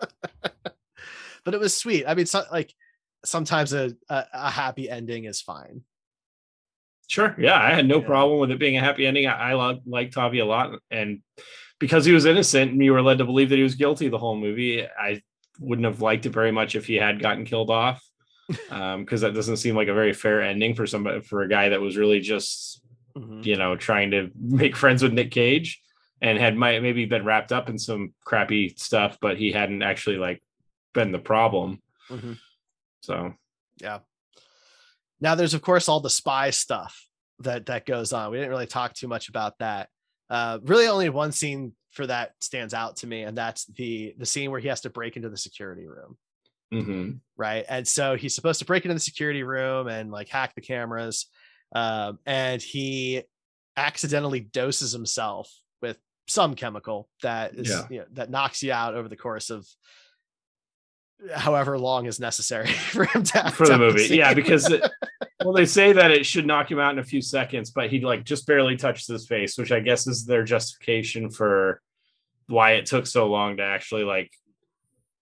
but 1.44 1.54
it 1.54 1.60
was 1.60 1.76
sweet. 1.76 2.04
I 2.06 2.14
mean, 2.14 2.26
so, 2.26 2.42
like 2.50 2.74
sometimes 3.24 3.72
a, 3.72 3.94
a 4.08 4.24
a 4.32 4.50
happy 4.50 4.90
ending 4.90 5.24
is 5.24 5.40
fine. 5.40 5.82
Sure. 7.08 7.34
Yeah, 7.38 7.58
I 7.60 7.74
had 7.74 7.86
no 7.86 8.00
Yeah. 8.00 8.06
problem 8.06 8.40
with 8.40 8.50
it 8.50 8.58
being 8.58 8.76
a 8.76 8.80
happy 8.80 9.06
ending. 9.06 9.26
I, 9.26 9.52
I 9.52 9.78
liked 9.86 10.14
Javi 10.14 10.40
a 10.40 10.44
lot, 10.44 10.78
and 10.90 11.20
because 11.78 12.04
he 12.04 12.12
was 12.12 12.24
innocent 12.24 12.72
and 12.72 12.82
you 12.82 12.92
were 12.92 13.02
led 13.02 13.18
to 13.18 13.24
believe 13.24 13.50
that 13.50 13.56
he 13.56 13.62
was 13.62 13.74
guilty 13.74 14.08
the 14.08 14.18
whole 14.18 14.36
movie, 14.36 14.84
I 14.86 15.20
wouldn't 15.58 15.84
have 15.86 16.00
liked 16.00 16.26
it 16.26 16.30
very 16.30 16.52
much 16.52 16.74
if 16.74 16.86
he 16.86 16.94
had 16.94 17.20
gotten 17.20 17.44
killed 17.44 17.70
off. 17.70 18.02
Because 18.48 19.20
that 19.22 19.34
doesn't 19.34 19.56
seem 19.58 19.74
like 19.76 19.88
a 19.88 19.94
very 19.94 20.12
fair 20.12 20.42
ending 20.42 20.74
for 20.74 20.86
somebody 20.86 21.20
for 21.20 21.42
a 21.42 21.48
guy 21.48 21.68
that 21.70 21.80
was 21.80 21.96
really 21.96 22.20
just 22.20 22.82
Mhm. 23.16 23.44
you 23.44 23.56
know 23.56 23.76
trying 23.76 24.10
to 24.12 24.30
make 24.34 24.74
friends 24.74 25.02
with 25.02 25.12
Nick 25.12 25.30
Cage 25.30 25.80
and 26.22 26.38
had 26.38 26.56
might 26.56 26.80
maybe 26.82 27.04
been 27.04 27.24
wrapped 27.26 27.52
up 27.52 27.68
in 27.68 27.78
some 27.78 28.14
crappy 28.24 28.70
stuff, 28.70 29.18
but 29.20 29.36
he 29.36 29.52
hadn't 29.52 29.82
actually 29.82 30.16
like 30.16 30.42
been 30.94 31.12
the 31.12 31.18
problem. 31.18 31.82
Mhm. 32.08 32.38
So 33.02 33.34
Yeah. 33.80 34.00
Now 35.20 35.34
there's 35.34 35.54
of 35.54 35.62
course 35.62 35.88
all 35.88 36.00
the 36.00 36.10
spy 36.10 36.50
stuff 36.50 37.06
that 37.40 37.66
that 37.66 37.86
goes 37.86 38.12
on. 38.12 38.30
We 38.30 38.38
didn't 38.38 38.50
really 38.50 38.66
talk 38.66 38.94
too 38.94 39.08
much 39.08 39.28
about 39.28 39.58
that. 39.58 39.88
Uh, 40.30 40.58
really, 40.62 40.86
only 40.86 41.08
one 41.10 41.32
scene 41.32 41.74
for 41.90 42.06
that 42.06 42.34
stands 42.40 42.72
out 42.72 42.96
to 42.96 43.06
me, 43.06 43.22
and 43.22 43.36
that's 43.36 43.66
the 43.66 44.14
the 44.16 44.24
scene 44.26 44.50
where 44.50 44.60
he 44.60 44.68
has 44.68 44.80
to 44.82 44.90
break 44.90 45.16
into 45.16 45.28
the 45.28 45.36
security 45.36 45.86
room. 45.86 46.16
Mhm. 46.72 47.20
right? 47.36 47.64
And 47.68 47.86
so 47.86 48.16
he's 48.16 48.34
supposed 48.34 48.58
to 48.60 48.64
break 48.64 48.84
into 48.84 48.94
the 48.94 49.00
security 49.00 49.42
room 49.42 49.88
and 49.88 50.10
like 50.10 50.28
hack 50.28 50.54
the 50.54 50.60
cameras, 50.60 51.26
um, 51.74 52.18
and 52.26 52.60
he 52.60 53.22
accidentally 53.76 54.40
doses 54.40 54.92
himself 54.92 55.50
with 55.80 55.98
some 56.28 56.54
chemical 56.54 57.08
that 57.22 57.54
is 57.54 57.70
Yeah. 57.70 57.86
you 57.90 57.98
know, 58.00 58.06
that 58.12 58.30
knocks 58.30 58.62
you 58.62 58.72
out 58.72 58.94
over 58.94 59.08
the 59.08 59.16
course 59.16 59.50
of 59.50 59.66
however 61.34 61.78
long 61.78 62.06
is 62.06 62.18
necessary 62.20 62.66
for 62.90 63.04
him 63.04 63.22
to 63.22 63.50
for 63.50 63.66
the 63.66 63.78
movie. 63.78 64.16
Yeah, 64.16 64.34
because 64.34 64.70
it, 64.70 64.82
well, 65.44 65.54
they 65.54 65.66
say 65.66 65.92
that 65.92 66.10
it 66.10 66.26
should 66.26 66.46
knock 66.46 66.70
him 66.70 66.78
out 66.78 66.92
in 66.92 66.98
a 66.98 67.04
few 67.04 67.22
seconds, 67.22 67.70
but 67.70 67.90
he 67.90 68.00
like 68.00 68.24
just 68.24 68.46
barely 68.46 68.76
touched 68.76 69.08
his 69.08 69.26
face, 69.26 69.56
which 69.56 69.72
I 69.72 69.80
guess 69.80 70.06
is 70.06 70.24
their 70.24 70.44
justification 70.44 71.30
for 71.30 71.80
why 72.48 72.72
it 72.72 72.86
took 72.86 73.06
so 73.06 73.28
long 73.28 73.56
to 73.58 73.62
actually 73.62 74.04
like 74.04 74.32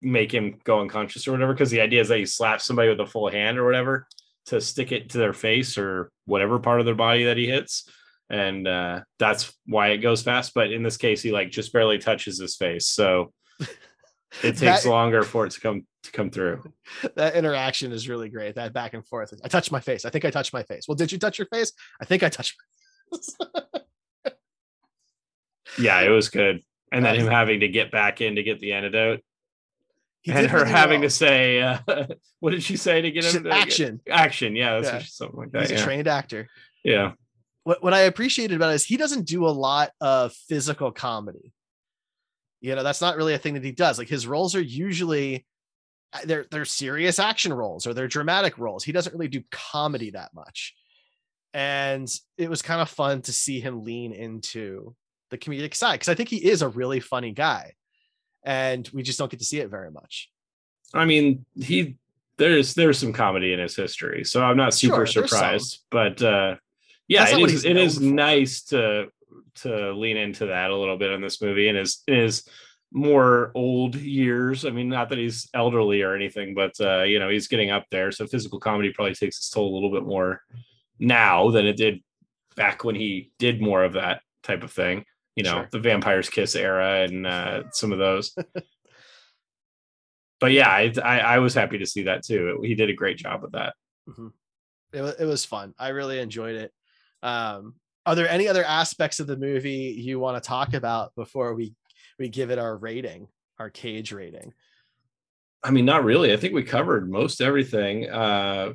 make 0.00 0.32
him 0.32 0.58
go 0.64 0.80
unconscious 0.80 1.26
or 1.26 1.32
whatever. 1.32 1.52
Because 1.52 1.70
the 1.70 1.80
idea 1.80 2.00
is 2.00 2.08
that 2.08 2.18
you 2.18 2.26
slap 2.26 2.60
somebody 2.60 2.88
with 2.88 3.00
a 3.00 3.06
full 3.06 3.30
hand 3.30 3.58
or 3.58 3.64
whatever 3.64 4.06
to 4.46 4.60
stick 4.60 4.92
it 4.92 5.10
to 5.10 5.18
their 5.18 5.32
face 5.32 5.76
or 5.76 6.10
whatever 6.24 6.58
part 6.58 6.80
of 6.80 6.86
their 6.86 6.94
body 6.94 7.24
that 7.24 7.36
he 7.36 7.46
hits. 7.46 7.88
And 8.30 8.68
uh, 8.68 9.00
that's 9.18 9.52
why 9.66 9.88
it 9.88 9.98
goes 9.98 10.22
fast. 10.22 10.54
But 10.54 10.72
in 10.72 10.82
this 10.82 10.96
case, 10.96 11.22
he 11.22 11.32
like 11.32 11.50
just 11.50 11.72
barely 11.72 11.98
touches 11.98 12.38
his 12.38 12.56
face. 12.56 12.86
So 12.86 13.32
it 14.42 14.56
takes 14.56 14.60
That- 14.60 14.86
longer 14.86 15.22
for 15.22 15.46
it 15.46 15.52
to 15.52 15.60
come 15.60 15.86
to 16.04 16.12
come 16.12 16.30
through. 16.30 16.62
that 17.16 17.34
interaction 17.34 17.92
is 17.92 18.08
really 18.08 18.28
great. 18.28 18.54
That 18.54 18.72
back 18.72 18.94
and 18.94 19.06
forth. 19.06 19.32
I 19.44 19.48
touched 19.48 19.72
my 19.72 19.80
face. 19.80 20.04
I 20.04 20.10
think 20.10 20.24
I 20.24 20.30
touched 20.30 20.52
my 20.52 20.62
face. 20.62 20.84
Well, 20.86 20.94
did 20.94 21.10
you 21.12 21.18
touch 21.18 21.38
your 21.38 21.48
face? 21.48 21.72
I 22.00 22.04
think 22.04 22.22
I 22.22 22.28
touched. 22.28 22.56
My 23.10 23.18
face. 23.18 23.36
Yeah, 25.78 26.00
it 26.00 26.08
was 26.08 26.28
good. 26.28 26.62
And 26.90 27.04
then 27.04 27.14
him 27.14 27.26
having 27.26 27.60
to 27.60 27.68
get 27.68 27.90
back 27.90 28.20
in 28.20 28.36
to 28.36 28.42
get 28.42 28.60
the 28.60 28.72
antidote, 28.72 29.20
He 30.22 30.32
and 30.32 30.46
her 30.48 30.64
having 30.64 31.00
well. 31.00 31.08
to 31.08 31.14
say, 31.14 31.60
uh, 31.62 31.78
"What 32.40 32.50
did 32.50 32.62
she 32.62 32.76
say 32.76 33.00
to 33.02 33.10
get 33.10 33.24
him 33.24 33.44
to 33.44 33.48
get- 33.48 33.52
action. 33.58 34.00
Action, 34.10 34.56
yeah, 34.56 34.80
that's 34.80 34.92
Yeah. 34.92 35.02
something 35.08 35.38
like 35.38 35.52
that. 35.52 35.60
He's 35.62 35.70
that. 35.70 35.80
a 35.80 35.82
trained 35.84 36.08
actor. 36.08 36.48
yeah, 36.84 37.12
what 37.64 37.82
what 37.82 37.94
I 37.94 38.00
appreciated 38.00 38.56
about 38.56 38.72
it 38.72 38.74
is 38.76 38.84
he 38.84 38.96
doesn't 38.96 39.26
do 39.26 39.46
a 39.46 39.50
lot 39.50 39.90
of 40.00 40.32
physical 40.32 40.90
comedy. 40.92 41.52
You 42.60 42.74
know, 42.74 42.82
that's 42.82 43.00
not 43.00 43.16
really 43.16 43.34
a 43.34 43.38
thing 43.38 43.54
that 43.54 43.64
he 43.64 43.70
does. 43.72 43.98
Like 43.98 44.08
his 44.08 44.26
roles 44.26 44.54
are 44.56 44.60
usually 44.60 45.46
uh, 46.12 46.20
they're 46.24 46.46
they're 46.50 46.64
serious 46.64 47.18
action 47.20 47.52
roles 47.52 47.86
or 47.86 47.94
they're 47.94 48.08
dramatic 48.08 48.58
roles. 48.58 48.82
He 48.84 48.92
doesn't 48.92 49.12
really 49.12 49.28
do 49.28 49.42
comedy 49.52 50.10
that 50.10 50.34
much. 50.34 50.74
And 51.54 52.08
it 52.36 52.50
was 52.50 52.60
kind 52.62 52.80
of 52.80 52.88
fun 52.90 53.22
to 53.22 53.32
see 53.32 53.60
him 53.60 53.84
lean 53.84 54.12
into 54.12 54.94
the 55.30 55.38
comedic 55.38 55.74
side 55.74 55.94
because 55.94 56.08
I 56.08 56.14
think 56.14 56.28
he 56.28 56.36
is 56.48 56.62
a 56.62 56.68
really 56.68 57.00
funny 57.00 57.32
guy. 57.32 57.74
And 58.44 58.88
we 58.92 59.02
just 59.02 59.18
don't 59.18 59.30
get 59.30 59.40
to 59.40 59.46
see 59.46 59.60
it 59.60 59.68
very 59.68 59.90
much. 59.90 60.30
I 60.94 61.04
mean, 61.04 61.44
he 61.54 61.96
there's 62.38 62.74
there's 62.74 62.98
some 62.98 63.12
comedy 63.12 63.52
in 63.52 63.58
his 63.58 63.76
history, 63.76 64.24
so 64.24 64.42
I'm 64.42 64.56
not 64.56 64.72
super 64.74 65.06
Sure, 65.06 65.26
surprised. 65.26 65.84
But 65.90 66.22
uh, 66.22 66.56
yeah, 67.08 67.28
it 67.28 67.50
is 67.50 67.64
it 67.64 67.76
is 67.76 67.98
for. 67.98 68.04
nice 68.04 68.62
to 68.64 69.08
to 69.56 69.92
lean 69.92 70.16
into 70.16 70.46
that 70.46 70.70
a 70.70 70.76
little 70.76 70.96
bit 70.96 71.10
in 71.10 71.20
this 71.20 71.42
movie 71.42 71.68
and 71.68 71.76
his 71.76 72.02
in 72.06 72.16
his 72.16 72.48
more 72.90 73.50
old 73.54 73.96
years. 73.96 74.64
I 74.64 74.70
mean, 74.70 74.88
not 74.88 75.10
that 75.10 75.18
he's 75.18 75.50
elderly 75.52 76.02
or 76.02 76.14
anything, 76.14 76.54
but 76.54 76.72
uh, 76.80 77.02
you 77.02 77.18
know, 77.18 77.28
he's 77.28 77.48
getting 77.48 77.70
up 77.70 77.86
there. 77.90 78.12
So 78.12 78.26
physical 78.26 78.60
comedy 78.60 78.92
probably 78.92 79.14
takes 79.14 79.36
its 79.38 79.50
toll 79.50 79.72
a 79.72 79.74
little 79.74 79.90
bit 79.92 80.04
more 80.06 80.42
now 80.98 81.50
than 81.50 81.66
it 81.66 81.76
did 81.76 82.02
back 82.56 82.84
when 82.84 82.94
he 82.94 83.30
did 83.38 83.60
more 83.60 83.84
of 83.84 83.92
that 83.94 84.22
type 84.42 84.62
of 84.62 84.72
thing. 84.72 85.04
You 85.38 85.44
know, 85.44 85.50
Sure. 85.52 85.68
the 85.70 85.78
Vampire's 85.78 86.28
Kiss 86.28 86.56
era 86.56 87.02
and 87.04 87.24
uh, 87.26 87.62
some 87.70 87.92
of 87.92 87.98
those. 87.98 88.34
but 90.40 90.52
yeah, 90.52 90.68
I, 90.68 90.92
I 91.02 91.18
I 91.18 91.38
was 91.38 91.54
happy 91.54 91.78
to 91.78 91.86
see 91.86 92.02
that 92.04 92.24
too. 92.24 92.60
He 92.62 92.74
did 92.74 92.90
a 92.90 92.94
great 92.94 93.18
job 93.18 93.42
with 93.42 93.52
that. 93.52 93.74
Mhm. 94.08 94.32
It 94.92 95.00
was 95.02 95.14
it 95.20 95.24
was 95.26 95.44
fun. 95.44 95.74
I 95.78 95.88
really 95.90 96.18
enjoyed 96.18 96.56
it. 96.56 96.72
Um, 97.22 97.74
are 98.06 98.14
there 98.14 98.28
any 98.28 98.48
other 98.48 98.64
aspects 98.64 99.20
of 99.20 99.26
the 99.26 99.36
movie 99.36 99.94
you 99.98 100.18
want 100.18 100.42
to 100.42 100.46
talk 100.48 100.74
about 100.74 101.14
before 101.14 101.54
we 101.54 101.74
we 102.18 102.28
give 102.28 102.50
it 102.50 102.58
our 102.58 102.76
rating, 102.76 103.28
our 103.60 103.70
cage 103.70 104.12
rating? 104.12 104.54
I 105.62 105.70
mean, 105.70 105.84
not 105.84 106.04
really. 106.04 106.32
I 106.32 106.36
think 106.36 106.54
we 106.54 106.62
covered 106.62 107.10
most 107.10 107.40
everything 107.40 108.08
uh, 108.08 108.72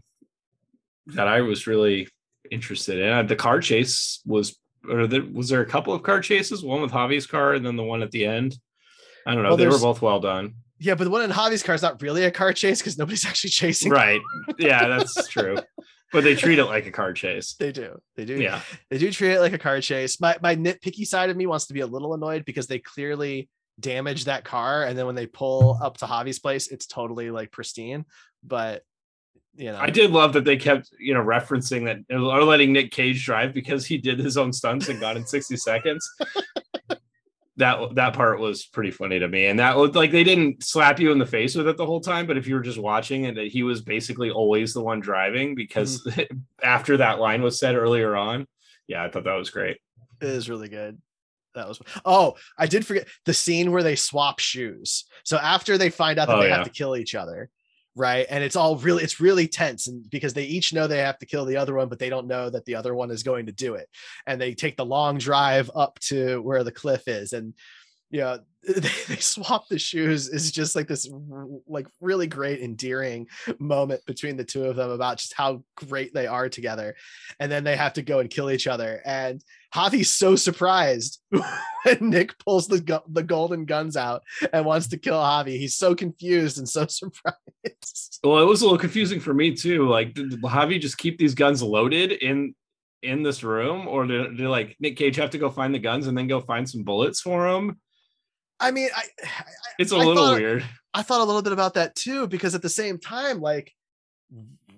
that 1.08 1.28
I 1.28 1.42
was 1.42 1.66
really 1.68 2.08
interested 2.52 3.00
in. 3.00 3.10
Uh, 3.10 3.24
The 3.24 3.36
car 3.38 3.60
chase 3.62 4.22
was, 4.26 4.60
or 4.90 5.08
the, 5.08 5.22
was 5.22 5.50
there 5.50 5.62
a 5.62 5.66
couple 5.66 5.94
of 5.94 6.04
car 6.04 6.20
chases? 6.20 6.64
One 6.64 6.82
with 6.82 6.92
Javi's 6.92 7.28
car, 7.28 7.54
and 7.54 7.66
then 7.66 7.76
the 7.76 7.84
one 7.84 8.02
at 8.02 8.12
the 8.12 8.26
end. 8.26 8.58
I 9.26 9.34
don't 9.34 9.44
know. 9.44 9.50
Well, 9.50 9.58
they 9.58 9.68
were 9.68 9.80
both 9.80 10.02
well 10.02 10.20
done. 10.20 10.56
Yeah, 10.80 10.96
but 10.96 11.06
the 11.06 11.10
one 11.10 11.24
in 11.24 11.32
Javi's 11.32 11.64
car 11.64 11.76
is 11.76 11.82
not 11.82 12.02
really 12.02 12.26
a 12.26 12.32
car 12.32 12.52
chase 12.52 12.80
because 12.80 12.98
nobody's 12.98 13.26
actually 13.26 13.52
chasing. 13.52 13.92
Right. 13.92 14.22
Yeah, 14.60 14.88
that's 14.88 15.28
true. 15.28 15.58
But 16.12 16.24
they 16.24 16.36
treat 16.36 16.60
it 16.60 16.66
like 16.66 16.86
a 16.86 16.92
car 16.92 17.14
chase. 17.14 17.56
They 17.58 17.72
do. 17.72 18.00
They 18.16 18.26
do. 18.26 18.40
Yeah. 18.40 18.62
They 18.90 18.98
do 18.98 19.12
treat 19.12 19.34
it 19.34 19.40
like 19.40 19.54
a 19.54 19.58
car 19.58 19.82
chase. 19.82 20.20
My 20.22 20.38
my 20.42 20.56
nitpicky 20.56 21.08
side 21.08 21.30
of 21.30 21.38
me 21.38 21.48
wants 21.48 21.68
to 21.68 21.74
be 21.74 21.80
a 21.80 21.88
little 21.88 22.14
annoyed 22.14 22.46
because 22.46 22.68
they 22.68 22.80
clearly 22.80 23.50
damage 23.80 24.26
that 24.26 24.44
car, 24.44 24.84
and 24.84 24.98
then 24.98 25.06
when 25.06 25.16
they 25.16 25.26
pull 25.26 25.80
up 25.82 25.98
to 25.98 26.06
Javi's 26.06 26.40
place, 26.40 26.68
it's 26.68 26.86
totally 26.86 27.32
like 27.32 27.52
pristine. 27.52 28.06
But 28.44 28.84
you 29.56 29.72
know, 29.72 29.78
I 29.80 29.90
did 29.90 30.12
love 30.12 30.34
that 30.34 30.46
they 30.46 30.58
kept, 30.58 30.90
you 31.00 31.14
know, 31.14 31.24
referencing 31.24 31.86
that 31.86 32.16
or 32.16 32.44
letting 32.44 32.74
Nick 32.74 32.92
Cage 32.92 33.24
drive 33.24 33.54
because 33.54 33.86
he 33.86 33.98
did 33.98 34.20
his 34.20 34.38
own 34.38 34.52
stunts 34.52 34.90
and 34.90 35.00
Gone 35.00 35.18
in 35.18 35.26
60 35.26 35.58
Seconds. 35.58 36.10
that 37.58 37.94
that 37.94 38.14
part 38.14 38.40
was 38.40 38.66
pretty 38.66 38.90
funny 38.90 39.20
to 39.20 39.28
me 39.28 39.46
and 39.46 39.60
that 39.60 39.78
was 39.78 39.94
like 39.94 40.12
they 40.12 40.24
didn't 40.24 40.64
slap 40.64 41.00
you 41.00 41.12
in 41.12 41.20
the 41.20 41.26
face 41.26 41.54
with 41.54 41.68
it 41.68 41.78
the 41.78 41.86
whole 41.86 42.02
time 42.02 42.26
but 42.26 42.38
if 42.38 42.48
you 42.48 42.56
were 42.56 42.62
just 42.62 42.80
watching 42.80 43.28
and 43.28 43.38
that 43.38 43.48
he 43.48 43.62
was 43.62 43.82
basically 43.82 44.32
always 44.32 44.74
the 44.74 44.82
one 44.82 45.00
driving 45.00 45.54
because 45.54 46.04
mm-hmm. 46.04 46.38
after 46.64 46.98
that 46.98 47.20
line 47.20 47.44
was 47.44 47.60
said 47.60 47.76
earlier 47.76 48.16
on 48.16 48.48
yeah 48.88 49.04
i 49.04 49.10
thought 49.10 49.24
that 49.24 49.36
was 49.36 49.52
great 49.52 49.78
it 50.20 50.30
is 50.30 50.50
really 50.50 50.68
good 50.68 51.00
that 51.54 51.68
was 51.68 51.80
oh 52.06 52.34
i 52.58 52.66
did 52.66 52.88
forget 52.88 53.08
the 53.26 53.34
scene 53.34 53.72
where 53.72 53.84
they 53.84 53.96
swap 53.96 54.40
shoes 54.40 55.06
so 55.24 55.38
after 55.38 55.78
they 55.78 55.92
find 55.92 56.18
out 56.18 56.28
that 56.28 56.38
oh, 56.38 56.42
they 56.42 56.48
yeah. 56.48 56.56
have 56.56 56.66
to 56.66 56.72
kill 56.72 56.96
each 56.96 57.14
other 57.14 57.52
right? 57.96 58.26
And 58.30 58.44
it's 58.44 58.56
all 58.56 58.78
really 58.78 59.04
it's 59.04 59.20
really 59.20 59.48
tense 59.48 59.88
and 59.88 60.10
because 60.10 60.34
they 60.34 60.46
each 60.46 60.74
know 60.74 60.88
they 60.88 61.00
have 61.00 61.20
to 61.20 61.26
kill 61.26 61.46
the 61.46 61.58
other 61.58 61.76
one 61.76 61.90
but 61.90 62.00
they 62.00 62.10
don't 62.10 62.28
know 62.28 62.50
that 62.50 62.66
the 62.66 62.76
other 62.76 62.96
one 62.96 63.12
is 63.12 63.24
going 63.24 63.46
to 63.46 63.52
do 63.52 63.76
it. 63.76 63.88
And 64.26 64.40
they 64.40 64.54
take 64.54 64.78
the 64.78 64.86
long 64.86 65.18
drive 65.18 65.70
up 65.76 66.00
to 66.08 66.42
where 66.42 66.64
the 66.64 66.72
cliff 66.72 67.08
is 67.08 67.34
and 67.34 67.54
you 68.10 68.22
know 68.22 68.40
they, 68.68 68.90
they 69.08 69.18
swap 69.18 69.68
the 69.68 69.78
shoes 69.78 70.30
is 70.30 70.50
just 70.50 70.74
like 70.74 70.88
this 70.88 71.10
like 71.68 71.88
really 72.00 72.28
great 72.28 72.62
endearing 72.62 73.28
moment 73.60 74.06
between 74.06 74.38
the 74.38 74.46
two 74.46 74.64
of 74.64 74.78
them 74.78 74.90
about 74.90 75.18
just 75.18 75.34
how 75.34 75.64
great 75.76 76.14
they 76.14 76.28
are 76.28 76.48
together. 76.48 76.96
And 77.42 77.52
then 77.52 77.66
they 77.66 77.76
have 77.76 77.94
to 77.94 78.02
go 78.02 78.20
and 78.20 78.30
kill 78.30 78.50
each 78.50 78.68
other 78.68 79.02
and 79.06 79.44
Javi's 79.74 80.10
so 80.10 80.36
surprised 80.36 81.20
when 81.30 81.98
Nick 82.02 82.38
pulls 82.40 82.68
the 82.68 83.02
the 83.08 83.24
golden 83.24 83.66
guns 83.66 83.98
out 83.98 84.24
and 84.52 84.66
wants 84.66 84.88
to 84.88 84.98
kill 84.98 85.18
Javi. 85.18 85.58
He's 85.58 85.76
so 85.76 85.96
confused 85.96 86.58
and 86.60 86.70
so 86.70 86.86
surprised. 86.88 88.20
Well, 88.24 88.40
it 88.40 88.46
was 88.46 88.62
a 88.62 88.66
little 88.66 88.78
confusing 88.78 89.20
for 89.20 89.34
me 89.34 89.56
too. 89.56 89.88
Like, 89.88 90.14
did 90.14 90.32
Javi 90.42 90.80
just 90.80 90.98
keep 90.98 91.18
these 91.18 91.34
guns 91.34 91.64
loaded 91.64 92.12
in 92.12 92.54
in 93.02 93.22
this 93.22 93.44
room, 93.44 93.88
or 93.88 94.06
did, 94.06 94.38
did 94.38 94.48
like 94.48 94.78
Nick 94.80 94.96
Cage 94.96 95.18
have 95.18 95.32
to 95.32 95.38
go 95.38 95.50
find 95.50 95.74
the 95.74 95.80
guns 95.80 96.08
and 96.08 96.18
then 96.18 96.28
go 96.28 96.40
find 96.40 96.70
some 96.70 96.84
bullets 96.84 97.20
for 97.20 97.48
him? 97.48 97.80
I 98.60 98.72
mean, 98.72 98.90
I, 98.96 99.04
I 99.24 99.44
it's 99.80 99.92
a 99.92 99.96
I 99.96 100.04
little 100.04 100.16
thought, 100.16 100.40
weird. 100.40 100.64
I 100.94 101.02
thought 101.02 101.22
a 101.22 101.26
little 101.26 101.42
bit 101.42 101.54
about 101.54 101.74
that 101.74 101.96
too, 101.96 102.28
because 102.28 102.56
at 102.56 102.62
the 102.62 102.70
same 102.70 103.00
time, 103.00 103.42
like 103.42 103.74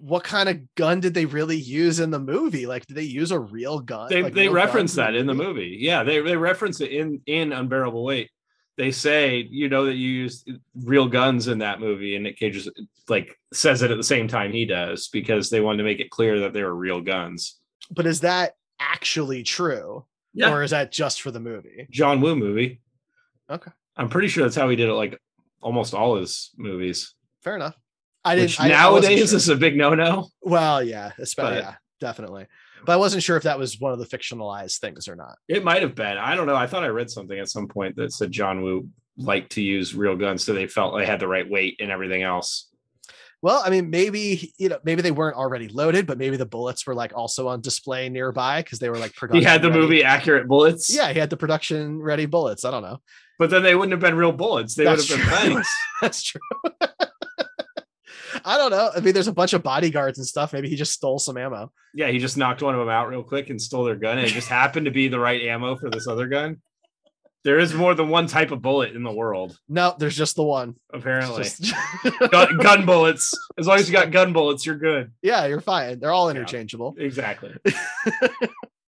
what 0.05 0.23
kind 0.23 0.47
of 0.47 0.75
gun 0.75 0.99
did 0.99 1.15
they 1.15 1.25
really 1.25 1.57
use 1.57 1.99
in 1.99 2.11
the 2.11 2.19
movie? 2.19 2.67
Like, 2.67 2.85
did 2.85 2.95
they 2.95 3.01
use 3.01 3.31
a 3.31 3.39
real 3.39 3.79
gun? 3.79 4.07
They 4.07 4.21
like 4.21 4.35
they 4.35 4.47
reference 4.47 4.93
that 4.95 5.15
in 5.15 5.25
the 5.25 5.33
movie. 5.33 5.77
Yeah, 5.79 6.03
they 6.03 6.21
they 6.21 6.37
reference 6.37 6.79
it 6.79 6.91
in 6.91 7.21
in 7.25 7.51
Unbearable 7.51 8.03
Weight. 8.03 8.29
They 8.77 8.91
say, 8.91 9.47
you 9.49 9.67
know, 9.67 9.85
that 9.85 9.95
you 9.95 10.09
used 10.09 10.51
real 10.75 11.07
guns 11.07 11.47
in 11.47 11.57
that 11.59 11.79
movie, 11.79 12.13
and 12.13 12.23
Nick 12.23 12.37
Cage 12.37 12.53
just 12.53 12.69
like 13.09 13.35
says 13.51 13.81
it 13.81 13.89
at 13.89 13.97
the 13.97 14.03
same 14.03 14.27
time 14.27 14.51
he 14.51 14.65
does 14.65 15.07
because 15.07 15.49
they 15.49 15.59
wanted 15.59 15.77
to 15.79 15.83
make 15.85 15.99
it 15.99 16.11
clear 16.11 16.41
that 16.41 16.53
they 16.53 16.61
were 16.61 16.75
real 16.75 17.01
guns. 17.01 17.59
But 17.89 18.05
is 18.05 18.19
that 18.19 18.53
actually 18.79 19.41
true? 19.41 20.05
Yeah. 20.35 20.51
Or 20.51 20.61
is 20.61 20.69
that 20.69 20.91
just 20.91 21.21
for 21.23 21.31
the 21.31 21.39
movie? 21.39 21.87
John 21.89 22.21
Woo 22.21 22.35
movie. 22.35 22.79
Okay. 23.49 23.71
I'm 23.97 24.09
pretty 24.09 24.27
sure 24.27 24.43
that's 24.43 24.55
how 24.55 24.69
he 24.69 24.75
did 24.75 24.89
it 24.89 24.93
like 24.93 25.19
almost 25.61 25.95
all 25.95 26.17
his 26.17 26.51
movies. 26.57 27.15
Fair 27.41 27.55
enough. 27.55 27.75
I 28.25 28.35
didn't. 28.35 28.59
I, 28.59 28.69
nowadays 28.69 29.33
I 29.33 29.37
is 29.37 29.49
a 29.49 29.55
big 29.55 29.77
no-no. 29.77 30.29
Well, 30.41 30.83
yeah, 30.83 31.11
especially 31.19 31.59
yeah, 31.59 31.75
definitely. 32.01 32.47
But 32.85 32.93
I 32.93 32.95
wasn't 32.97 33.23
sure 33.23 33.37
if 33.37 33.43
that 33.43 33.57
was 33.57 33.79
one 33.79 33.93
of 33.93 33.99
the 33.99 34.05
fictionalized 34.05 34.79
things 34.79 35.07
or 35.07 35.15
not. 35.15 35.37
It 35.47 35.63
might 35.63 35.81
have 35.81 35.95
been. 35.95 36.17
I 36.17 36.35
don't 36.35 36.47
know. 36.47 36.55
I 36.55 36.67
thought 36.67 36.83
I 36.83 36.87
read 36.87 37.09
something 37.09 37.37
at 37.37 37.49
some 37.49 37.67
point 37.67 37.95
that 37.95 38.11
said 38.11 38.31
John 38.31 38.61
Woo 38.61 38.89
liked 39.17 39.53
to 39.53 39.61
use 39.61 39.95
real 39.95 40.15
guns, 40.15 40.43
so 40.43 40.53
they 40.53 40.67
felt 40.67 40.97
they 40.97 41.05
had 41.05 41.19
the 41.19 41.27
right 41.27 41.49
weight 41.49 41.77
and 41.79 41.91
everything 41.91 42.23
else. 42.23 42.67
Well, 43.41 43.61
I 43.63 43.69
mean, 43.69 43.91
maybe 43.91 44.53
you 44.57 44.69
know, 44.69 44.79
maybe 44.83 45.03
they 45.03 45.11
weren't 45.11 45.37
already 45.37 45.67
loaded, 45.67 46.07
but 46.07 46.17
maybe 46.17 46.35
the 46.35 46.47
bullets 46.47 46.87
were 46.87 46.95
like 46.95 47.15
also 47.15 47.47
on 47.47 47.61
display 47.61 48.09
nearby 48.09 48.63
because 48.63 48.79
they 48.79 48.89
were 48.89 48.97
like 48.97 49.15
production. 49.15 49.41
He 49.41 49.47
had 49.47 49.61
the 49.61 49.69
ready. 49.69 49.81
movie 49.81 50.03
accurate 50.03 50.47
bullets. 50.47 50.93
Yeah, 50.93 51.13
he 51.13 51.19
had 51.19 51.29
the 51.29 51.37
production 51.37 52.01
ready 52.01 52.25
bullets. 52.25 52.65
I 52.65 52.71
don't 52.71 52.81
know, 52.81 53.01
but 53.37 53.51
then 53.51 53.61
they 53.61 53.75
wouldn't 53.75 53.91
have 53.91 53.99
been 53.99 54.15
real 54.15 54.31
bullets. 54.31 54.73
They 54.73 54.85
That's 54.85 55.09
would 55.09 55.19
have 55.19 55.43
been 55.43 55.53
banks. 55.53 55.75
That's 56.01 56.23
true. 56.23 56.41
I 58.45 58.57
don't 58.57 58.69
know. 58.69 58.91
I 58.95 58.99
mean, 58.99 59.13
there's 59.13 59.27
a 59.27 59.33
bunch 59.33 59.53
of 59.53 59.63
bodyguards 59.63 60.19
and 60.19 60.27
stuff. 60.27 60.53
Maybe 60.53 60.69
he 60.69 60.75
just 60.75 60.93
stole 60.93 61.17
some 61.17 61.35
ammo. 61.35 61.71
Yeah, 61.95 62.09
he 62.09 62.19
just 62.19 62.37
knocked 62.37 62.61
one 62.61 62.75
of 62.75 62.79
them 62.79 62.89
out 62.89 63.09
real 63.09 63.23
quick 63.23 63.49
and 63.49 63.59
stole 63.59 63.83
their 63.83 63.95
gun. 63.95 64.19
And 64.19 64.27
it 64.27 64.31
just 64.31 64.47
happened 64.47 64.85
to 64.85 64.91
be 64.91 65.07
the 65.07 65.19
right 65.19 65.41
ammo 65.41 65.75
for 65.75 65.89
this 65.89 66.07
other 66.07 66.27
gun. 66.27 66.61
There 67.43 67.59
is 67.59 67.73
more 67.73 67.93
than 67.93 68.09
one 68.09 68.27
type 68.27 68.51
of 68.51 68.61
bullet 68.61 68.95
in 68.95 69.03
the 69.03 69.11
world. 69.11 69.57
No, 69.67 69.95
there's 69.97 70.15
just 70.15 70.35
the 70.35 70.43
one. 70.43 70.75
Apparently, 70.93 71.43
just... 71.43 71.73
gun, 72.31 72.57
gun, 72.57 72.85
bullets. 72.85 73.33
As 73.57 73.67
long 73.67 73.77
as 73.77 73.87
you 73.87 73.93
got 73.93 74.11
gun 74.11 74.33
bullets, 74.33 74.65
you're 74.65 74.77
good. 74.77 75.11
Yeah, 75.21 75.45
you're 75.45 75.61
fine. 75.61 75.99
They're 75.99 76.11
all 76.11 76.29
interchangeable. 76.29 76.95
Yeah, 76.97 77.05
exactly. 77.05 77.53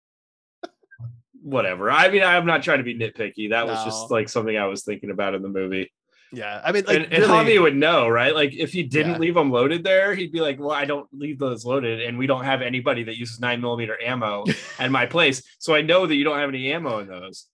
Whatever. 1.41 1.89
I 1.91 2.09
mean, 2.09 2.23
I'm 2.23 2.45
not 2.45 2.63
trying 2.63 2.77
to 2.77 2.83
be 2.83 2.95
nitpicky. 2.95 3.49
That 3.49 3.67
was 3.67 3.83
just 3.83 4.11
like 4.11 4.29
something 4.29 4.55
I 4.55 4.67
was 4.67 4.83
thinking 4.83 5.09
about 5.09 5.33
in 5.33 5.41
the 5.41 5.49
movie. 5.49 5.91
Yeah, 6.33 6.61
I 6.65 6.71
mean, 6.71 6.83
like, 6.87 6.97
and, 6.97 7.13
and 7.13 7.23
really, 7.23 7.53
Javi 7.53 7.61
would 7.61 7.75
know, 7.75 8.07
right? 8.07 8.33
Like, 8.33 8.55
if 8.55 8.73
he 8.73 8.81
didn't 8.81 9.13
yeah. 9.13 9.19
leave 9.19 9.35
them 9.35 9.51
loaded 9.51 9.83
there, 9.83 10.15
he'd 10.15 10.31
be 10.31 10.41
like, 10.41 10.59
"Well, 10.59 10.71
I 10.71 10.83
don't 10.83 11.07
leave 11.13 11.37
those 11.37 11.63
loaded, 11.63 12.01
and 12.01 12.17
we 12.17 12.25
don't 12.25 12.43
have 12.43 12.63
anybody 12.63 13.03
that 13.03 13.17
uses 13.17 13.39
nine 13.39 13.61
millimeter 13.61 13.95
ammo 14.01 14.45
at 14.79 14.89
my 14.89 15.05
place, 15.05 15.43
so 15.59 15.75
I 15.75 15.81
know 15.81 16.07
that 16.07 16.15
you 16.15 16.23
don't 16.23 16.39
have 16.39 16.49
any 16.49 16.73
ammo 16.73 16.99
in 16.99 17.07
those." 17.07 17.45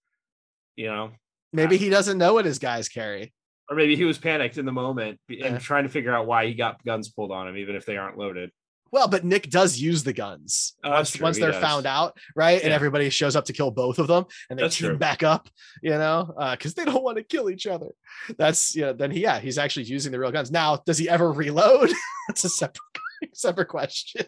You 0.78 0.88
know, 0.88 1.12
maybe 1.52 1.76
uh, 1.76 1.80
he 1.80 1.90
doesn't 1.90 2.18
know 2.18 2.34
what 2.34 2.46
his 2.46 2.58
guys 2.58 2.88
carry, 2.88 3.34
or 3.70 3.76
maybe 3.76 3.98
he 3.98 4.06
was 4.06 4.18
panicked 4.18 4.58
in 4.58 4.66
the 4.66 4.72
moment 4.72 5.20
and 5.28 5.38
yeah. 5.40 5.58
trying 5.58 5.84
to 5.84 5.90
figure 5.90 6.16
out 6.16 6.26
why 6.26 6.48
he 6.48 6.54
got 6.54 6.82
guns 6.86 7.10
pulled 7.10 7.34
on 7.34 7.50
him, 7.50 7.58
even 7.58 7.76
if 7.76 7.86
they 7.86 7.98
aren't 7.98 8.18
loaded. 8.18 8.50
Well, 8.92 9.08
but 9.08 9.24
Nick 9.24 9.50
does 9.50 9.78
use 9.78 10.04
the 10.04 10.14
guns 10.14 10.76
oh, 10.84 10.92
once, 10.92 11.20
once 11.20 11.40
they're 11.40 11.52
does. 11.52 11.62
found 11.62 11.86
out, 11.86 12.18
right? 12.36 12.60
Yeah. 12.60 12.66
And 12.66 12.74
everybody 12.74 13.10
shows 13.10 13.36
up 13.36 13.46
to 13.46 13.54
kill 13.54 13.72
both 13.72 14.00
of 14.00 14.08
them, 14.08 14.26
and 14.50 14.58
they 14.58 14.64
that's 14.64 14.78
team 14.78 14.90
true. 14.90 14.98
back 14.98 15.24
up, 15.24 15.50
you 15.82 15.92
know, 15.92 16.34
because 16.52 16.74
uh, 16.74 16.76
they 16.78 16.86
don't 16.92 17.04
want 17.04 17.18
to 17.18 17.24
kill 17.24 17.50
each 17.50 17.68
other. 17.68 17.90
That's 18.38 18.76
you 18.76 18.84
know, 18.84 18.94
then 18.94 19.12
he, 19.12 19.22
yeah, 19.22 19.40
he's 19.40 19.58
actually 19.58 19.86
using 19.86 20.12
the 20.12 20.20
real 20.20 20.32
guns. 20.32 20.52
Now, 20.52 20.78
does 20.86 20.98
he 20.98 21.10
ever 21.10 21.32
reload? 21.32 21.92
that's 22.28 22.44
a 22.44 22.50
separate 22.50 22.82
separate 23.34 23.68
question. 23.68 24.26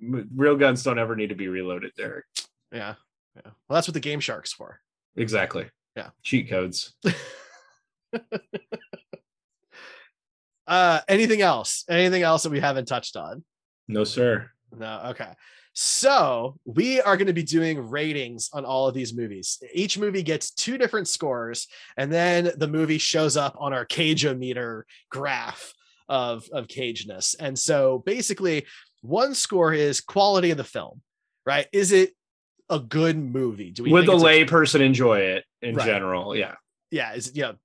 real 0.00 0.56
guns 0.56 0.82
don't 0.82 0.98
ever 0.98 1.16
need 1.16 1.28
to 1.28 1.34
be 1.34 1.48
reloaded, 1.48 1.92
Derek. 1.96 2.24
Yeah, 2.72 2.94
yeah. 3.36 3.50
Well, 3.68 3.74
that's 3.74 3.88
what 3.88 3.94
the 3.94 4.00
GameShark's 4.00 4.52
for. 4.52 4.80
Exactly. 5.16 5.66
Yeah. 5.96 6.10
Cheat 6.22 6.48
codes. 6.48 6.94
Uh, 10.70 11.00
anything 11.08 11.42
else? 11.42 11.84
Anything 11.88 12.22
else 12.22 12.44
that 12.44 12.50
we 12.50 12.60
haven't 12.60 12.86
touched 12.86 13.16
on? 13.16 13.44
No, 13.88 14.04
sir. 14.04 14.50
No. 14.74 15.02
Okay. 15.06 15.32
So 15.72 16.58
we 16.64 17.00
are 17.00 17.16
going 17.16 17.26
to 17.26 17.32
be 17.32 17.42
doing 17.42 17.88
ratings 17.88 18.50
on 18.52 18.64
all 18.64 18.86
of 18.86 18.94
these 18.94 19.12
movies. 19.12 19.60
Each 19.74 19.98
movie 19.98 20.22
gets 20.22 20.52
two 20.52 20.78
different 20.78 21.08
scores, 21.08 21.66
and 21.96 22.12
then 22.12 22.52
the 22.56 22.68
movie 22.68 22.98
shows 22.98 23.36
up 23.36 23.56
on 23.58 23.72
our 23.72 23.84
Cageometer 23.84 24.82
graph 25.10 25.74
of 26.08 26.48
of 26.52 26.68
cageness. 26.68 27.34
And 27.38 27.58
so 27.58 28.02
basically, 28.06 28.66
one 29.02 29.34
score 29.34 29.72
is 29.72 30.00
quality 30.00 30.52
of 30.52 30.56
the 30.56 30.64
film, 30.64 31.02
right? 31.44 31.66
Is 31.72 31.90
it 31.90 32.14
a 32.68 32.78
good 32.78 33.18
movie? 33.18 33.72
Do 33.72 33.82
we 33.82 33.92
would 33.92 34.06
the 34.06 34.12
layperson 34.12 34.80
enjoy 34.80 35.20
it 35.20 35.44
in 35.62 35.74
right. 35.74 35.86
general? 35.86 36.36
Yeah. 36.36 36.54
Yeah. 36.92 37.14
Is 37.14 37.32
yeah 37.34 37.46
you 37.46 37.52
know, 37.52 37.58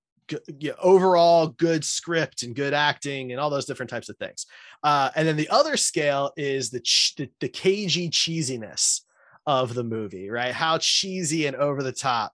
overall 0.82 1.48
good 1.48 1.84
script 1.84 2.44
and 2.44 2.56
good 2.56 2.74
acting 2.74 3.32
and 3.32 3.40
all 3.40 3.50
those 3.50 3.66
different 3.66 3.90
types 3.90 4.10
of 4.10 4.18
things. 4.18 4.46
Uh, 4.84 5.10
and 5.16 5.28
then 5.28 5.36
the 5.36 5.50
other 5.50 5.78
scale 5.78 6.32
is 6.38 6.70
the, 6.70 6.80
ch- 6.80 7.16
the 7.18 7.30
the 7.40 7.50
cagey 7.50 8.10
cheesiness 8.10 9.02
of 9.46 9.74
the 9.74 9.84
movie, 9.84 10.30
right? 10.30 10.54
How 10.54 10.78
cheesy 10.80 11.46
and 11.46 11.56
over 11.56 11.84
the 11.84 11.92
top 11.92 12.34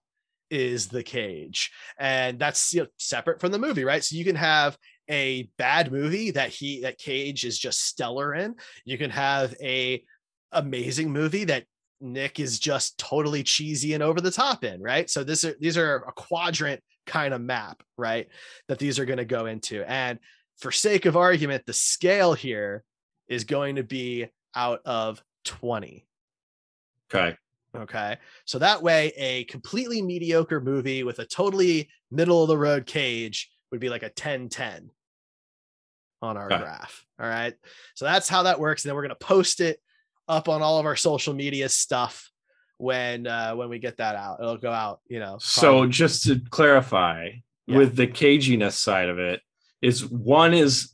is 0.50 0.88
the 0.88 1.02
cage, 1.02 1.70
and 1.98 2.38
that's 2.38 2.74
you 2.74 2.82
know, 2.82 2.86
separate 2.98 3.40
from 3.40 3.52
the 3.52 3.58
movie, 3.58 3.84
right? 3.84 4.04
So 4.04 4.16
you 4.16 4.24
can 4.24 4.36
have 4.36 4.76
a 5.10 5.50
bad 5.58 5.92
movie 5.92 6.30
that 6.30 6.50
he 6.50 6.80
that 6.80 6.98
Cage 6.98 7.44
is 7.44 7.58
just 7.58 7.86
stellar 7.86 8.34
in. 8.34 8.54
You 8.84 8.98
can 8.98 9.10
have 9.10 9.54
a 9.60 10.02
amazing 10.52 11.10
movie 11.10 11.44
that 11.44 11.64
Nick 12.00 12.40
is 12.40 12.58
just 12.58 12.98
totally 12.98 13.42
cheesy 13.42 13.94
and 13.94 14.02
over 14.02 14.20
the 14.20 14.30
top 14.30 14.64
in, 14.64 14.82
right? 14.82 15.08
So 15.08 15.24
this 15.24 15.44
are 15.44 15.54
these 15.60 15.76
are 15.76 16.04
a 16.08 16.12
quadrant 16.12 16.82
kind 17.12 17.34
of 17.34 17.42
map, 17.42 17.82
right? 17.98 18.28
That 18.68 18.78
these 18.78 18.98
are 18.98 19.04
going 19.04 19.18
to 19.18 19.26
go 19.26 19.44
into. 19.44 19.88
And 19.88 20.18
for 20.58 20.72
sake 20.72 21.04
of 21.04 21.16
argument, 21.16 21.66
the 21.66 21.74
scale 21.74 22.32
here 22.32 22.84
is 23.28 23.44
going 23.44 23.76
to 23.76 23.82
be 23.82 24.28
out 24.56 24.80
of 24.86 25.22
20. 25.44 26.06
Okay. 27.14 27.36
Okay. 27.76 28.16
So 28.46 28.58
that 28.58 28.82
way, 28.82 29.12
a 29.16 29.44
completely 29.44 30.00
mediocre 30.00 30.60
movie 30.60 31.02
with 31.02 31.18
a 31.18 31.26
totally 31.26 31.90
middle 32.10 32.42
of 32.42 32.48
the 32.48 32.58
road 32.58 32.86
cage 32.86 33.50
would 33.70 33.80
be 33.80 33.90
like 33.90 34.02
a 34.02 34.10
10 34.10 34.48
10 34.48 34.90
on 36.22 36.36
our 36.38 36.46
okay. 36.46 36.58
graph. 36.58 37.04
All 37.20 37.28
right. 37.28 37.54
So 37.94 38.06
that's 38.06 38.28
how 38.28 38.44
that 38.44 38.58
works. 38.58 38.84
And 38.84 38.88
then 38.88 38.96
we're 38.96 39.02
going 39.02 39.16
to 39.18 39.26
post 39.26 39.60
it 39.60 39.80
up 40.28 40.48
on 40.48 40.62
all 40.62 40.78
of 40.78 40.86
our 40.86 40.96
social 40.96 41.34
media 41.34 41.68
stuff 41.68 42.31
when 42.78 43.26
uh 43.26 43.54
when 43.54 43.68
we 43.68 43.78
get 43.78 43.96
that 43.98 44.16
out 44.16 44.38
it'll 44.40 44.56
go 44.56 44.72
out 44.72 45.00
you 45.08 45.18
know 45.18 45.38
probably. 45.38 45.40
so 45.40 45.86
just 45.86 46.24
to 46.24 46.40
clarify 46.50 47.30
yeah. 47.66 47.76
with 47.76 47.94
the 47.96 48.06
caginess 48.06 48.72
side 48.72 49.08
of 49.08 49.18
it 49.18 49.40
is 49.80 50.04
one 50.04 50.52
is 50.54 50.92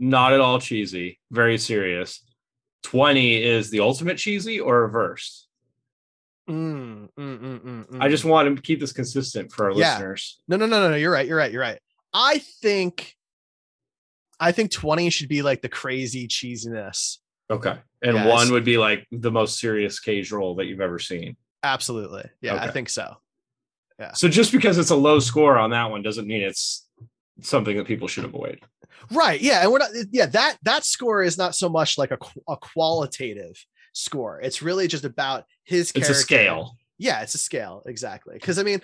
not 0.00 0.32
at 0.32 0.40
all 0.40 0.60
cheesy 0.60 1.20
very 1.30 1.58
serious 1.58 2.24
20 2.84 3.42
is 3.42 3.70
the 3.70 3.80
ultimate 3.80 4.16
cheesy 4.18 4.60
or 4.60 4.82
reversed 4.82 5.48
Mm, 6.48 7.08
mm, 7.18 7.38
mm, 7.38 7.60
mm, 7.60 8.00
I 8.00 8.08
just 8.08 8.24
mm. 8.24 8.30
want 8.30 8.56
to 8.56 8.62
keep 8.62 8.80
this 8.80 8.92
consistent 8.92 9.52
for 9.52 9.66
our 9.66 9.72
Yeah. 9.78 9.92
listeners. 9.92 10.40
no, 10.48 10.56
no, 10.56 10.66
no, 10.66 10.80
no, 10.80 10.90
no. 10.90 10.96
You're 10.96 11.12
right. 11.12 11.26
You're 11.26 11.36
right. 11.36 11.52
You're 11.52 11.60
right. 11.60 11.78
I 12.14 12.38
think, 12.38 13.14
I 14.40 14.52
think 14.52 14.70
20 14.70 15.10
should 15.10 15.28
be 15.28 15.42
like 15.42 15.60
the 15.60 15.68
crazy 15.68 16.26
cheesiness. 16.26 17.18
Okay. 17.50 17.76
And 18.02 18.14
Yes. 18.14 18.28
one 18.28 18.52
would 18.52 18.64
be 18.64 18.78
like 18.78 19.06
the 19.10 19.30
most 19.30 19.58
serious 19.58 19.98
cage 20.00 20.30
role 20.30 20.54
that 20.56 20.66
you've 20.66 20.80
ever 20.80 20.98
seen. 20.98 21.36
Absolutely. 21.62 22.24
Yeah, 22.40 22.54
I 22.56 22.70
think 22.70 22.88
so. 22.88 23.16
Yeah. 23.98 24.12
So 24.12 24.28
just 24.28 24.52
because 24.52 24.78
it's 24.78 24.90
a 24.90 24.96
low 24.96 25.18
score 25.18 25.58
on 25.58 25.70
that 25.70 25.90
one 25.90 26.02
doesn't 26.02 26.28
mean 26.28 26.42
it's 26.42 26.86
something 27.40 27.76
that 27.76 27.86
people 27.86 28.06
should 28.06 28.24
avoid. 28.24 28.60
Right. 29.10 29.40
Yeah. 29.40 29.62
And 29.62 29.72
we're 29.72 29.78
not, 29.78 29.90
yeah, 30.12 30.26
that, 30.26 30.58
that 30.62 30.84
score 30.84 31.22
is 31.22 31.36
not 31.36 31.54
so 31.54 31.68
much 31.68 31.98
like 31.98 32.12
a, 32.12 32.18
a 32.48 32.56
qualitative 32.56 33.56
score. 33.92 34.40
It's 34.40 34.62
really 34.62 34.86
just 34.86 35.04
about 35.04 35.44
his 35.64 35.90
character. 35.90 36.12
It's 36.12 36.20
a 36.20 36.22
scale. 36.22 36.76
Yeah, 36.98 37.22
it's 37.22 37.34
a 37.34 37.38
scale. 37.38 37.82
Exactly. 37.86 38.34
Because 38.34 38.58
I 38.58 38.62
mean, 38.62 38.80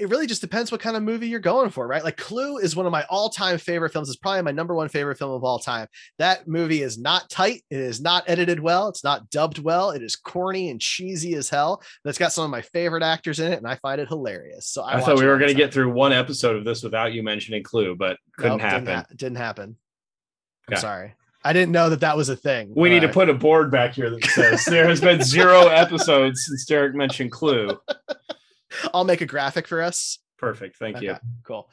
it 0.00 0.08
really 0.08 0.26
just 0.26 0.40
depends 0.40 0.72
what 0.72 0.80
kind 0.80 0.96
of 0.96 1.02
movie 1.02 1.28
you're 1.28 1.40
going 1.40 1.70
for, 1.70 1.86
right? 1.86 2.02
Like 2.02 2.16
Clue 2.16 2.56
is 2.58 2.74
one 2.74 2.86
of 2.86 2.92
my 2.92 3.04
all-time 3.10 3.58
favorite 3.58 3.92
films. 3.92 4.08
It's 4.08 4.18
probably 4.18 4.42
my 4.42 4.50
number 4.50 4.74
one 4.74 4.88
favorite 4.88 5.18
film 5.18 5.32
of 5.32 5.44
all 5.44 5.58
time. 5.58 5.86
That 6.18 6.48
movie 6.48 6.82
is 6.82 6.98
not 6.98 7.28
tight. 7.28 7.62
It 7.70 7.78
is 7.78 8.00
not 8.00 8.24
edited 8.26 8.60
well. 8.60 8.88
It's 8.88 9.04
not 9.04 9.28
dubbed 9.30 9.58
well. 9.58 9.90
It 9.90 10.02
is 10.02 10.16
corny 10.16 10.70
and 10.70 10.80
cheesy 10.80 11.34
as 11.34 11.48
hell. 11.50 11.82
It's 12.04 12.18
got 12.18 12.32
some 12.32 12.44
of 12.44 12.50
my 12.50 12.62
favorite 12.62 13.02
actors 13.02 13.40
in 13.40 13.52
it, 13.52 13.58
and 13.58 13.66
I 13.66 13.76
find 13.76 14.00
it 14.00 14.08
hilarious. 14.08 14.66
So 14.68 14.82
I, 14.82 14.96
I, 14.96 15.00
thought 15.00 15.18
we 15.18 15.26
were 15.26 15.38
going 15.38 15.50
to 15.50 15.54
get 15.54 15.72
through 15.72 15.92
one 15.92 16.12
episode 16.12 16.56
of 16.56 16.64
this 16.64 16.82
without 16.82 17.12
you 17.12 17.22
mentioning 17.22 17.62
Clue, 17.62 17.94
but 17.94 18.16
couldn't 18.36 18.58
Nope, 18.58 18.60
happen. 18.60 18.84
Didn't, 18.84 18.96
ha- 18.96 19.06
didn't 19.16 19.38
happen. 19.38 19.76
I'm 20.68 20.74
Okay. 20.74 20.80
sorry. 20.80 21.14
I 21.42 21.52
didn't 21.54 21.72
know 21.72 21.88
that 21.90 22.00
that 22.00 22.16
was 22.16 22.28
a 22.28 22.36
thing. 22.36 22.72
we 22.76 22.90
need 22.90 23.00
to 23.00 23.08
put 23.08 23.30
a 23.30 23.34
board 23.34 23.70
back 23.70 23.94
here 23.94 24.10
that 24.10 24.24
says 24.26 24.64
there 24.66 24.86
has 24.88 25.00
been 25.00 25.22
zero 25.22 25.68
episodes 25.68 26.44
since 26.46 26.66
Derek 26.66 26.94
mentioned 26.94 27.32
Clue. 27.32 27.78
I'll 28.94 29.04
make 29.04 29.20
a 29.20 29.26
graphic 29.26 29.66
for 29.66 29.82
us. 29.82 30.18
Perfect. 30.38 30.76
Thank 30.76 31.02
you. 31.02 31.16
Cool. 31.44 31.70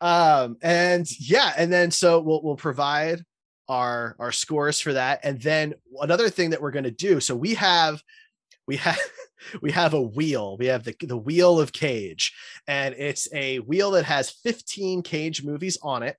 Um, 0.00 0.56
and 0.62 1.06
yeah, 1.18 1.52
and 1.56 1.72
then 1.72 1.90
so 1.90 2.20
we'll 2.20 2.42
we'll 2.42 2.56
provide 2.56 3.24
our 3.68 4.14
our 4.18 4.30
scores 4.30 4.78
for 4.78 4.92
that. 4.92 5.20
And 5.24 5.40
then 5.40 5.74
another 6.00 6.30
thing 6.30 6.50
that 6.50 6.62
we're 6.62 6.70
gonna 6.70 6.92
do, 6.92 7.18
so 7.18 7.34
we 7.34 7.54
have 7.54 8.02
we 8.68 8.76
have 8.76 8.98
we 9.62 9.72
have 9.72 9.94
a 9.94 10.00
wheel. 10.00 10.56
We 10.56 10.66
have 10.66 10.84
the 10.84 10.94
the 11.00 11.16
wheel 11.16 11.60
of 11.60 11.72
cage, 11.72 12.32
and 12.68 12.94
it's 12.96 13.28
a 13.34 13.58
wheel 13.58 13.90
that 13.92 14.04
has 14.04 14.30
15 14.30 15.02
cage 15.02 15.42
movies 15.42 15.78
on 15.82 16.04
it. 16.04 16.16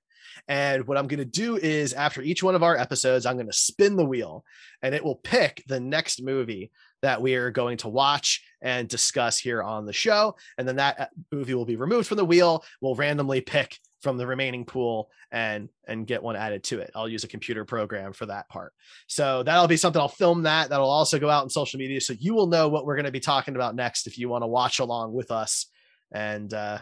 And 0.48 0.86
what 0.86 0.98
I'm 0.98 1.06
going 1.06 1.18
to 1.18 1.24
do 1.24 1.56
is 1.56 1.92
after 1.92 2.20
each 2.20 2.42
one 2.42 2.54
of 2.54 2.62
our 2.62 2.76
episodes, 2.76 3.26
I'm 3.26 3.36
going 3.36 3.46
to 3.46 3.52
spin 3.52 3.96
the 3.96 4.04
wheel 4.04 4.44
and 4.82 4.94
it 4.94 5.02
will 5.02 5.16
pick 5.16 5.64
the 5.66 5.80
next 5.80 6.22
movie 6.22 6.70
that 7.02 7.20
we 7.20 7.34
are 7.34 7.50
going 7.50 7.76
to 7.78 7.88
watch 7.88 8.42
and 8.62 8.88
discuss 8.88 9.38
here 9.38 9.62
on 9.62 9.86
the 9.86 9.92
show. 9.92 10.36
And 10.58 10.66
then 10.66 10.76
that 10.76 11.00
uh, 11.00 11.06
movie 11.30 11.54
will 11.54 11.64
be 11.64 11.76
removed 11.76 12.08
from 12.08 12.16
the 12.16 12.24
wheel. 12.24 12.64
We'll 12.80 12.94
randomly 12.94 13.40
pick 13.40 13.78
from 14.00 14.16
the 14.16 14.26
remaining 14.26 14.64
pool 14.64 15.10
and 15.32 15.68
and 15.88 16.06
get 16.06 16.22
one 16.22 16.36
added 16.36 16.62
to 16.64 16.78
it. 16.80 16.90
I'll 16.94 17.08
use 17.08 17.24
a 17.24 17.28
computer 17.28 17.64
program 17.64 18.12
for 18.12 18.26
that 18.26 18.48
part. 18.48 18.72
So 19.06 19.42
that'll 19.42 19.66
be 19.66 19.76
something 19.76 20.00
I'll 20.00 20.08
film 20.08 20.44
that. 20.44 20.70
That'll 20.70 20.88
also 20.88 21.18
go 21.18 21.30
out 21.30 21.42
on 21.42 21.50
social 21.50 21.78
media 21.78 22.00
so 22.00 22.14
you 22.18 22.34
will 22.34 22.46
know 22.46 22.68
what 22.68 22.86
we're 22.86 22.96
going 22.96 23.06
to 23.06 23.12
be 23.12 23.20
talking 23.20 23.56
about 23.56 23.74
next 23.74 24.06
if 24.06 24.18
you 24.18 24.28
want 24.28 24.42
to 24.42 24.48
watch 24.48 24.78
along 24.78 25.12
with 25.12 25.30
us. 25.30 25.66
And 26.12 26.52
uh 26.54 26.78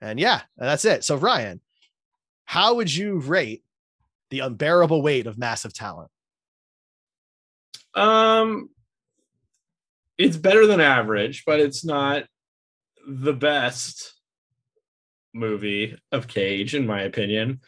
and 0.00 0.20
yeah, 0.20 0.42
that's 0.56 0.84
it. 0.84 1.04
So 1.04 1.16
Ryan, 1.16 1.60
how 2.44 2.74
would 2.74 2.94
you 2.94 3.18
rate 3.18 3.62
the 4.30 4.40
unbearable 4.40 5.02
weight 5.02 5.26
of 5.26 5.38
massive 5.38 5.72
talent? 5.72 6.10
Um, 7.94 8.68
it's 10.18 10.36
better 10.36 10.66
than 10.66 10.80
average, 10.80 11.44
but 11.46 11.60
it's 11.60 11.84
not 11.84 12.24
the 13.06 13.32
best 13.32 14.14
movie 15.34 15.96
of 16.12 16.26
Cage, 16.28 16.74
in 16.74 16.86
my 16.86 17.02
opinion. 17.02 17.60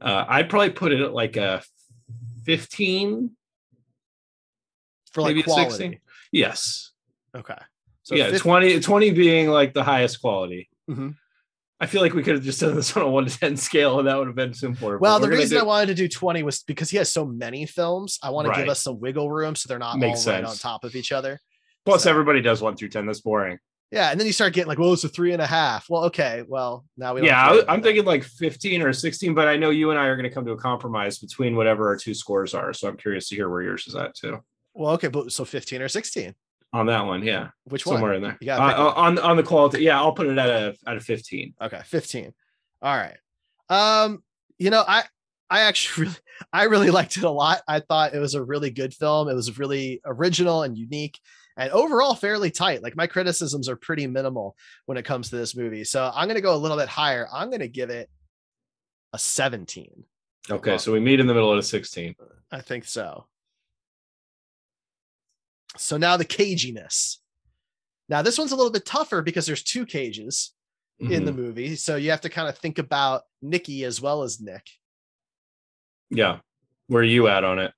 Uh, 0.00 0.24
I'd 0.28 0.50
probably 0.50 0.70
put 0.70 0.92
it 0.92 1.00
at 1.00 1.12
like 1.12 1.36
a 1.36 1.62
15. 2.44 3.30
For 5.12 5.22
like 5.22 5.30
Maybe 5.30 5.42
quality. 5.44 5.70
16? 5.70 6.00
Yes. 6.32 6.92
Okay. 7.34 7.54
So 8.02 8.14
yeah, 8.16 8.24
50 8.24 8.38
20, 8.40 8.80
20 8.80 9.10
being 9.12 9.48
like 9.48 9.72
the 9.72 9.84
highest 9.84 10.20
quality. 10.20 10.68
Mhm. 10.90 11.14
I 11.80 11.86
feel 11.86 12.02
like 12.02 12.14
we 12.14 12.22
could 12.22 12.34
have 12.34 12.44
just 12.44 12.60
done 12.60 12.74
this 12.74 12.96
on 12.96 13.02
a 13.02 13.08
one 13.08 13.26
to 13.26 13.38
10 13.38 13.56
scale 13.56 13.98
and 13.98 14.08
that 14.08 14.16
would 14.18 14.26
have 14.26 14.36
been 14.36 14.54
simpler. 14.54 14.98
Well, 14.98 15.20
the 15.20 15.28
reason 15.28 15.56
do- 15.56 15.62
I 15.62 15.66
wanted 15.66 15.86
to 15.86 15.94
do 15.94 16.08
20 16.08 16.42
was 16.42 16.62
because 16.62 16.90
he 16.90 16.96
has 16.98 17.10
so 17.10 17.24
many 17.24 17.66
films. 17.66 18.18
I 18.22 18.30
want 18.30 18.52
to 18.52 18.54
give 18.58 18.68
us 18.68 18.82
some 18.82 19.00
wiggle 19.00 19.30
room 19.30 19.54
so 19.54 19.68
they're 19.68 19.78
not 19.78 19.98
Makes 19.98 20.26
all 20.26 20.34
right 20.34 20.44
on 20.44 20.56
top 20.56 20.84
of 20.84 20.94
each 20.96 21.12
other. 21.12 21.40
Plus, 21.84 22.06
everybody 22.06 22.40
does 22.40 22.62
one 22.62 22.76
through 22.76 22.88
10. 22.88 23.06
That's 23.06 23.20
boring. 23.20 23.58
Yeah, 23.90 24.10
and 24.10 24.18
then 24.18 24.26
you 24.26 24.32
start 24.32 24.54
getting 24.54 24.66
like, 24.66 24.78
well, 24.78 24.92
it's 24.92 25.04
a 25.04 25.08
three 25.08 25.32
and 25.32 25.42
a 25.42 25.46
half. 25.46 25.88
Well, 25.88 26.04
okay, 26.06 26.42
well 26.48 26.84
now 26.96 27.14
we 27.14 27.24
Yeah, 27.24 27.48
I, 27.50 27.56
that. 27.62 27.82
thinking 27.84 28.04
like 28.04 28.24
15 28.24 28.82
or 28.82 28.92
16, 28.92 29.34
but 29.34 29.46
I 29.46 29.56
know 29.56 29.70
you 29.70 29.90
and 29.90 29.98
I 30.00 30.06
are 30.06 30.16
going 30.16 30.28
to 30.28 30.34
come 30.34 30.44
to 30.46 30.52
a 30.52 30.56
compromise 30.56 31.18
between 31.18 31.54
whatever 31.54 31.86
our 31.88 31.96
two 31.96 32.14
scores 32.14 32.54
are. 32.54 32.72
So 32.72 32.88
I'm 32.88 32.96
curious 32.96 33.28
to 33.28 33.36
hear 33.36 33.48
where 33.48 33.62
yours 33.62 33.86
is 33.86 33.94
at 33.94 34.14
too. 34.16 34.42
Well, 34.72 34.92
okay, 34.94 35.06
but 35.08 35.30
so 35.30 35.44
15 35.44 35.80
or 35.82 35.88
16. 35.88 36.34
On 36.72 36.86
that 36.86 37.06
one, 37.06 37.22
yeah, 37.22 37.50
Which 37.66 37.86
one? 37.86 37.96
somewhere 37.96 38.14
in 38.14 38.22
there. 38.22 38.36
Yeah, 38.40 38.56
Uh, 38.56 38.92
on 38.96 39.16
on 39.20 39.36
the 39.36 39.44
quality, 39.44 39.82
yeah, 39.84 39.96
I'll 39.96 40.10
put 40.12 40.26
it 40.26 40.36
at 40.38 40.48
a 40.50 40.74
at 40.88 40.96
a 40.96 41.00
15. 41.00 41.54
Okay, 41.62 41.80
15. 41.84 42.32
All 42.82 42.96
right. 42.96 43.16
Um, 43.68 44.24
you 44.58 44.70
know, 44.70 44.82
I 44.84 45.04
I 45.48 45.60
actually 45.60 46.06
really 46.06 46.16
I 46.52 46.64
really 46.64 46.90
liked 46.90 47.16
it 47.16 47.22
a 47.22 47.30
lot. 47.30 47.60
I 47.68 47.78
thought 47.78 48.12
it 48.12 48.18
was 48.18 48.34
a 48.34 48.42
really 48.42 48.70
good 48.70 48.92
film. 48.92 49.28
It 49.28 49.34
was 49.34 49.56
really 49.56 50.00
original 50.04 50.64
and 50.64 50.76
unique 50.76 51.20
and 51.56 51.70
overall 51.72 52.14
fairly 52.14 52.50
tight. 52.50 52.82
Like 52.82 52.96
my 52.96 53.06
criticisms 53.06 53.68
are 53.68 53.76
pretty 53.76 54.06
minimal 54.06 54.56
when 54.86 54.98
it 54.98 55.04
comes 55.04 55.30
to 55.30 55.36
this 55.36 55.54
movie. 55.56 55.84
So 55.84 56.10
I'm 56.14 56.26
gonna 56.28 56.40
go 56.40 56.54
a 56.54 56.58
little 56.58 56.76
bit 56.76 56.88
higher. 56.88 57.28
I'm 57.32 57.50
gonna 57.50 57.68
give 57.68 57.90
it 57.90 58.10
a 59.12 59.18
17. 59.18 60.04
Okay, 60.50 60.76
so 60.78 60.92
we 60.92 61.00
meet 61.00 61.20
in 61.20 61.26
the 61.26 61.34
middle 61.34 61.52
at 61.52 61.58
a 61.58 61.62
16. 61.62 62.14
I 62.50 62.60
think 62.60 62.84
so. 62.84 63.26
So 65.76 65.96
now 65.96 66.16
the 66.16 66.24
caginess. 66.24 67.18
Now 68.08 68.22
this 68.22 68.38
one's 68.38 68.52
a 68.52 68.56
little 68.56 68.70
bit 68.72 68.84
tougher 68.84 69.22
because 69.22 69.46
there's 69.46 69.62
two 69.62 69.86
cages 69.86 70.52
in 71.00 71.24
the 71.24 71.32
Mhm. 71.32 71.36
movie. 71.36 71.76
So 71.76 71.96
you 71.96 72.10
have 72.10 72.20
to 72.20 72.28
kind 72.28 72.48
of 72.48 72.56
think 72.58 72.78
about 72.78 73.24
Nikki 73.42 73.84
as 73.84 74.00
well 74.00 74.22
as 74.22 74.40
Nick. 74.40 74.66
yeah, 76.10 76.40
where 76.86 77.00
are 77.00 77.04
you 77.04 77.26
at 77.26 77.42
on 77.42 77.58
it? 77.58 77.72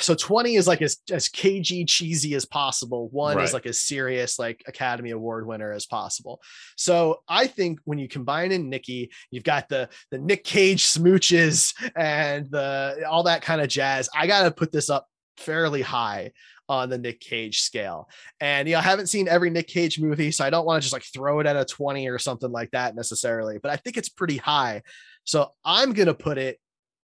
So 0.00 0.14
20 0.14 0.54
is 0.54 0.66
like 0.66 0.82
as, 0.82 0.98
as 1.10 1.28
cagey, 1.28 1.84
cheesy 1.84 2.34
as 2.34 2.44
possible. 2.44 3.08
One 3.08 3.40
is 3.40 3.52
like 3.52 3.66
as 3.66 3.80
serious, 3.80 4.38
like 4.38 4.62
Academy 4.66 5.10
Award 5.10 5.46
winner 5.46 5.72
as 5.72 5.86
possible. 5.86 6.40
So 6.76 7.22
I 7.28 7.46
think 7.46 7.80
when 7.84 7.98
you 7.98 8.08
combine 8.08 8.52
in 8.52 8.70
Nikki, 8.70 9.10
you've 9.30 9.44
got 9.44 9.68
the 9.68 9.88
the 10.10 10.18
Nick 10.18 10.44
Cage 10.44 10.84
smooches 10.84 11.74
and 11.96 12.50
the 12.50 13.04
all 13.08 13.24
that 13.24 13.42
kind 13.42 13.60
of 13.60 13.68
jazz. 13.68 14.08
I 14.14 14.26
gotta 14.26 14.50
put 14.50 14.72
this 14.72 14.90
up 14.90 15.06
fairly 15.36 15.82
high 15.82 16.32
on 16.68 16.88
the 16.88 16.98
Nick 16.98 17.18
Cage 17.18 17.62
scale. 17.62 18.08
And 18.40 18.68
you 18.68 18.74
know, 18.74 18.78
I 18.78 18.82
haven't 18.82 19.08
seen 19.08 19.26
every 19.26 19.50
Nick 19.50 19.66
Cage 19.66 20.00
movie, 20.00 20.30
so 20.30 20.44
I 20.44 20.50
don't 20.50 20.64
want 20.64 20.80
to 20.80 20.84
just 20.84 20.92
like 20.92 21.02
throw 21.02 21.40
it 21.40 21.46
at 21.46 21.56
a 21.56 21.64
20 21.64 22.08
or 22.08 22.18
something 22.18 22.52
like 22.52 22.70
that 22.70 22.94
necessarily, 22.94 23.58
but 23.58 23.72
I 23.72 23.76
think 23.76 23.96
it's 23.96 24.08
pretty 24.08 24.36
high. 24.36 24.82
So 25.24 25.50
I'm 25.64 25.92
gonna 25.92 26.14
put 26.14 26.38
it 26.38 26.58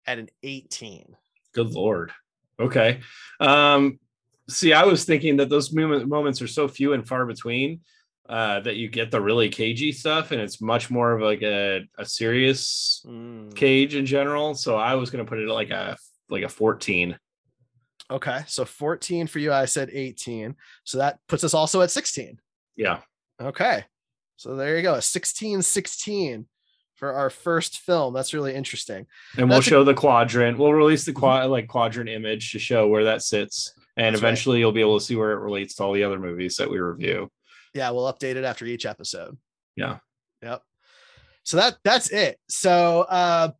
at 0.06 0.18
an 0.18 0.28
18. 0.42 1.16
Good 1.54 1.72
lord. 1.72 2.12
Okay. 2.60 3.00
Um, 3.40 3.98
see, 4.48 4.72
I 4.72 4.84
was 4.84 5.04
thinking 5.04 5.36
that 5.38 5.48
those 5.48 5.72
moments 5.72 6.40
are 6.42 6.46
so 6.46 6.68
few 6.68 6.92
and 6.92 7.06
far 7.06 7.26
between 7.26 7.80
uh, 8.28 8.60
that 8.60 8.76
you 8.76 8.88
get 8.88 9.10
the 9.10 9.20
really 9.20 9.48
cagey 9.48 9.92
stuff, 9.92 10.32
and 10.32 10.40
it's 10.40 10.60
much 10.60 10.90
more 10.90 11.12
of 11.12 11.22
like 11.22 11.42
a, 11.42 11.82
a 11.98 12.04
serious 12.04 13.04
Mm. 13.06 13.54
cage 13.54 13.94
in 13.94 14.04
general. 14.06 14.54
So 14.54 14.76
I 14.76 14.94
was 14.94 15.10
going 15.10 15.24
to 15.24 15.28
put 15.28 15.38
it 15.38 15.44
at 15.48 15.54
like 15.54 15.70
a 15.70 15.96
like 16.28 16.42
a 16.42 16.48
14. 16.48 17.16
Okay, 18.10 18.40
so 18.46 18.64
14 18.64 19.26
for 19.26 19.38
you. 19.40 19.52
I 19.52 19.64
said 19.64 19.90
18. 19.92 20.54
So 20.84 20.98
that 20.98 21.18
puts 21.28 21.42
us 21.44 21.54
also 21.54 21.82
at 21.82 21.90
16. 21.90 22.38
Yeah. 22.76 23.00
Okay. 23.40 23.84
So 24.36 24.54
there 24.54 24.76
you 24.76 24.82
go. 24.82 24.94
A 24.94 25.02
16 25.02 25.62
16 25.62 26.46
for 26.96 27.12
our 27.12 27.30
first 27.30 27.78
film. 27.80 28.12
That's 28.14 28.34
really 28.34 28.54
interesting. 28.54 29.06
And 29.36 29.48
we'll 29.48 29.58
That's 29.58 29.66
a- 29.66 29.70
show 29.70 29.84
the 29.84 29.94
quadrant. 29.94 30.58
We'll 30.58 30.72
release 30.72 31.04
the 31.04 31.12
quad 31.12 31.48
like 31.50 31.68
quadrant 31.68 32.08
image 32.10 32.52
to 32.52 32.58
show 32.58 32.88
where 32.88 33.04
that 33.04 33.22
sits. 33.22 33.72
And 33.96 34.14
That's 34.14 34.22
right. 34.22 34.28
eventually 34.28 34.58
you'll 34.58 34.72
be 34.72 34.80
able 34.80 34.98
to 34.98 35.04
see 35.04 35.16
where 35.16 35.32
it 35.32 35.38
relates 35.40 35.74
to 35.76 35.84
all 35.84 35.92
the 35.92 36.04
other 36.04 36.18
movies 36.18 36.56
that 36.56 36.70
we 36.70 36.78
review. 36.78 37.30
Yeah, 37.74 37.90
we'll 37.90 38.12
update 38.12 38.36
it 38.36 38.44
after 38.44 38.64
each 38.64 38.86
episode. 38.86 39.36
Yeah. 39.76 39.98
Yep. 40.42 40.62
So 41.44 41.56
that 41.58 41.76
that's 41.84 42.10
it. 42.10 42.38
So 42.48 43.02
uh 43.08 43.50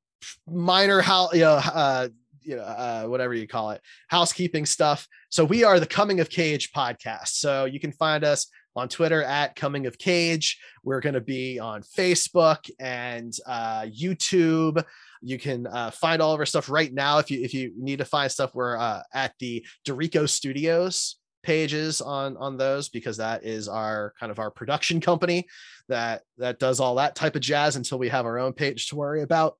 minor 0.47 1.01
how 1.01 1.31
you 1.33 1.41
know 1.41 1.55
uh 1.55 2.09
you 2.43 2.57
know 2.57 2.63
uh 2.63 3.05
whatever 3.07 3.35
you 3.35 3.47
call 3.47 3.71
it 3.73 3.81
housekeeping 4.09 4.67
stuff. 4.67 5.07
So 5.31 5.45
we 5.45 5.65
are 5.65 5.79
the 5.79 5.87
Coming 5.87 6.21
of 6.21 6.29
Cage 6.31 6.73
podcast. 6.73 7.29
So 7.29 7.65
you 7.67 7.79
can 7.79 7.93
find 7.93 8.25
us 8.25 8.47
on 8.77 8.89
Twitter 8.89 9.23
at 9.23 9.57
Coming 9.57 9.87
of 9.87 9.99
Cage. 9.99 10.61
We're 10.85 11.01
going 11.01 11.15
to 11.15 11.21
be 11.21 11.59
on 11.59 11.83
Facebook 11.83 12.71
and 12.79 13.35
uh, 13.47 13.83
YouTube. 13.83 14.85
You 15.23 15.39
can 15.39 15.67
uh, 15.67 15.91
find 15.91 16.21
all 16.21 16.33
of 16.33 16.41
our 16.41 16.47
stuff 16.47 16.69
right 16.69 16.93
now. 16.93 17.19
If 17.19 17.31
you 17.31 17.43
if 17.43 17.55
you 17.55 17.73
need 17.77 17.99
to 17.99 18.05
find 18.05 18.31
stuff, 18.31 18.55
we're 18.55 18.77
uh, 18.77 19.03
at 19.13 19.35
the 19.41 19.65
Dorico 19.87 20.29
Studios 20.29 21.17
pages 21.43 22.01
on 22.01 22.37
on 22.37 22.57
those 22.57 22.89
because 22.89 23.17
that 23.17 23.45
is 23.45 23.69
our 23.69 24.13
kind 24.19 24.33
of 24.33 24.39
our 24.39 24.51
production 24.51 25.01
company 25.01 25.47
that 25.89 26.23
that 26.39 26.59
does 26.59 26.81
all 26.81 26.97
that 26.97 27.15
type 27.15 27.37
of 27.37 27.41
jazz 27.41 27.77
until 27.77 27.99
we 27.99 28.09
have 28.09 28.27
our 28.27 28.39
own 28.39 28.53
page 28.53 28.89
to 28.89 28.97
worry 28.97 29.23
about. 29.23 29.57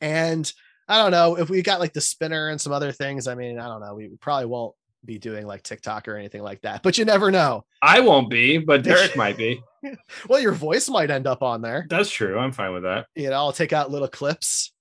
And 0.00 0.50
I 0.88 0.98
don't 0.98 1.10
know 1.12 1.38
if 1.38 1.48
we 1.48 1.62
got 1.62 1.80
like 1.80 1.92
the 1.92 2.00
spinner 2.00 2.48
and 2.48 2.60
some 2.60 2.72
other 2.72 2.92
things. 2.92 3.28
I 3.28 3.34
mean, 3.34 3.58
I 3.58 3.68
don't 3.68 3.80
know. 3.80 3.94
We 3.94 4.08
probably 4.20 4.46
won't 4.46 4.74
be 5.04 5.18
doing 5.18 5.46
like 5.46 5.62
TikTok 5.62 6.06
or 6.08 6.16
anything 6.16 6.42
like 6.42 6.60
that, 6.62 6.82
but 6.82 6.96
you 6.98 7.04
never 7.04 7.30
know. 7.30 7.64
I 7.82 8.00
won't 8.00 8.30
be, 8.30 8.58
but 8.58 8.82
Derek 8.84 9.16
might 9.16 9.36
be. 9.36 9.62
Well, 10.28 10.38
your 10.40 10.52
voice 10.52 10.88
might 10.88 11.10
end 11.10 11.26
up 11.26 11.42
on 11.42 11.60
there. 11.60 11.86
That's 11.90 12.08
true. 12.08 12.38
I'm 12.38 12.52
fine 12.52 12.72
with 12.72 12.84
that. 12.84 13.06
You 13.16 13.30
know, 13.30 13.34
I'll 13.36 13.52
take 13.52 13.72
out 13.72 13.90
little 13.90 14.06
clips. 14.06 14.72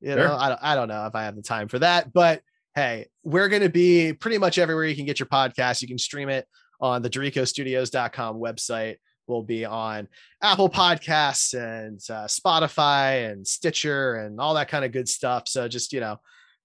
You 0.00 0.12
Sure. 0.14 0.28
know, 0.28 0.34
I 0.34 0.48
don't, 0.48 0.60
I 0.62 0.74
don't 0.74 0.88
know 0.88 1.04
if 1.06 1.14
I 1.14 1.24
have 1.24 1.36
the 1.36 1.42
time 1.42 1.68
for 1.68 1.78
that, 1.80 2.10
but 2.10 2.40
hey, 2.74 3.06
we're 3.22 3.48
going 3.50 3.60
to 3.62 3.68
be 3.68 4.14
pretty 4.14 4.38
much 4.38 4.56
everywhere 4.56 4.86
you 4.86 4.96
can 4.96 5.04
get 5.04 5.18
your 5.20 5.26
podcast. 5.26 5.82
You 5.82 5.88
can 5.88 5.98
stream 5.98 6.30
it 6.30 6.46
on 6.80 7.02
the 7.02 7.10
DoricoStudios.com 7.10 8.36
website. 8.36 8.96
We'll 9.26 9.42
be 9.42 9.64
on 9.66 10.08
Apple 10.42 10.70
Podcasts 10.70 11.52
and 11.52 12.00
uh, 12.08 12.26
Spotify 12.26 13.30
and 13.30 13.46
Stitcher 13.46 14.14
and 14.16 14.40
all 14.40 14.54
that 14.54 14.68
kind 14.68 14.84
of 14.86 14.92
good 14.92 15.08
stuff. 15.08 15.48
So 15.48 15.68
just, 15.68 15.92
you 15.92 16.00
know, 16.00 16.18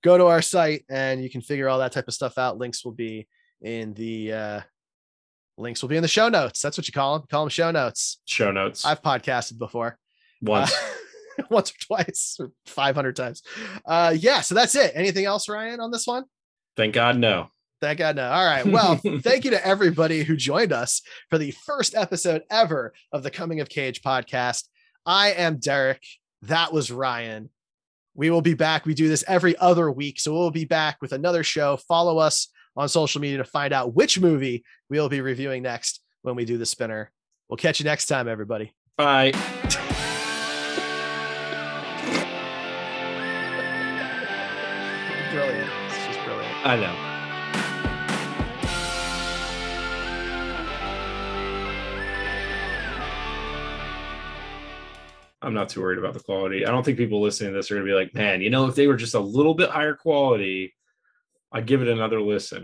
go 0.04 0.18
to 0.18 0.26
our 0.26 0.42
site 0.42 0.86
and 0.90 1.24
you 1.24 1.30
can 1.30 1.42
figure 1.42 1.70
all 1.70 1.80
that 1.80 1.92
type 1.92 2.08
of 2.08 2.14
stuff 2.14 2.38
out. 2.38 2.58
Links 2.58 2.84
will 2.84 2.92
be 2.92 3.28
in 3.62 3.94
the 3.94 4.34
uh, 4.34 4.62
links 5.58 5.82
will 5.82 5.90
be 5.90 5.98
in 5.98 6.02
the 6.02 6.08
show 6.08 6.30
notes. 6.30 6.62
That's 6.62 6.78
what 6.78 6.88
you 6.88 6.94
call 6.94 7.20
them. 7.20 7.28
Call 7.30 7.44
them 7.44 7.50
show 7.50 7.72
notes. 7.72 8.22
Show 8.26 8.52
notes. 8.52 8.86
I've 8.86 9.02
podcasted 9.02 9.58
before 9.58 9.98
Once. 10.42 10.74
uh, 10.74 11.46
once 11.50 11.72
or 11.72 11.76
twice 11.86 12.38
or 12.40 12.52
500 12.66 13.16
times. 13.16 13.44
Uh, 13.86 14.16
yeah. 14.18 14.42
So 14.42 14.56
that's 14.56 14.76
it. 14.76 14.92
Anything 14.96 15.26
else, 15.26 15.48
Ryan, 15.48 15.80
on 15.80 15.92
this 15.92 16.08
one? 16.08 16.26
Thank 16.76 16.94
God, 16.94 17.18
no. 17.18 17.48
Thank 17.80 18.00
God, 18.00 18.16
no. 18.16 18.30
All 18.30 18.46
right. 18.46 18.66
Well, 18.66 18.96
thank 19.22 19.44
you 19.44 19.52
to 19.52 19.66
everybody 19.66 20.24
who 20.24 20.36
joined 20.36 20.72
us 20.72 21.02
for 21.30 21.38
the 21.38 21.52
first 21.52 21.96
episode 21.96 22.44
ever 22.50 22.94
of 23.12 23.24
the 23.24 23.32
Coming 23.32 23.60
of 23.60 23.70
Cage 23.70 24.02
podcast. 24.02 24.66
I 25.06 25.32
am 25.32 25.58
Derek. 25.58 26.04
That 26.44 26.74
was 26.74 26.92
Ryan. 26.92 27.50
We 28.14 28.30
will 28.30 28.42
be 28.42 28.54
back. 28.54 28.86
We 28.86 28.94
do 28.94 29.08
this 29.08 29.24
every 29.28 29.58
other 29.58 29.92
week. 29.92 30.20
So 30.20 30.34
we'll 30.34 30.52
be 30.52 30.66
back 30.66 30.98
with 31.02 31.14
another 31.14 31.44
show. 31.44 31.78
Follow 31.78 32.18
us 32.18 32.50
on 32.76 32.90
social 32.90 33.22
media 33.22 33.38
to 33.38 33.44
find 33.44 33.74
out 33.74 33.94
which 33.94 34.20
movie 34.20 34.64
we'll 34.90 35.10
be 35.10 35.22
reviewing 35.22 35.64
next 35.64 36.02
when 36.22 36.36
we 36.36 36.46
do 36.46 36.58
the 36.58 36.66
spinner. 36.66 37.12
We'll 37.50 37.58
catch 37.58 37.80
you 37.80 37.86
next 37.86 38.08
time, 38.08 38.28
everybody. 38.28 38.74
Bye. 38.98 39.32
Brilliant. 45.32 45.70
It's 45.88 46.06
just 46.08 46.26
brilliant. 46.26 46.68
I 46.68 46.76
know. 46.76 47.11
I'm 55.42 55.54
not 55.54 55.70
too 55.70 55.82
worried 55.82 56.00
about 56.00 56.14
the 56.14 56.20
quality. 56.20 56.66
I 56.66 56.72
don't 56.72 56.84
think 56.84 56.98
people 56.98 57.22
listening 57.22 57.52
to 57.52 57.58
this 57.58 57.72
are 57.72 57.76
going 57.76 57.88
to 57.88 57.92
be 57.92 57.96
like, 57.96 58.14
man, 58.14 58.42
you 58.42 58.50
know, 58.50 58.68
if 58.68 58.76
they 58.76 58.88
were 58.88 58.96
just 58.96 59.16
a 59.16 59.20
little 59.20 59.56
bit 59.56 59.72
higher 59.72 59.96
quality, 59.96 60.76
I'd 61.52 61.66
give 61.66 61.82
it 61.82 61.88
another 61.88 62.22
listen. 62.22 62.60